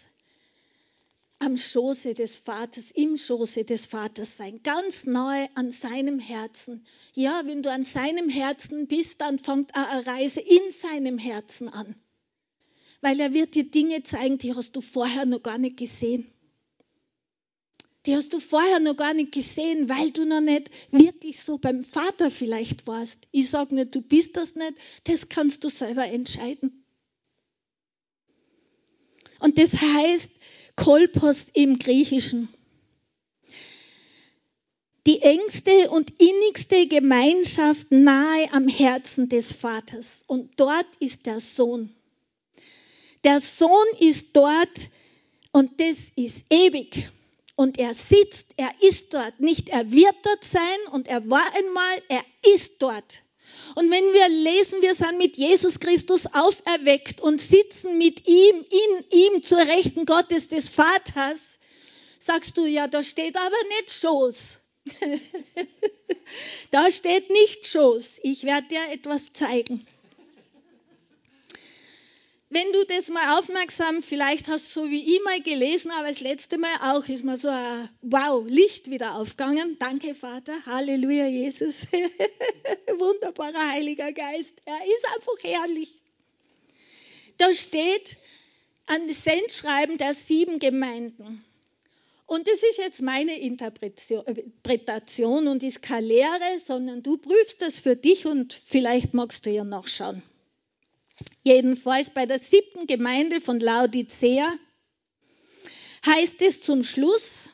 Am 1.42 1.56
Schoße 1.56 2.14
des 2.14 2.38
Vaters, 2.38 2.92
im 2.92 3.16
Schoße 3.16 3.64
des 3.64 3.86
Vaters 3.86 4.36
sein, 4.36 4.60
ganz 4.62 5.04
nahe 5.04 5.48
an 5.54 5.72
seinem 5.72 6.18
Herzen. 6.20 6.86
Ja, 7.14 7.42
wenn 7.46 7.62
du 7.62 7.70
an 7.70 7.82
seinem 7.82 8.28
Herzen 8.28 8.86
bist, 8.86 9.20
dann 9.20 9.38
fängt 9.38 9.74
eine 9.74 10.06
Reise 10.06 10.40
in 10.40 10.72
seinem 10.72 11.18
Herzen 11.18 11.68
an. 11.68 11.96
Weil 13.00 13.18
er 13.18 13.34
wird 13.34 13.56
dir 13.56 13.64
Dinge 13.64 14.04
zeigen, 14.04 14.38
die 14.38 14.54
hast 14.54 14.76
du 14.76 14.80
vorher 14.80 15.26
noch 15.26 15.42
gar 15.42 15.58
nicht 15.58 15.76
gesehen. 15.76 16.32
Die 18.06 18.14
hast 18.14 18.32
du 18.32 18.40
vorher 18.40 18.78
noch 18.78 18.96
gar 18.96 19.14
nicht 19.14 19.32
gesehen, 19.32 19.88
weil 19.88 20.12
du 20.12 20.24
noch 20.24 20.40
nicht 20.40 20.70
wirklich 20.92 21.40
so 21.40 21.58
beim 21.58 21.84
Vater 21.84 22.30
vielleicht 22.30 22.86
warst. 22.86 23.26
Ich 23.32 23.50
sage 23.50 23.74
nicht, 23.74 23.94
du 23.94 24.02
bist 24.02 24.36
das 24.36 24.54
nicht, 24.54 24.74
das 25.04 25.28
kannst 25.28 25.64
du 25.64 25.68
selber 25.68 26.06
entscheiden. 26.06 26.84
Und 29.42 29.58
das 29.58 29.72
heißt, 29.72 30.30
Kolpos 30.76 31.46
im 31.52 31.78
Griechischen. 31.78 32.48
Die 35.06 35.20
engste 35.22 35.90
und 35.90 36.12
innigste 36.20 36.86
Gemeinschaft 36.86 37.90
nahe 37.90 38.52
am 38.52 38.68
Herzen 38.68 39.28
des 39.28 39.52
Vaters. 39.52 40.22
Und 40.28 40.60
dort 40.60 40.86
ist 41.00 41.26
der 41.26 41.40
Sohn. 41.40 41.92
Der 43.24 43.40
Sohn 43.40 43.86
ist 43.98 44.28
dort 44.34 44.90
und 45.50 45.80
das 45.80 45.98
ist 46.16 46.44
ewig. 46.50 47.10
Und 47.56 47.78
er 47.78 47.94
sitzt, 47.94 48.46
er 48.56 48.72
ist 48.80 49.12
dort. 49.12 49.40
Nicht 49.40 49.68
er 49.68 49.90
wird 49.90 50.14
dort 50.22 50.44
sein 50.44 50.92
und 50.92 51.08
er 51.08 51.28
war 51.28 51.44
einmal, 51.54 52.02
er 52.08 52.24
ist 52.54 52.74
dort. 52.78 53.22
Und 53.74 53.90
wenn 53.90 54.12
wir 54.12 54.28
lesen, 54.28 54.82
wir 54.82 54.94
sind 54.94 55.18
mit 55.18 55.36
Jesus 55.36 55.80
Christus 55.80 56.26
auferweckt 56.26 57.20
und 57.20 57.40
sitzen 57.40 57.98
mit 57.98 58.28
ihm, 58.28 58.66
in 58.68 59.04
ihm 59.18 59.42
zur 59.42 59.58
Rechten 59.58 60.04
Gottes 60.04 60.48
des 60.48 60.68
Vaters, 60.68 61.42
sagst 62.18 62.56
du, 62.58 62.66
ja, 62.66 62.86
da 62.86 63.02
steht 63.02 63.36
aber 63.36 63.56
nicht 63.78 63.92
Schoß. 63.92 64.60
da 66.70 66.90
steht 66.90 67.30
nicht 67.30 67.66
Schoß. 67.66 68.18
Ich 68.22 68.44
werde 68.44 68.68
dir 68.68 68.90
etwas 68.90 69.32
zeigen. 69.32 69.86
Wenn 72.54 72.70
du 72.70 72.84
das 72.84 73.08
mal 73.08 73.38
aufmerksam, 73.38 74.02
vielleicht 74.02 74.46
hast 74.48 74.74
so 74.74 74.90
wie 74.90 75.16
ich 75.16 75.24
mal 75.24 75.40
gelesen, 75.40 75.90
aber 75.90 76.08
das 76.08 76.20
letzte 76.20 76.58
Mal 76.58 76.68
auch, 76.82 77.08
ist 77.08 77.24
mir 77.24 77.38
so 77.38 77.48
ein 77.48 77.88
Wow, 78.02 78.44
Licht 78.46 78.90
wieder 78.90 79.14
aufgegangen. 79.14 79.78
Danke, 79.78 80.14
Vater. 80.14 80.52
Halleluja, 80.66 81.28
Jesus. 81.28 81.76
Wunderbarer 82.98 83.70
Heiliger 83.70 84.12
Geist. 84.12 84.52
Er 84.66 84.84
ist 84.84 85.06
einfach 85.14 85.32
herrlich. 85.42 85.98
Da 87.38 87.54
steht 87.54 88.18
an 88.84 89.08
das 89.08 89.24
Sendschreiben 89.24 89.96
der 89.96 90.12
sieben 90.12 90.58
Gemeinden. 90.58 91.42
Und 92.26 92.48
das 92.48 92.62
ist 92.62 92.76
jetzt 92.76 93.00
meine 93.00 93.40
Interpretation 93.40 95.48
und 95.48 95.62
ist 95.62 95.80
keine 95.80 96.06
Lehre, 96.06 96.58
sondern 96.62 97.02
du 97.02 97.16
prüfst 97.16 97.62
das 97.62 97.80
für 97.80 97.96
dich 97.96 98.26
und 98.26 98.52
vielleicht 98.52 99.14
magst 99.14 99.46
du 99.46 99.50
ja 99.50 99.64
nachschauen. 99.64 100.22
Jedenfalls 101.42 102.10
bei 102.10 102.26
der 102.26 102.38
siebten 102.38 102.86
Gemeinde 102.86 103.40
von 103.40 103.60
Laodicea 103.60 104.52
heißt 106.06 106.40
es 106.42 106.62
zum 106.62 106.82
Schluss, 106.82 107.50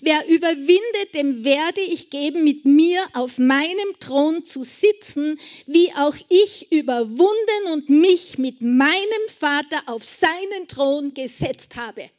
wer 0.00 0.26
überwindet, 0.28 1.14
dem 1.14 1.44
werde 1.44 1.80
ich 1.80 2.10
geben, 2.10 2.44
mit 2.44 2.64
mir 2.64 3.06
auf 3.14 3.38
meinem 3.38 3.98
Thron 4.00 4.44
zu 4.44 4.62
sitzen, 4.62 5.38
wie 5.66 5.92
auch 5.94 6.16
ich 6.28 6.70
überwunden 6.72 7.72
und 7.72 7.88
mich 7.88 8.38
mit 8.38 8.60
meinem 8.60 9.28
Vater 9.28 9.82
auf 9.86 10.04
seinen 10.04 10.68
Thron 10.68 11.14
gesetzt 11.14 11.76
habe. 11.76 12.10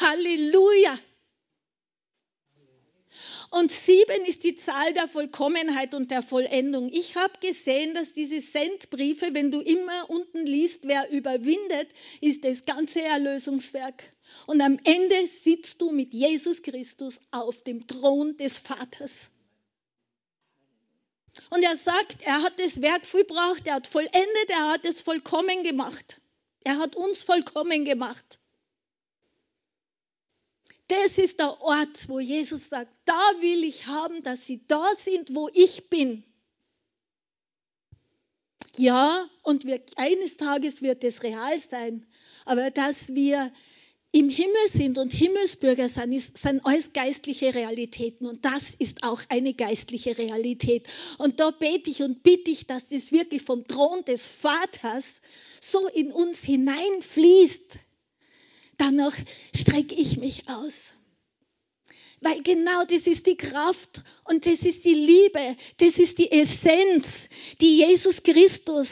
Halleluja! 0.00 0.98
Und 3.50 3.72
sieben 3.72 4.26
ist 4.26 4.44
die 4.44 4.56
Zahl 4.56 4.92
der 4.92 5.08
Vollkommenheit 5.08 5.94
und 5.94 6.10
der 6.10 6.22
Vollendung. 6.22 6.90
Ich 6.92 7.16
habe 7.16 7.32
gesehen, 7.40 7.94
dass 7.94 8.12
diese 8.12 8.40
Sendbriefe, 8.40 9.32
wenn 9.32 9.50
du 9.50 9.60
immer 9.60 10.10
unten 10.10 10.44
liest, 10.44 10.86
wer 10.86 11.10
überwindet, 11.10 11.88
ist 12.20 12.44
das 12.44 12.66
ganze 12.66 13.00
Erlösungswerk. 13.02 14.12
Und 14.46 14.60
am 14.60 14.78
Ende 14.84 15.26
sitzt 15.26 15.80
du 15.80 15.92
mit 15.92 16.12
Jesus 16.12 16.62
Christus 16.62 17.20
auf 17.30 17.62
dem 17.62 17.86
Thron 17.86 18.36
des 18.36 18.58
Vaters. 18.58 19.30
Und 21.50 21.62
er 21.62 21.76
sagt, 21.76 22.22
er 22.22 22.42
hat 22.42 22.58
das 22.58 22.82
Werk 22.82 23.06
vollbracht, 23.06 23.66
er 23.66 23.74
hat 23.74 23.86
vollendet, 23.86 24.50
er 24.50 24.68
hat 24.68 24.84
es 24.84 25.00
vollkommen 25.00 25.62
gemacht. 25.62 26.20
Er 26.64 26.78
hat 26.78 26.96
uns 26.96 27.22
vollkommen 27.22 27.86
gemacht. 27.86 28.40
Das 30.88 31.18
ist 31.18 31.38
der 31.38 31.60
Ort, 31.60 32.08
wo 32.08 32.18
Jesus 32.18 32.70
sagt, 32.70 32.92
da 33.04 33.20
will 33.40 33.62
ich 33.64 33.86
haben, 33.86 34.22
dass 34.22 34.46
sie 34.46 34.62
da 34.66 34.86
sind, 34.96 35.34
wo 35.34 35.50
ich 35.52 35.90
bin. 35.90 36.24
Ja, 38.76 39.28
und 39.42 39.64
wir, 39.66 39.82
eines 39.96 40.36
Tages 40.36 40.82
wird 40.82 41.04
es 41.04 41.22
real 41.22 41.58
sein, 41.60 42.06
aber 42.46 42.70
dass 42.70 43.08
wir 43.08 43.52
im 44.12 44.30
Himmel 44.30 44.68
sind 44.72 44.96
und 44.96 45.12
Himmelsbürger 45.12 45.88
sind, 45.88 46.12
ist, 46.12 46.38
sind 46.38 46.64
alles 46.64 46.94
geistliche 46.94 47.54
Realitäten 47.54 48.26
und 48.26 48.44
das 48.44 48.70
ist 48.70 49.02
auch 49.02 49.20
eine 49.28 49.52
geistliche 49.52 50.16
Realität. 50.16 50.86
Und 51.18 51.40
da 51.40 51.50
bete 51.50 51.90
ich 51.90 52.02
und 52.02 52.22
bitte 52.22 52.50
ich, 52.50 52.66
dass 52.66 52.88
das 52.88 53.12
wirklich 53.12 53.42
vom 53.42 53.66
Thron 53.66 54.04
des 54.06 54.26
Vaters 54.26 55.20
so 55.60 55.86
in 55.88 56.10
uns 56.12 56.40
hineinfließt 56.40 57.78
danach 58.78 59.14
strecke 59.54 59.94
ich 59.94 60.16
mich 60.16 60.48
aus. 60.48 60.92
Weil 62.20 62.42
genau 62.42 62.84
das 62.84 63.06
ist 63.06 63.26
die 63.26 63.36
Kraft 63.36 64.02
und 64.24 64.46
das 64.46 64.60
ist 64.60 64.84
die 64.84 64.94
Liebe, 64.94 65.56
das 65.78 65.98
ist 65.98 66.18
die 66.18 66.32
Essenz, 66.32 67.06
die 67.60 67.78
Jesus 67.78 68.22
Christus, 68.24 68.88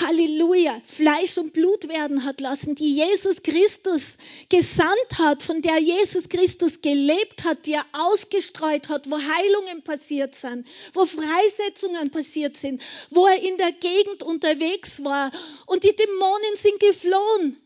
Halleluja, 0.00 0.80
Fleisch 0.84 1.36
und 1.38 1.52
Blut 1.52 1.88
werden 1.88 2.24
hat 2.24 2.40
lassen, 2.40 2.76
die 2.76 2.94
Jesus 2.94 3.42
Christus 3.42 4.02
gesandt 4.48 5.18
hat, 5.18 5.42
von 5.42 5.62
der 5.62 5.78
Jesus 5.78 6.28
Christus 6.28 6.80
gelebt 6.80 7.44
hat, 7.44 7.66
die 7.66 7.72
er 7.72 7.86
ausgestreut 7.92 8.88
hat, 8.88 9.10
wo 9.10 9.16
Heilungen 9.16 9.82
passiert 9.82 10.34
sind, 10.34 10.66
wo 10.92 11.06
Freisetzungen 11.06 12.10
passiert 12.10 12.56
sind, 12.56 12.82
wo 13.10 13.26
er 13.26 13.42
in 13.42 13.56
der 13.56 13.72
Gegend 13.72 14.22
unterwegs 14.22 15.02
war 15.02 15.32
und 15.66 15.82
die 15.82 15.94
Dämonen 15.94 16.56
sind 16.56 16.78
geflohen 16.80 17.56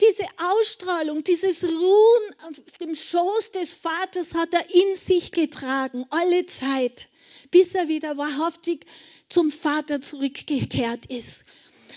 diese 0.00 0.24
Ausstrahlung, 0.38 1.24
dieses 1.24 1.62
Ruhen 1.62 2.34
auf 2.48 2.78
dem 2.78 2.94
Schoß 2.94 3.52
des 3.52 3.74
Vaters 3.74 4.34
hat 4.34 4.52
er 4.52 4.68
in 4.74 4.96
sich 4.96 5.32
getragen, 5.32 6.06
alle 6.10 6.46
Zeit, 6.46 7.08
bis 7.50 7.74
er 7.74 7.88
wieder 7.88 8.16
wahrhaftig 8.16 8.86
zum 9.28 9.52
Vater 9.52 10.00
zurückgekehrt 10.00 11.06
ist. 11.06 11.44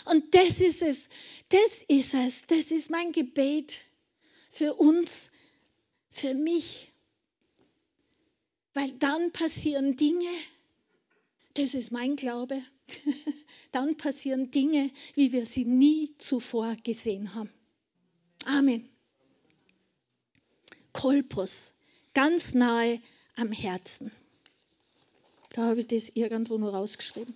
Und 0.06 0.36
das 0.36 0.60
ist 0.60 0.82
es, 0.82 1.08
das 1.50 1.82
ist 1.88 2.14
es, 2.14 2.42
das 2.48 2.72
ist 2.72 2.90
mein 2.90 3.12
Gebet 3.12 3.80
für 4.50 4.74
uns, 4.74 5.30
für 6.10 6.34
mich. 6.34 6.92
Weil 8.74 8.92
dann 8.94 9.32
passieren 9.32 9.98
Dinge, 9.98 10.30
das 11.54 11.74
ist 11.74 11.92
mein 11.92 12.16
Glaube, 12.16 12.62
dann 13.72 13.98
passieren 13.98 14.52
Dinge, 14.52 14.90
wie 15.14 15.32
wir 15.32 15.46
sie 15.46 15.66
nie 15.66 16.16
zuvor 16.18 16.76
gesehen 16.84 17.36
haben. 17.36 17.52
Amen. 18.46 18.88
Kolpos, 20.92 21.74
ganz 22.14 22.54
nahe 22.54 23.02
am 23.36 23.52
Herzen. 23.52 24.12
Da 25.54 25.64
habe 25.64 25.80
ich 25.80 25.88
das 25.88 26.10
irgendwo 26.10 26.58
nur 26.58 26.74
rausgeschrieben. 26.74 27.34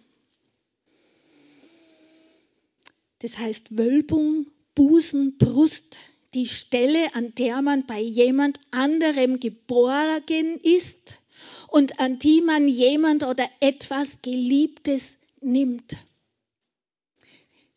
Das 3.19 3.37
heißt 3.37 3.77
Wölbung, 3.77 4.47
Busen, 4.75 5.37
Brust, 5.37 5.97
die 6.33 6.47
Stelle, 6.47 7.15
an 7.15 7.33
der 7.35 7.61
man 7.61 7.87
bei 7.87 7.99
jemand 7.99 8.59
anderem 8.71 9.39
geborgen 9.39 10.59
ist 10.61 11.17
und 11.67 11.99
an 11.99 12.19
die 12.19 12.41
man 12.41 12.67
jemand 12.67 13.23
oder 13.23 13.49
etwas 13.59 14.21
Geliebtes 14.21 15.13
nimmt. 15.41 15.97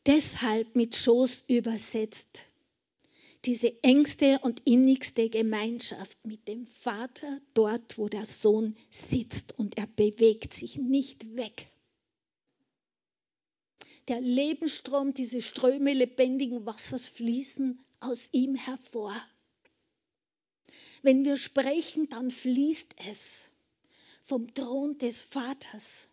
Deshalb 0.07 0.75
mit 0.77 0.97
Schoß 0.97 1.45
übersetzt. 1.49 2.45
Diese 3.47 3.83
engste 3.83 4.39
und 4.41 4.67
innigste 4.67 5.31
Gemeinschaft 5.31 6.19
mit 6.27 6.47
dem 6.47 6.67
Vater 6.67 7.41
dort, 7.55 7.97
wo 7.97 8.09
der 8.09 8.27
Sohn 8.27 8.77
sitzt 8.91 9.59
und 9.59 9.79
er 9.79 9.87
bewegt 9.87 10.53
sich 10.53 10.77
nicht 10.77 11.37
weg. 11.37 11.71
Der 14.09 14.21
Lebensstrom, 14.21 15.15
diese 15.15 15.41
Ströme 15.41 15.95
lebendigen 15.95 16.67
Wassers 16.67 17.09
fließen 17.09 17.79
aus 18.01 18.29
ihm 18.33 18.57
hervor. 18.57 19.15
Wenn 21.03 21.25
wir 21.25 21.37
sprechen, 21.37 22.09
dann 22.09 22.31
fließt 22.31 22.95
es 23.09 23.49
vom 24.23 24.53
Thron 24.53 24.99
des 24.99 25.23
Vaters, 25.23 26.09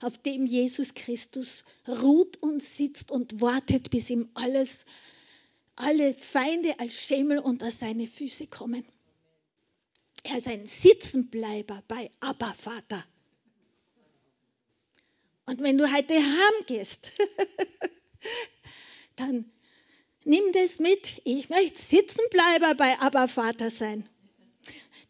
auf 0.00 0.18
dem 0.18 0.46
Jesus 0.46 0.94
Christus 0.94 1.64
ruht 1.86 2.42
und 2.42 2.62
sitzt 2.62 3.10
und 3.10 3.40
wartet, 3.40 3.90
bis 3.90 4.10
ihm 4.10 4.28
alles, 4.34 4.84
alle 5.76 6.14
Feinde 6.14 6.78
als 6.80 6.94
Schemel 6.94 7.38
unter 7.38 7.70
seine 7.70 8.06
Füße 8.06 8.46
kommen. 8.46 8.84
Er 10.24 10.38
ist 10.38 10.48
ein 10.48 10.66
Sitzenbleiber 10.66 11.82
bei 11.86 12.10
Abba 12.20 12.52
Vater. 12.52 13.04
Und 15.44 15.62
wenn 15.62 15.78
du 15.78 15.92
heute 15.92 16.14
heimgehst, 16.14 17.12
dann 19.16 19.50
nimm 20.24 20.52
das 20.52 20.80
mit. 20.80 21.20
Ich 21.24 21.48
möchte 21.50 21.80
Sitzenbleiber 21.80 22.74
bei 22.74 22.98
Abba 22.98 23.28
Vater 23.28 23.70
sein. 23.70 24.08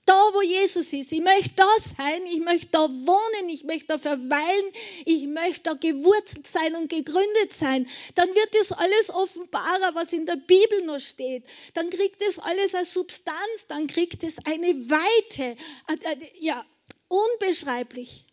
Da, 0.06 0.30
wo 0.32 0.40
Jesus 0.40 0.92
ist. 0.92 1.10
Ich 1.10 1.20
möchte 1.20 1.56
da 1.56 1.68
sein. 1.98 2.24
Ich 2.26 2.40
möchte 2.40 2.68
da 2.68 2.88
wohnen. 2.88 3.48
Ich 3.48 3.64
möchte 3.64 3.88
da 3.88 3.98
verweilen. 3.98 4.72
Ich 5.04 5.26
möchte 5.26 5.64
da 5.64 5.74
gewurzelt 5.74 6.46
sein 6.46 6.76
und 6.76 6.88
gegründet 6.88 7.52
sein. 7.52 7.88
Dann 8.14 8.28
wird 8.28 8.54
das 8.54 8.70
alles 8.70 9.10
offenbarer, 9.10 9.94
was 9.94 10.12
in 10.12 10.24
der 10.24 10.36
Bibel 10.36 10.84
noch 10.84 11.00
steht. 11.00 11.44
Dann 11.74 11.90
kriegt 11.90 12.22
das 12.22 12.38
alles 12.38 12.74
eine 12.74 12.84
Substanz. 12.84 13.66
Dann 13.68 13.88
kriegt 13.88 14.22
es 14.22 14.36
eine 14.46 14.68
Weite. 14.88 15.56
Äh, 15.88 16.12
äh, 16.12 16.30
ja, 16.38 16.64
unbeschreiblich 17.08 18.26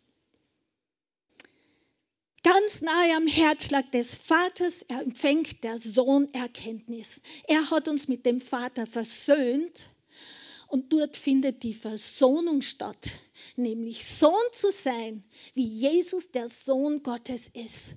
ganz 2.43 2.81
nahe 2.81 3.15
am 3.15 3.25
Herzschlag 3.25 3.89
des 3.91 4.13
Vaters 4.13 4.83
empfängt 4.89 5.63
der 5.63 5.79
Sohn 5.79 6.27
Erkenntnis. 6.33 7.21
Er 7.47 7.71
hat 7.71 7.87
uns 7.87 8.07
mit 8.07 8.25
dem 8.25 8.41
Vater 8.41 8.85
versöhnt 8.85 9.87
und 10.73 10.91
dort 10.91 11.17
findet 11.17 11.61
die 11.61 11.75
Versöhnung 11.75 12.63
statt, 12.63 13.19
nämlich 13.55 14.05
Sohn 14.05 14.33
zu 14.53 14.71
sein, 14.71 15.23
wie 15.53 15.67
Jesus 15.67 16.31
der 16.31 16.49
Sohn 16.49 17.03
Gottes 17.03 17.47
ist, 17.53 17.93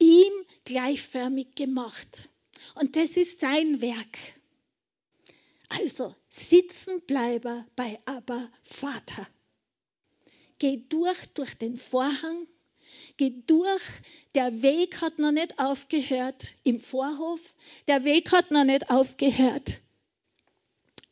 ihm 0.00 0.32
gleichförmig 0.64 1.54
gemacht. 1.54 2.28
Und 2.74 2.96
das 2.96 3.16
ist 3.16 3.38
sein 3.38 3.80
Werk. 3.80 4.18
Also 5.68 6.16
Sitzenbleiber 6.28 7.64
bei 7.76 8.00
Abba 8.06 8.50
Vater. 8.64 9.28
Geh 10.58 10.82
durch 10.88 11.26
durch 11.34 11.54
den 11.54 11.76
Vorhang 11.76 12.48
Geh 13.16 13.34
durch. 13.46 13.82
Der 14.34 14.62
Weg 14.62 15.00
hat 15.00 15.20
noch 15.20 15.30
nicht 15.30 15.60
aufgehört 15.60 16.54
im 16.64 16.80
Vorhof. 16.80 17.54
Der 17.86 18.02
Weg 18.02 18.32
hat 18.32 18.50
noch 18.50 18.64
nicht 18.64 18.90
aufgehört 18.90 19.80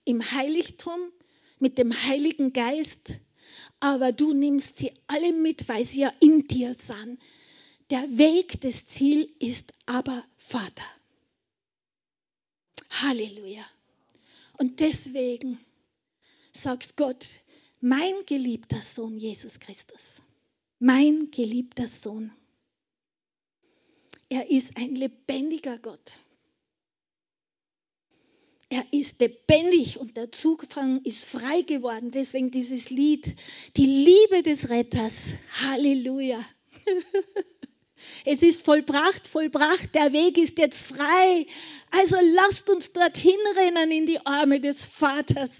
im 0.04 0.32
Heiligtum 0.32 0.98
mit 1.58 1.78
dem 1.78 1.92
Heiligen 1.92 2.52
Geist. 2.52 3.14
Aber 3.80 4.12
du 4.12 4.32
nimmst 4.32 4.78
sie 4.78 4.92
alle 5.06 5.32
mit, 5.32 5.68
weil 5.68 5.84
sie 5.84 6.00
ja 6.00 6.12
in 6.20 6.46
dir 6.48 6.74
sind. 6.74 7.18
Der 7.90 8.18
Weg, 8.18 8.60
das 8.62 8.86
Ziel 8.86 9.30
ist 9.38 9.72
aber 9.86 10.24
Vater. 10.36 10.84
Halleluja. 13.02 13.64
Und 14.58 14.80
deswegen 14.80 15.58
sagt 16.52 16.96
Gott, 16.96 17.40
mein 17.80 18.14
geliebter 18.26 18.80
Sohn 18.80 19.18
Jesus 19.18 19.58
Christus, 19.60 20.22
mein 20.78 21.30
geliebter 21.30 21.88
Sohn. 21.88 22.32
Er 24.28 24.50
ist 24.50 24.76
ein 24.76 24.94
lebendiger 24.94 25.78
Gott. 25.78 26.18
Er 28.74 28.84
ist 28.90 29.20
lebendig 29.20 30.00
und 30.00 30.16
der 30.16 30.32
Zugfang 30.32 31.00
ist 31.04 31.24
frei 31.24 31.62
geworden. 31.62 32.10
Deswegen 32.10 32.50
dieses 32.50 32.90
Lied, 32.90 33.36
die 33.76 33.86
Liebe 33.86 34.42
des 34.42 34.68
Retters. 34.68 35.26
Halleluja. 35.62 36.44
Es 38.26 38.42
ist 38.42 38.62
vollbracht, 38.62 39.28
vollbracht, 39.28 39.94
der 39.94 40.12
Weg 40.12 40.36
ist 40.36 40.58
jetzt 40.58 40.78
frei. 40.78 41.46
Also 41.92 42.16
lasst 42.34 42.68
uns 42.68 42.92
dorthin 42.92 43.38
rennen 43.56 43.92
in 43.92 44.06
die 44.06 44.26
Arme 44.26 44.60
des 44.60 44.84
Vaters 44.84 45.52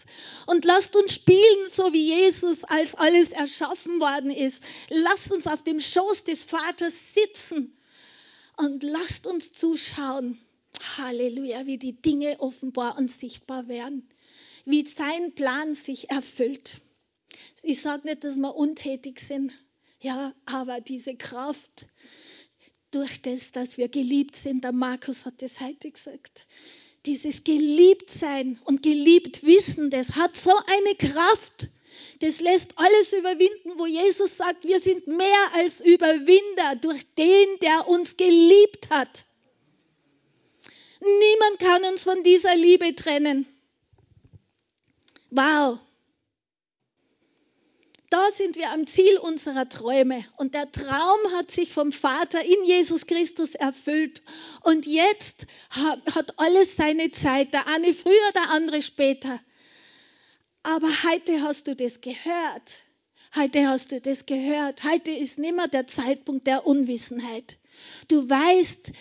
und 0.47 0.65
lasst 0.65 0.95
uns 0.97 1.15
spielen, 1.15 1.71
so 1.71 1.93
wie 1.95 2.09
Jesus, 2.09 2.65
als 2.65 2.97
alles 2.97 3.31
erschaffen 3.31 3.99
worden 3.99 4.31
ist. 4.31 4.63
Lasst 4.91 5.31
uns 5.31 5.47
auf 5.47 5.63
dem 5.63 5.81
Schoß 5.81 6.25
des 6.25 6.45
Vaters 6.45 6.95
sitzen 7.15 7.75
und 8.57 8.83
lasst 8.83 9.27
uns 9.27 9.53
zuschauen. 9.53 10.39
Halleluja, 10.97 11.67
wie 11.67 11.79
die 11.79 12.01
Dinge 12.01 12.41
offenbar 12.41 12.99
und 12.99 13.11
sichtbar 13.11 13.69
werden, 13.69 14.09
wie 14.65 14.87
sein 14.87 15.35
Plan 15.35 15.75
sich 15.75 16.11
erfüllt. 16.11 16.81
Ich 17.63 17.81
sage 17.81 18.09
nicht, 18.09 18.25
dass 18.25 18.37
wir 18.37 18.55
untätig 18.55 19.21
sind, 19.21 19.53
ja, 20.01 20.35
aber 20.45 20.81
diese 20.81 21.17
Kraft, 21.17 21.87
durch 22.95 23.23
das, 23.23 23.51
dass 23.53 23.77
wir 23.77 23.89
geliebt 23.89 24.37
sind. 24.37 24.65
Der 24.65 24.73
Markus 24.73 25.27
hat 25.27 25.43
das 25.43 25.61
heute 25.61 25.91
gesagt. 25.91 26.47
Dieses 27.07 27.45
Geliebtsein 27.45 28.59
und 28.65 28.83
geliebt 28.83 29.43
wissen, 29.43 29.91
das 29.91 30.15
hat 30.15 30.37
so 30.37 30.53
eine 30.53 30.95
Kraft. 30.95 31.69
Das 32.21 32.41
lässt 32.41 32.73
alles 32.77 33.13
überwinden, 33.13 33.73
wo 33.77 33.87
Jesus 33.87 34.37
sagt, 34.37 34.65
wir 34.65 34.79
sind 34.81 35.07
mehr 35.07 35.49
als 35.57 35.81
Überwinder 35.81 36.77
durch 36.81 37.03
den, 37.15 37.59
der 37.61 37.89
uns 37.89 38.17
geliebt 38.17 38.89
hat. 38.91 39.27
Niemand 41.05 41.59
kann 41.59 41.85
uns 41.85 42.03
von 42.03 42.23
dieser 42.23 42.57
Liebe 42.57 42.95
trennen. 42.95 43.47
Wow. 45.31 45.79
Da 48.11 48.31
sind 48.31 48.55
wir 48.57 48.71
am 48.71 48.87
Ziel 48.87 49.19
unserer 49.19 49.69
Träume. 49.69 50.25
Und 50.37 50.55
der 50.55 50.71
Traum 50.71 51.19
hat 51.33 51.51
sich 51.51 51.73
vom 51.73 51.91
Vater 51.91 52.45
in 52.45 52.65
Jesus 52.65 53.07
Christus 53.07 53.57
erfüllt. 53.57 54.21
Und 54.63 54.87
jetzt 54.87 55.47
hat 55.71 56.39
alles 56.39 56.77
seine 56.77 57.11
Zeit. 57.11 57.53
Der 57.53 57.67
eine 57.67 57.93
früher, 57.93 58.33
der 58.35 58.51
andere 58.51 58.83
später. 58.83 59.41
Aber 60.63 60.87
heute 60.87 61.43
hast 61.43 61.67
du 61.67 61.75
das 61.75 62.01
gehört. 62.01 62.63
Heute 63.35 63.67
hast 63.67 63.91
du 63.91 64.01
das 64.01 64.27
gehört. 64.27 64.85
Heute 64.85 65.11
ist 65.11 65.41
nicht 65.41 65.57
mehr 65.57 65.67
der 65.67 65.89
Zeitpunkt 65.89 66.47
der 66.47 66.67
Unwissenheit. 66.67 67.59
Du 68.07 68.31
weißt, 68.31 68.93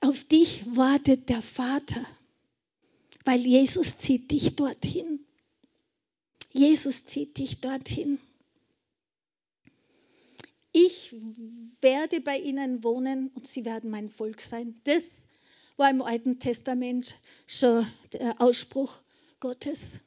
auf 0.00 0.24
dich 0.24 0.64
wartet 0.76 1.28
der 1.28 1.42
Vater, 1.42 2.04
weil 3.24 3.40
Jesus 3.40 3.98
zieht 3.98 4.30
dich 4.30 4.56
dorthin. 4.56 5.20
Jesus 6.52 7.06
zieht 7.06 7.38
dich 7.38 7.60
dorthin 7.60 8.18
ich 10.72 11.14
werde 11.80 12.20
bei 12.20 12.38
ihnen 12.38 12.84
wohnen 12.84 13.30
und 13.34 13.46
sie 13.46 13.64
werden 13.64 13.90
mein 13.90 14.08
Volk 14.08 14.40
sein. 14.40 14.80
Das 14.84 15.18
war 15.76 15.90
im 15.90 16.02
Alten 16.02 16.38
Testament 16.38 17.16
schon 17.46 17.86
der 18.12 18.40
Ausspruch 18.40 19.00
Gottes. 19.40 20.00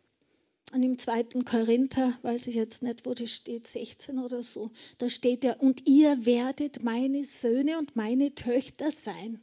Und 0.71 0.81
im 0.81 0.97
zweiten 0.97 1.45
Korinther, 1.45 2.17
weiß 2.23 2.47
ich 2.47 2.55
jetzt 2.55 2.81
nicht, 2.81 3.05
wo 3.05 3.13
das 3.13 3.29
steht, 3.31 3.67
16 3.67 4.17
oder 4.17 4.41
so, 4.41 4.71
da 4.97 5.07
steht 5.07 5.43
ja, 5.43 5.53
und 5.53 5.87
ihr 5.87 6.25
werdet 6.25 6.81
meine 6.81 7.23
Söhne 7.23 7.77
und 7.77 7.95
meine 7.95 8.33
Töchter 8.33 8.89
sein. 8.89 9.39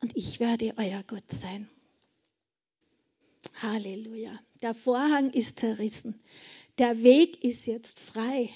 Und 0.00 0.16
ich 0.16 0.40
werde 0.40 0.74
euer 0.76 1.02
Gott 1.06 1.30
sein. 1.30 1.68
Halleluja. 3.60 4.38
Der 4.62 4.74
Vorhang 4.74 5.30
ist 5.30 5.60
zerrissen. 5.60 6.20
Der 6.78 7.02
Weg 7.02 7.42
ist 7.42 7.66
jetzt 7.66 7.98
frei 7.98 8.50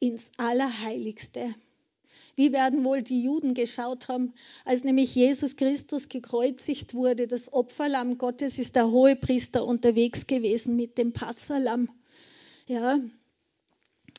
ins 0.00 0.30
Allerheiligste. 0.36 1.54
Wie 2.36 2.52
werden 2.52 2.84
wohl 2.84 3.02
die 3.02 3.22
Juden 3.24 3.54
geschaut 3.54 4.06
haben, 4.06 4.32
als 4.64 4.84
nämlich 4.84 5.12
Jesus 5.12 5.56
Christus 5.56 6.08
gekreuzigt 6.08 6.94
wurde? 6.94 7.26
Das 7.26 7.52
Opferlamm 7.52 8.16
Gottes 8.16 8.60
ist 8.60 8.76
der 8.76 8.92
Hohepriester 8.92 9.64
unterwegs 9.64 10.28
gewesen 10.28 10.76
mit 10.76 10.98
dem 10.98 11.12
Passalam. 11.12 11.88
Ja, 12.68 13.00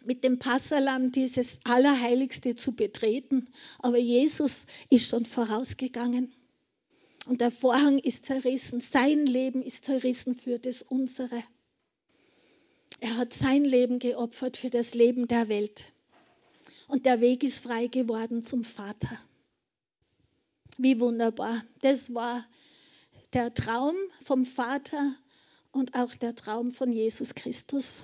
mit 0.05 0.23
dem 0.23 0.39
Passalam 0.39 1.11
dieses 1.11 1.59
Allerheiligste 1.63 2.55
zu 2.55 2.73
betreten. 2.73 3.47
Aber 3.79 3.97
Jesus 3.97 4.61
ist 4.89 5.09
schon 5.09 5.25
vorausgegangen. 5.25 6.31
Und 7.25 7.41
der 7.41 7.51
Vorhang 7.51 7.99
ist 7.99 8.25
zerrissen. 8.25 8.81
Sein 8.81 9.25
Leben 9.25 9.61
ist 9.61 9.85
zerrissen 9.85 10.35
für 10.35 10.57
das 10.57 10.81
unsere. 10.81 11.43
Er 13.01 13.17
hat 13.17 13.33
sein 13.33 13.63
Leben 13.63 13.99
geopfert 13.99 14.57
für 14.57 14.69
das 14.69 14.93
Leben 14.93 15.27
der 15.27 15.47
Welt 15.47 15.85
und 16.89 17.05
der 17.05 17.21
Weg 17.21 17.43
ist 17.43 17.59
frei 17.59 17.87
geworden 17.87 18.41
zum 18.43 18.63
Vater. 18.63 19.17
Wie 20.77 20.99
wunderbar. 20.99 21.63
Das 21.81 22.13
war 22.13 22.45
der 23.33 23.53
Traum 23.53 23.95
vom 24.23 24.43
Vater 24.43 25.15
und 25.71 25.93
auch 25.93 26.13
der 26.15 26.35
Traum 26.35 26.71
von 26.71 26.91
Jesus 26.91 27.35
Christus. 27.35 28.03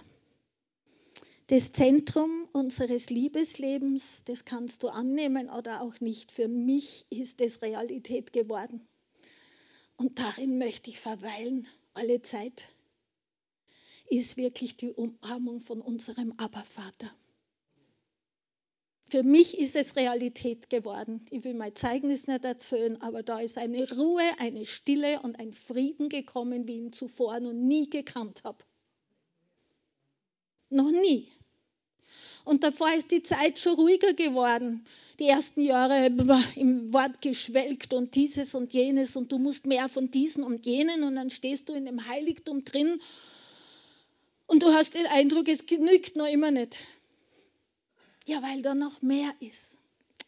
Das 1.47 1.71
Zentrum 1.71 2.49
unseres 2.53 3.11
Liebeslebens, 3.11 4.23
das 4.25 4.45
kannst 4.45 4.81
du 4.81 4.87
annehmen 4.87 5.47
oder 5.51 5.81
auch 5.81 5.99
nicht. 5.99 6.31
Für 6.31 6.47
mich 6.47 7.05
ist 7.11 7.39
es 7.39 7.61
Realität 7.61 8.33
geworden. 8.33 8.87
Und 9.95 10.17
darin 10.17 10.57
möchte 10.57 10.89
ich 10.89 10.99
verweilen, 10.99 11.67
alle 11.93 12.23
Zeit, 12.23 12.67
ist 14.09 14.37
wirklich 14.37 14.75
die 14.75 14.91
Umarmung 14.91 15.59
von 15.59 15.81
unserem 15.81 16.33
Abervater. 16.37 17.13
Für 19.07 19.21
mich 19.21 19.59
ist 19.59 19.75
es 19.75 19.95
Realität 19.95 20.71
geworden. 20.71 21.23
Ich 21.29 21.43
will 21.43 21.53
mein 21.53 21.75
Zeugnis 21.75 22.25
nicht 22.25 22.43
erzählen, 22.43 22.99
aber 23.03 23.21
da 23.21 23.39
ist 23.39 23.59
eine 23.59 23.87
Ruhe, 23.93 24.23
eine 24.39 24.65
Stille 24.65 25.21
und 25.21 25.39
ein 25.39 25.53
Frieden 25.53 26.09
gekommen, 26.09 26.67
wie 26.67 26.73
ich 26.73 26.85
ihn 26.85 26.91
zuvor 26.91 27.39
noch 27.39 27.53
nie 27.53 27.87
gekannt 27.87 28.43
habe. 28.43 28.65
Noch 30.69 30.91
nie. 30.91 31.27
Und 32.43 32.63
davor 32.63 32.93
ist 32.93 33.11
die 33.11 33.23
Zeit 33.23 33.59
schon 33.59 33.75
ruhiger 33.75 34.13
geworden. 34.13 34.85
Die 35.19 35.27
ersten 35.27 35.61
Jahre 35.61 36.07
im 36.55 36.93
Wort 36.93 37.21
geschwelgt 37.21 37.93
und 37.93 38.15
dieses 38.15 38.53
und 38.53 38.73
jenes 38.73 39.15
und 39.15 39.31
du 39.31 39.39
musst 39.39 39.65
mehr 39.65 39.87
von 39.89 40.11
diesen 40.11 40.43
und 40.43 40.65
jenen 40.65 41.03
und 41.03 41.15
dann 41.15 41.29
stehst 41.29 41.69
du 41.69 41.73
in 41.73 41.85
dem 41.85 42.07
Heiligtum 42.07 42.65
drin 42.65 42.99
und 44.47 44.61
du 44.61 44.73
hast 44.73 44.93
den 44.93 45.07
Eindruck, 45.07 45.47
es 45.47 45.65
genügt 45.65 46.15
noch 46.15 46.27
immer 46.27 46.51
nicht. 46.51 46.79
Ja, 48.25 48.41
weil 48.41 48.61
da 48.61 48.75
noch 48.75 49.01
mehr 49.01 49.33
ist. 49.39 49.79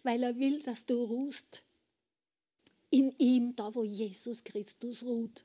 Weil 0.03 0.23
er 0.23 0.37
will, 0.37 0.61
dass 0.63 0.85
du 0.85 1.03
ruhst. 1.03 1.63
In 2.89 3.13
ihm, 3.17 3.55
da 3.55 3.75
wo 3.75 3.83
Jesus 3.83 4.43
Christus 4.43 5.03
ruht. 5.03 5.43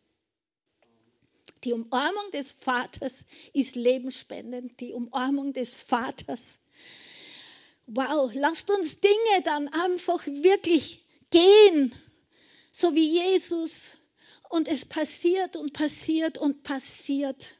Die 1.64 1.72
Umarmung 1.72 2.30
des 2.32 2.52
Vaters 2.52 3.18
ist 3.52 3.76
lebensspendend. 3.76 4.80
Die 4.80 4.92
Umarmung 4.92 5.52
des 5.52 5.74
Vaters. 5.74 6.58
Wow, 7.86 8.30
lasst 8.34 8.70
uns 8.70 9.00
Dinge 9.00 9.42
dann 9.44 9.68
einfach 9.68 10.26
wirklich 10.26 11.04
gehen, 11.30 11.94
so 12.72 12.94
wie 12.94 13.08
Jesus. 13.10 13.96
Und 14.48 14.68
es 14.68 14.84
passiert 14.84 15.56
und 15.56 15.72
passiert 15.72 16.38
und 16.38 16.62
passiert. 16.62 17.54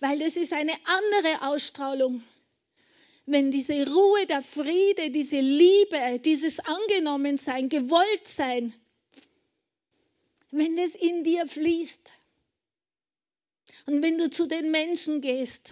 Weil 0.00 0.22
es 0.22 0.36
ist 0.36 0.52
eine 0.52 0.74
andere 0.84 1.48
Ausstrahlung 1.48 2.22
wenn 3.26 3.50
diese 3.50 3.90
Ruhe, 3.90 4.26
der 4.26 4.42
Friede, 4.42 5.10
diese 5.10 5.40
Liebe, 5.40 6.20
dieses 6.22 6.58
Angenommensein, 6.60 7.70
Gewolltsein, 7.70 8.74
wenn 10.50 10.76
es 10.76 10.94
in 10.94 11.24
dir 11.24 11.48
fließt 11.48 12.12
und 13.86 14.02
wenn 14.02 14.18
du 14.18 14.30
zu 14.30 14.46
den 14.46 14.70
Menschen 14.70 15.20
gehst, 15.20 15.70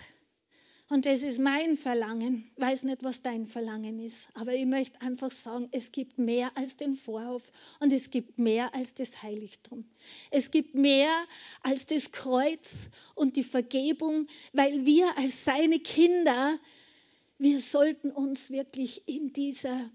und 0.89 1.07
das 1.07 1.23
ist 1.23 1.39
mein 1.39 1.79
Verlangen, 1.79 2.51
weiß 2.57 2.83
nicht, 2.83 3.03
was 3.03 3.23
dein 3.23 3.47
Verlangen 3.47 3.99
ist, 3.99 4.29
aber 4.35 4.53
ich 4.53 4.67
möchte 4.67 5.01
einfach 5.01 5.31
sagen, 5.31 5.69
es 5.73 5.91
gibt 5.91 6.19
mehr 6.19 6.51
als 6.55 6.77
den 6.77 6.97
Vorhof 6.97 7.51
und 7.81 7.93
es 7.95 8.11
gibt 8.11 8.39
mehr 8.39 8.75
als 8.75 8.93
das 8.95 9.23
Heiligtum. 9.23 9.87
Es 10.31 10.51
gibt 10.51 10.75
mehr 10.75 11.25
als 11.63 11.87
das 11.87 12.13
Kreuz 12.13 12.91
und 13.15 13.37
die 13.37 13.43
Vergebung, 13.43 14.27
weil 14.53 14.85
wir 14.85 15.17
als 15.17 15.45
seine 15.45 15.79
Kinder 15.79 16.59
wir 17.43 17.61
sollten 17.61 18.13
uns 18.13 18.53
wirklich 18.53 19.03
in, 19.09 19.33
dieser, 19.33 19.91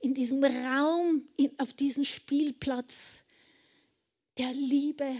in 0.00 0.12
diesem 0.12 0.44
Raum, 0.44 1.26
in, 1.38 1.50
auf 1.58 1.72
diesem 1.72 2.04
Spielplatz 2.04 3.24
der 4.36 4.52
Liebe, 4.52 5.10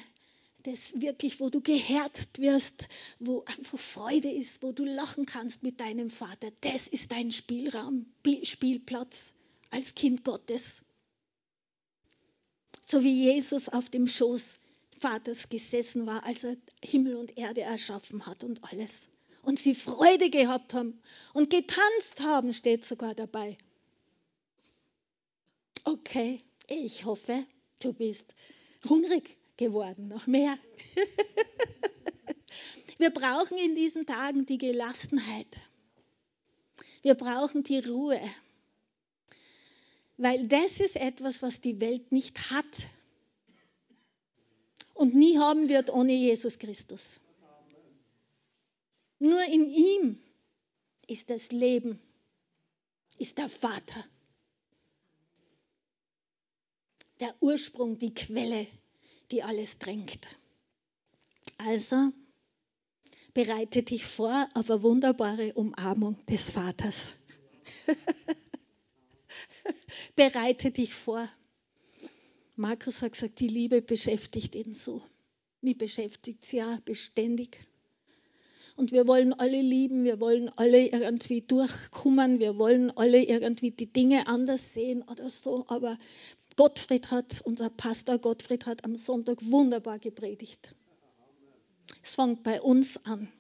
das 0.63 1.01
wirklich, 1.01 1.41
wo 1.41 1.51
du 1.51 1.61
geherzt 1.61 2.39
wirst, 2.39 2.89
wo 3.19 3.45
einfach 3.45 3.79
Freude 3.79 4.31
ist, 4.31 4.63
wo 4.63 4.73
du 4.73 4.85
lachen 4.85 5.27
kannst 5.27 5.63
mit 5.63 5.81
deinem 5.81 6.11
Vater, 6.11 6.51
das 6.61 6.87
ist 6.89 7.13
dein 7.13 7.33
Spielraum, 7.33 8.07
Spielplatz 8.43 9.35
als 9.71 9.95
Kind 9.95 10.25
Gottes. 10.25 10.83
So 12.83 13.03
wie 13.03 13.25
Jesus 13.25 13.69
auf 13.69 13.89
dem 13.89 14.07
Schoß 14.07 14.59
Vaters 14.99 15.49
gesessen 15.49 16.07
war, 16.07 16.25
als 16.25 16.45
er 16.45 16.57
Himmel 16.85 17.17
und 17.17 17.39
Erde 17.39 17.63
erschaffen 17.63 18.27
hat 18.27 18.45
und 18.45 18.63
alles 18.65 19.09
und 19.43 19.59
sie 19.59 19.75
Freude 19.75 20.31
gehabt 20.31 20.75
haben 20.75 21.01
und 21.33 21.51
getanzt 21.51 22.21
haben, 22.21 22.53
steht 22.53 22.85
sogar 22.85 23.15
dabei. 23.15 23.57
Okay, 25.85 26.43
ich 26.69 27.05
hoffe, 27.05 27.47
du 27.81 27.93
bist 27.93 28.35
hungrig 28.89 29.40
geworden, 29.61 30.09
noch 30.09 30.27
mehr. 30.27 30.59
Wir 32.99 33.11
brauchen 33.11 33.57
in 33.57 33.77
diesen 33.77 34.07
Tagen 34.07 34.47
die 34.47 34.59
Gelassenheit. 34.59 35.61
Wir 37.03 37.15
brauchen 37.15 37.63
die 37.63 37.79
Ruhe. 37.79 38.21
Weil 40.17 40.49
das 40.49 40.81
ist 40.81 40.97
etwas, 40.97 41.43
was 41.43 41.61
die 41.61 41.81
Welt 41.81 42.11
nicht 42.11 42.51
hat 42.51 42.89
und 44.95 45.15
nie 45.15 45.39
haben 45.39 45.69
wird 45.69 45.91
ohne 45.91 46.13
Jesus 46.13 46.59
Christus. 46.59 47.21
Nur 49.19 49.43
in 49.45 49.71
ihm 49.71 50.21
ist 51.07 51.31
das 51.31 51.53
Leben, 51.53 52.01
ist 53.19 53.39
der 53.39 53.49
Vater. 53.49 54.05
Der 57.21 57.35
Ursprung, 57.41 57.99
die 57.99 58.15
Quelle, 58.15 58.67
die 59.31 59.43
alles 59.43 59.79
drängt. 59.79 60.27
Also 61.59 62.13
bereite 63.35 63.83
dich 63.83 64.05
vor 64.05 64.49
auf 64.55 64.71
eine 64.71 64.83
wunderbare 64.83 65.53
Umarmung 65.55 66.19
des 66.27 66.51
Vaters. 66.51 67.17
bereite 70.17 70.71
dich 70.71 70.95
vor. 70.95 71.29
Markus 72.57 73.03
hat 73.03 73.13
gesagt, 73.13 73.41
die 73.41 73.49
Liebe 73.49 73.81
beschäftigt 73.81 74.55
ihn 74.55 74.75
so. 74.75 75.03
Wie 75.63 75.75
beschäftigt 75.75 76.45
sie 76.45 76.59
ja 76.59 76.81
beständig? 76.85 77.59
Und 78.77 78.93
wir 78.93 79.07
wollen 79.07 79.35
alle 79.35 79.61
lieben, 79.61 80.05
wir 80.05 80.21
wollen 80.21 80.49
alle 80.57 80.87
irgendwie 80.87 81.43
durchkommen, 81.43 82.39
wir 82.39 82.57
wollen 82.57 82.91
alle 82.97 83.23
irgendwie 83.23 83.71
die 83.71 83.93
Dinge 83.93 84.27
anders 84.27 84.73
sehen 84.73 85.03
oder 85.03 85.29
so. 85.29 85.67
Aber 85.69 85.99
Gottfried 86.61 87.11
hat, 87.11 87.41
unser 87.47 87.71
Pastor 87.71 88.19
Gottfried 88.19 88.67
hat 88.67 88.85
am 88.85 88.95
Sonntag 88.95 89.39
wunderbar 89.41 89.99
gepredigt. 89.99 90.75
Es 92.03 92.17
fängt 92.17 92.43
bei 92.43 92.61
uns 92.61 93.03
an. 93.07 93.33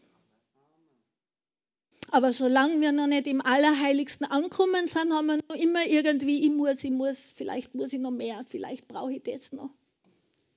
Aber 2.10 2.32
solange 2.32 2.80
wir 2.80 2.92
noch 2.92 3.08
nicht 3.08 3.26
im 3.26 3.42
Allerheiligsten 3.42 4.24
ankommen 4.24 4.88
sind, 4.88 5.12
haben 5.12 5.26
wir 5.26 5.36
noch 5.36 5.54
immer 5.54 5.84
irgendwie, 5.84 6.46
ich 6.46 6.50
muss, 6.50 6.82
ich 6.82 6.92
muss, 6.92 7.18
vielleicht 7.36 7.74
muss 7.74 7.92
ich 7.92 8.00
noch 8.00 8.10
mehr, 8.10 8.42
vielleicht 8.46 8.88
brauche 8.88 9.12
ich 9.12 9.22
das 9.22 9.52
noch. 9.52 9.68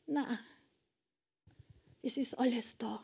Na, 0.06 0.40
es 2.02 2.16
ist 2.16 2.40
alles 2.40 2.78
da. 2.78 3.04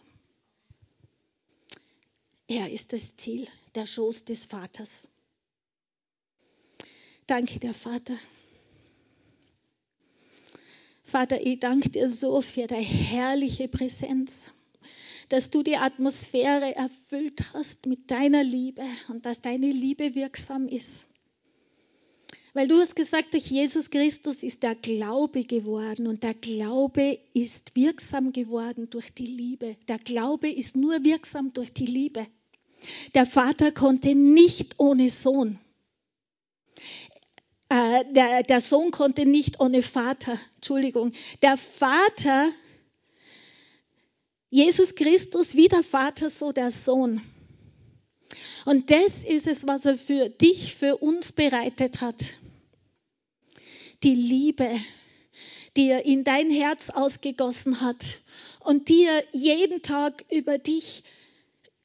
Er 2.48 2.72
ist 2.72 2.94
das 2.94 3.18
Ziel, 3.18 3.46
der 3.76 3.86
Schoß 3.86 4.24
des 4.24 4.46
Vaters. 4.46 5.10
Danke, 7.28 7.60
der 7.60 7.74
Vater. 7.74 8.18
Vater, 11.10 11.46
ich 11.46 11.60
danke 11.60 11.90
dir 11.90 12.08
so 12.08 12.42
für 12.42 12.68
deine 12.68 12.84
herrliche 12.84 13.68
Präsenz, 13.68 14.52
dass 15.30 15.50
du 15.50 15.64
die 15.64 15.76
Atmosphäre 15.76 16.76
erfüllt 16.76 17.54
hast 17.54 17.88
mit 17.88 18.12
deiner 18.12 18.44
Liebe 18.44 18.84
und 19.08 19.26
dass 19.26 19.42
deine 19.42 19.72
Liebe 19.72 20.14
wirksam 20.14 20.68
ist. 20.68 21.08
Weil 22.54 22.68
du 22.68 22.80
hast 22.80 22.96
gesagt, 22.96 23.34
durch 23.34 23.48
Jesus 23.48 23.90
Christus 23.90 24.44
ist 24.44 24.64
der 24.64 24.76
Glaube 24.76 25.44
geworden 25.44 26.08
und 26.08 26.24
der 26.24 26.34
Glaube 26.34 27.20
ist 27.34 27.76
wirksam 27.76 28.32
geworden 28.32 28.90
durch 28.90 29.14
die 29.14 29.26
Liebe. 29.26 29.78
Der 29.88 30.00
Glaube 30.00 30.50
ist 30.50 30.76
nur 30.76 31.04
wirksam 31.04 31.54
durch 31.54 31.74
die 31.74 31.86
Liebe. 31.86 32.28
Der 33.14 33.26
Vater 33.26 33.72
konnte 33.72 34.16
nicht 34.16 34.76
ohne 34.80 35.10
Sohn. 35.10 35.60
Der, 37.70 38.04
der, 38.04 38.44
der 38.44 38.62
Sohn 38.62 38.92
konnte 38.92 39.26
nicht 39.26 39.60
ohne 39.60 39.82
Vater. 39.82 40.40
Entschuldigung. 40.56 41.14
Der 41.42 41.58
Vater, 41.58 42.52
Jesus 44.50 44.96
Christus, 44.96 45.56
wie 45.56 45.68
der 45.68 45.84
Vater, 45.84 46.30
so 46.30 46.52
der 46.52 46.72
Sohn. 46.72 47.22
Und 48.66 48.92
das 48.92 49.24
ist 49.24 49.48
es, 49.48 49.68
was 49.68 49.86
er 49.86 49.98
für 49.98 50.30
dich, 50.30 50.76
für 50.76 50.98
uns 50.98 51.32
bereitet 51.32 52.02
hat. 52.02 52.24
Die 54.04 54.16
Liebe, 54.16 54.80
die 55.78 55.90
er 55.90 56.06
in 56.06 56.24
dein 56.24 56.50
Herz 56.52 56.90
ausgegossen 56.90 57.82
hat 57.82 58.22
und 58.60 58.90
die 58.90 59.04
er 59.04 59.24
jeden 59.32 59.82
Tag 59.82 60.26
über 60.32 60.58
dich 60.58 61.04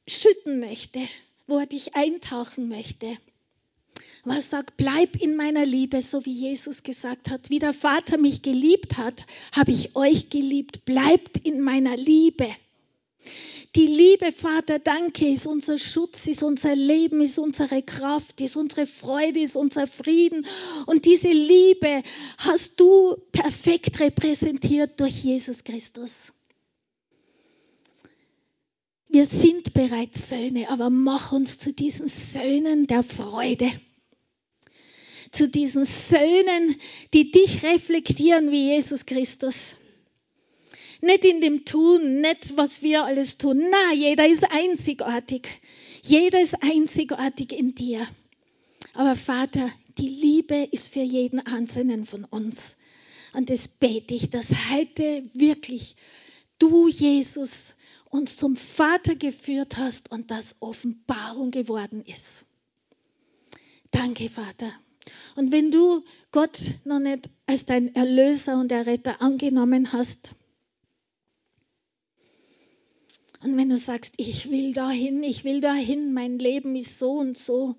schütten 0.07 0.59
möchte, 0.59 0.99
wo 1.47 1.57
er 1.57 1.65
dich 1.65 1.95
eintauchen 1.95 2.69
möchte. 2.69 3.17
Was 4.25 4.49
sagt, 4.49 4.75
bleib 4.75 5.15
in 5.15 5.35
meiner 5.35 5.65
Liebe, 5.65 6.01
so 6.01 6.25
wie 6.25 6.33
Jesus 6.33 6.81
gesagt 6.81 7.29
hat. 7.29 7.51
Wie 7.51 7.59
der 7.59 7.73
Vater 7.73 8.17
mich 8.17 8.41
geliebt 8.41 8.97
hat, 8.97 9.27
habe 9.55 9.71
ich 9.71 9.95
euch 9.95 10.29
geliebt. 10.29 10.83
Bleibt 10.85 11.37
in 11.45 11.61
meiner 11.61 11.95
Liebe. 11.95 12.47
Die 13.75 13.85
Liebe, 13.85 14.31
Vater, 14.31 14.79
danke, 14.79 15.27
ist 15.27 15.45
unser 15.45 15.77
Schutz, 15.77 16.25
ist 16.25 16.41
unser 16.41 16.75
Leben, 16.75 17.21
ist 17.21 17.37
unsere 17.37 17.83
Kraft, 17.83 18.41
ist 18.41 18.55
unsere 18.55 18.87
Freude, 18.87 19.41
ist 19.41 19.55
unser 19.55 19.85
Frieden. 19.85 20.47
Und 20.87 21.05
diese 21.05 21.29
Liebe 21.29 22.01
hast 22.39 22.79
du 22.79 23.17
perfekt 23.31 23.99
repräsentiert 23.99 24.99
durch 24.99 25.23
Jesus 25.23 25.63
Christus. 25.63 26.13
Wir 29.07 29.25
sind 29.25 29.73
bereits 29.73 30.29
Söhne, 30.29 30.69
aber 30.69 30.89
mach 30.89 31.31
uns 31.31 31.59
zu 31.59 31.73
diesen 31.73 32.07
Söhnen 32.07 32.87
der 32.87 33.03
Freude. 33.03 33.71
Zu 35.35 35.49
diesen 35.49 35.83
Söhnen, 35.83 36.77
die 37.13 37.29
dich 37.29 37.61
reflektieren 37.63 38.51
wie 38.51 38.69
Jesus 38.69 39.05
Christus. 39.05 39.55
Nicht 41.01 41.25
in 41.25 41.41
dem 41.41 41.65
Tun, 41.65 42.21
nicht 42.21 42.55
was 42.55 42.81
wir 42.81 43.03
alles 43.03 43.37
tun. 43.37 43.61
Na, 43.69 43.93
jeder 43.93 44.25
ist 44.25 44.49
einzigartig. 44.49 45.47
Jeder 46.01 46.39
ist 46.39 46.63
einzigartig 46.63 47.51
in 47.51 47.75
dir. 47.75 48.07
Aber 48.93 49.17
Vater, 49.17 49.69
die 49.97 50.07
Liebe 50.07 50.69
ist 50.71 50.87
für 50.87 51.01
jeden 51.01 51.41
Einzelnen 51.41 52.05
von 52.05 52.23
uns. 52.23 52.77
Und 53.33 53.49
das 53.49 53.67
bete 53.67 54.13
ich, 54.13 54.29
dass 54.29 54.51
heute 54.71 55.29
wirklich 55.33 55.97
du, 56.59 56.87
Jesus, 56.87 57.51
uns 58.09 58.37
zum 58.37 58.55
Vater 58.55 59.15
geführt 59.15 59.75
hast 59.75 60.11
und 60.11 60.31
das 60.31 60.55
Offenbarung 60.61 61.51
geworden 61.51 62.05
ist. 62.05 62.45
Danke, 63.91 64.29
Vater. 64.29 64.71
Und 65.35 65.51
wenn 65.51 65.71
du 65.71 66.03
Gott 66.31 66.59
noch 66.85 66.99
nicht 66.99 67.29
als 67.45 67.65
dein 67.65 67.93
Erlöser 67.93 68.59
und 68.59 68.71
Erretter 68.71 69.21
angenommen 69.21 69.91
hast, 69.93 70.31
und 73.41 73.57
wenn 73.57 73.69
du 73.69 73.77
sagst, 73.77 74.13
ich 74.17 74.49
will 74.49 74.73
dahin, 74.73 75.21
ich 75.21 75.43
will 75.43 75.61
dahin, 75.61 76.13
mein 76.13 76.39
Leben 76.39 76.75
ist 76.75 76.97
so 76.97 77.11
und 77.11 77.37
so 77.37 77.75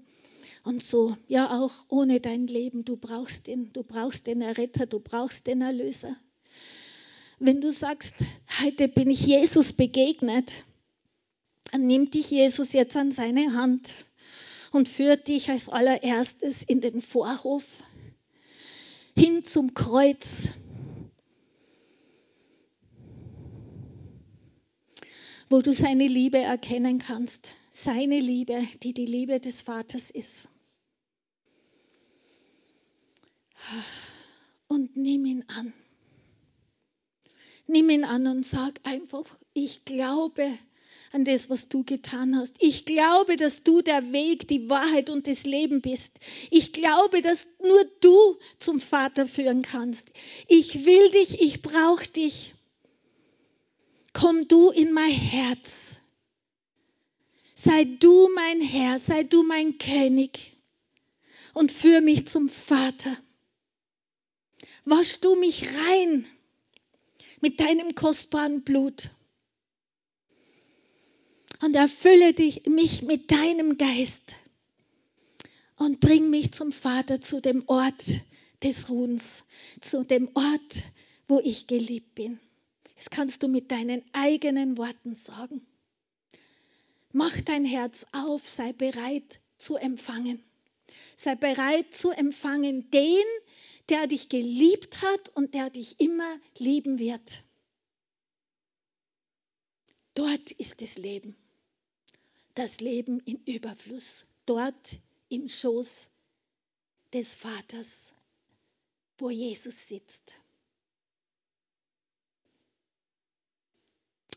und 0.62 0.80
so, 0.80 1.16
ja 1.26 1.58
auch 1.58 1.72
ohne 1.88 2.20
dein 2.20 2.46
Leben, 2.46 2.84
du 2.84 2.96
brauchst 2.96 3.48
den, 3.48 3.72
du 3.72 3.82
brauchst 3.82 4.28
den 4.28 4.42
Erretter, 4.42 4.86
du 4.86 5.00
brauchst 5.00 5.48
den 5.48 5.62
Erlöser. 5.62 6.16
Wenn 7.40 7.60
du 7.60 7.72
sagst, 7.72 8.14
heute 8.62 8.86
bin 8.86 9.10
ich 9.10 9.26
Jesus 9.26 9.72
begegnet, 9.72 10.62
dann 11.72 11.86
nimmt 11.86 12.14
dich 12.14 12.30
Jesus 12.30 12.72
jetzt 12.72 12.96
an 12.96 13.10
seine 13.10 13.52
Hand 13.54 14.05
und 14.72 14.88
führt 14.88 15.28
dich 15.28 15.50
als 15.50 15.68
allererstes 15.68 16.62
in 16.62 16.80
den 16.80 17.00
Vorhof 17.00 17.64
hin 19.16 19.42
zum 19.42 19.74
Kreuz 19.74 20.48
wo 25.48 25.60
du 25.60 25.72
seine 25.72 26.06
Liebe 26.06 26.38
erkennen 26.38 26.98
kannst. 26.98 27.54
Seine 27.70 28.18
Liebe, 28.18 28.66
die 28.82 28.92
die 28.92 29.06
Liebe 29.06 29.38
des 29.40 29.62
Vaters 29.62 30.10
ist. 30.10 30.48
Und 34.68 34.96
nimm 34.96 35.24
ihn 35.24 35.44
an. 35.48 35.72
Nimm 37.66 37.90
ihn 37.90 38.04
an 38.04 38.26
und 38.26 38.44
sag 38.44 38.80
einfach, 38.84 39.24
ich 39.52 39.84
glaube 39.84 40.56
an 41.12 41.24
das, 41.24 41.50
was 41.50 41.68
du 41.68 41.84
getan 41.84 42.36
hast. 42.36 42.56
Ich 42.60 42.84
glaube, 42.84 43.36
dass 43.36 43.62
du 43.62 43.82
der 43.82 44.12
Weg, 44.12 44.48
die 44.48 44.68
Wahrheit 44.68 45.10
und 45.10 45.26
das 45.26 45.44
Leben 45.44 45.80
bist. 45.80 46.12
Ich 46.50 46.72
glaube, 46.72 47.22
dass 47.22 47.46
nur 47.62 47.84
du 48.00 48.36
zum 48.58 48.80
Vater 48.80 49.26
führen 49.26 49.62
kannst. 49.62 50.08
Ich 50.48 50.84
will 50.84 51.10
dich, 51.10 51.40
ich 51.40 51.62
brauche 51.62 52.08
dich 52.08 52.54
komm 54.16 54.48
du 54.48 54.70
in 54.70 54.92
mein 54.92 55.10
Herz. 55.10 55.96
Sei 57.54 57.84
du 57.84 58.30
mein 58.34 58.62
Herr, 58.62 58.98
sei 58.98 59.24
du 59.24 59.42
mein 59.42 59.76
König 59.76 60.56
und 61.52 61.70
führ 61.70 62.00
mich 62.00 62.26
zum 62.26 62.48
Vater. 62.48 63.14
Wasch 64.86 65.20
du 65.20 65.34
mich 65.36 65.66
rein 65.66 66.26
mit 67.40 67.60
deinem 67.60 67.94
kostbaren 67.94 68.62
Blut 68.62 69.10
und 71.62 71.74
erfülle 71.74 72.34
dich, 72.34 72.66
mich 72.66 73.02
mit 73.02 73.30
deinem 73.30 73.78
Geist 73.78 74.36
und 75.76 76.00
bring 76.00 76.30
mich 76.30 76.52
zum 76.52 76.72
Vater, 76.72 77.20
zu 77.20 77.40
dem 77.40 77.64
Ort 77.66 78.04
des 78.62 78.88
Ruhens, 78.88 79.44
zu 79.80 80.02
dem 80.02 80.30
Ort, 80.34 80.84
wo 81.28 81.40
ich 81.40 81.66
geliebt 81.66 82.14
bin. 82.14 82.40
Das 82.96 83.10
kannst 83.10 83.42
du 83.42 83.48
mit 83.48 83.70
deinen 83.70 84.02
eigenen 84.12 84.78
Worten 84.78 85.14
sagen. 85.14 85.66
Mach 87.12 87.40
dein 87.42 87.64
Herz 87.64 88.06
auf, 88.12 88.48
sei 88.48 88.72
bereit 88.72 89.40
zu 89.58 89.76
empfangen. 89.76 90.42
Sei 91.14 91.34
bereit 91.34 91.92
zu 91.92 92.10
empfangen 92.10 92.90
den, 92.90 93.24
der 93.88 94.06
dich 94.06 94.28
geliebt 94.28 95.02
hat 95.02 95.28
und 95.30 95.54
der 95.54 95.70
dich 95.70 96.00
immer 96.00 96.38
lieben 96.58 96.98
wird. 96.98 97.42
Dort 100.14 100.50
ist 100.52 100.80
das 100.80 100.96
Leben. 100.96 101.36
Das 102.56 102.80
Leben 102.80 103.20
in 103.20 103.40
Überfluss. 103.44 104.26
Dort 104.46 104.98
im 105.28 105.46
Schoß 105.48 106.08
des 107.12 107.34
Vaters, 107.34 108.14
wo 109.18 109.30
Jesus 109.30 109.88
sitzt. 109.88 110.34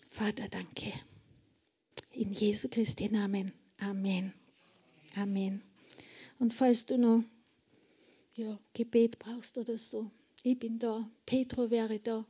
Vater, 0.10 0.50
danke. 0.50 0.92
In 2.12 2.34
Jesu 2.34 2.68
Christi 2.68 3.10
Namen. 3.10 3.54
Amen. 3.80 4.34
Amen. 5.16 5.62
Und 6.40 6.54
falls 6.54 6.86
du 6.86 6.98
noch 6.98 7.24
ja, 8.36 8.60
Gebet 8.74 9.18
brauchst 9.18 9.58
oder 9.58 9.78
so, 9.78 10.12
ich 10.44 10.60
bin 10.60 10.78
da. 10.78 11.10
Petro 11.26 11.70
wäre 11.70 12.00
da. 12.00 12.26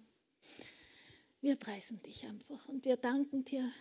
Wir 1.42 1.56
preisen 1.56 2.00
dich 2.04 2.26
einfach 2.26 2.68
und 2.68 2.86
wir 2.86 2.98
danken 2.98 3.44
dir. 3.44 3.72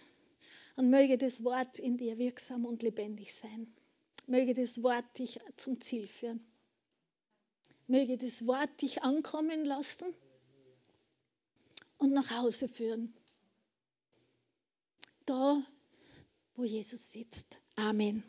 Und 0.79 0.91
möge 0.91 1.19
das 1.19 1.43
Wort 1.43 1.79
in 1.79 1.97
dir 1.97 2.19
wirksam 2.19 2.65
und 2.65 2.83
lebendig 2.83 3.35
sein. 3.35 3.67
Möge 4.27 4.55
das 4.55 4.83
Wort 4.83 5.19
dich 5.19 5.41
zum 5.57 5.81
Ziel 5.81 6.07
führen. 6.07 6.41
Möge 7.89 8.17
das 8.17 8.47
Wort 8.47 8.81
dich 8.81 9.03
ankommen 9.03 9.65
lassen 9.65 10.15
und 11.99 12.13
nach 12.13 12.31
Hause 12.31 12.69
führen 12.69 13.13
da, 15.29 15.63
wo 16.55 16.65
Jesus 16.65 17.11
sitzt. 17.11 17.59
Amen. 17.77 18.23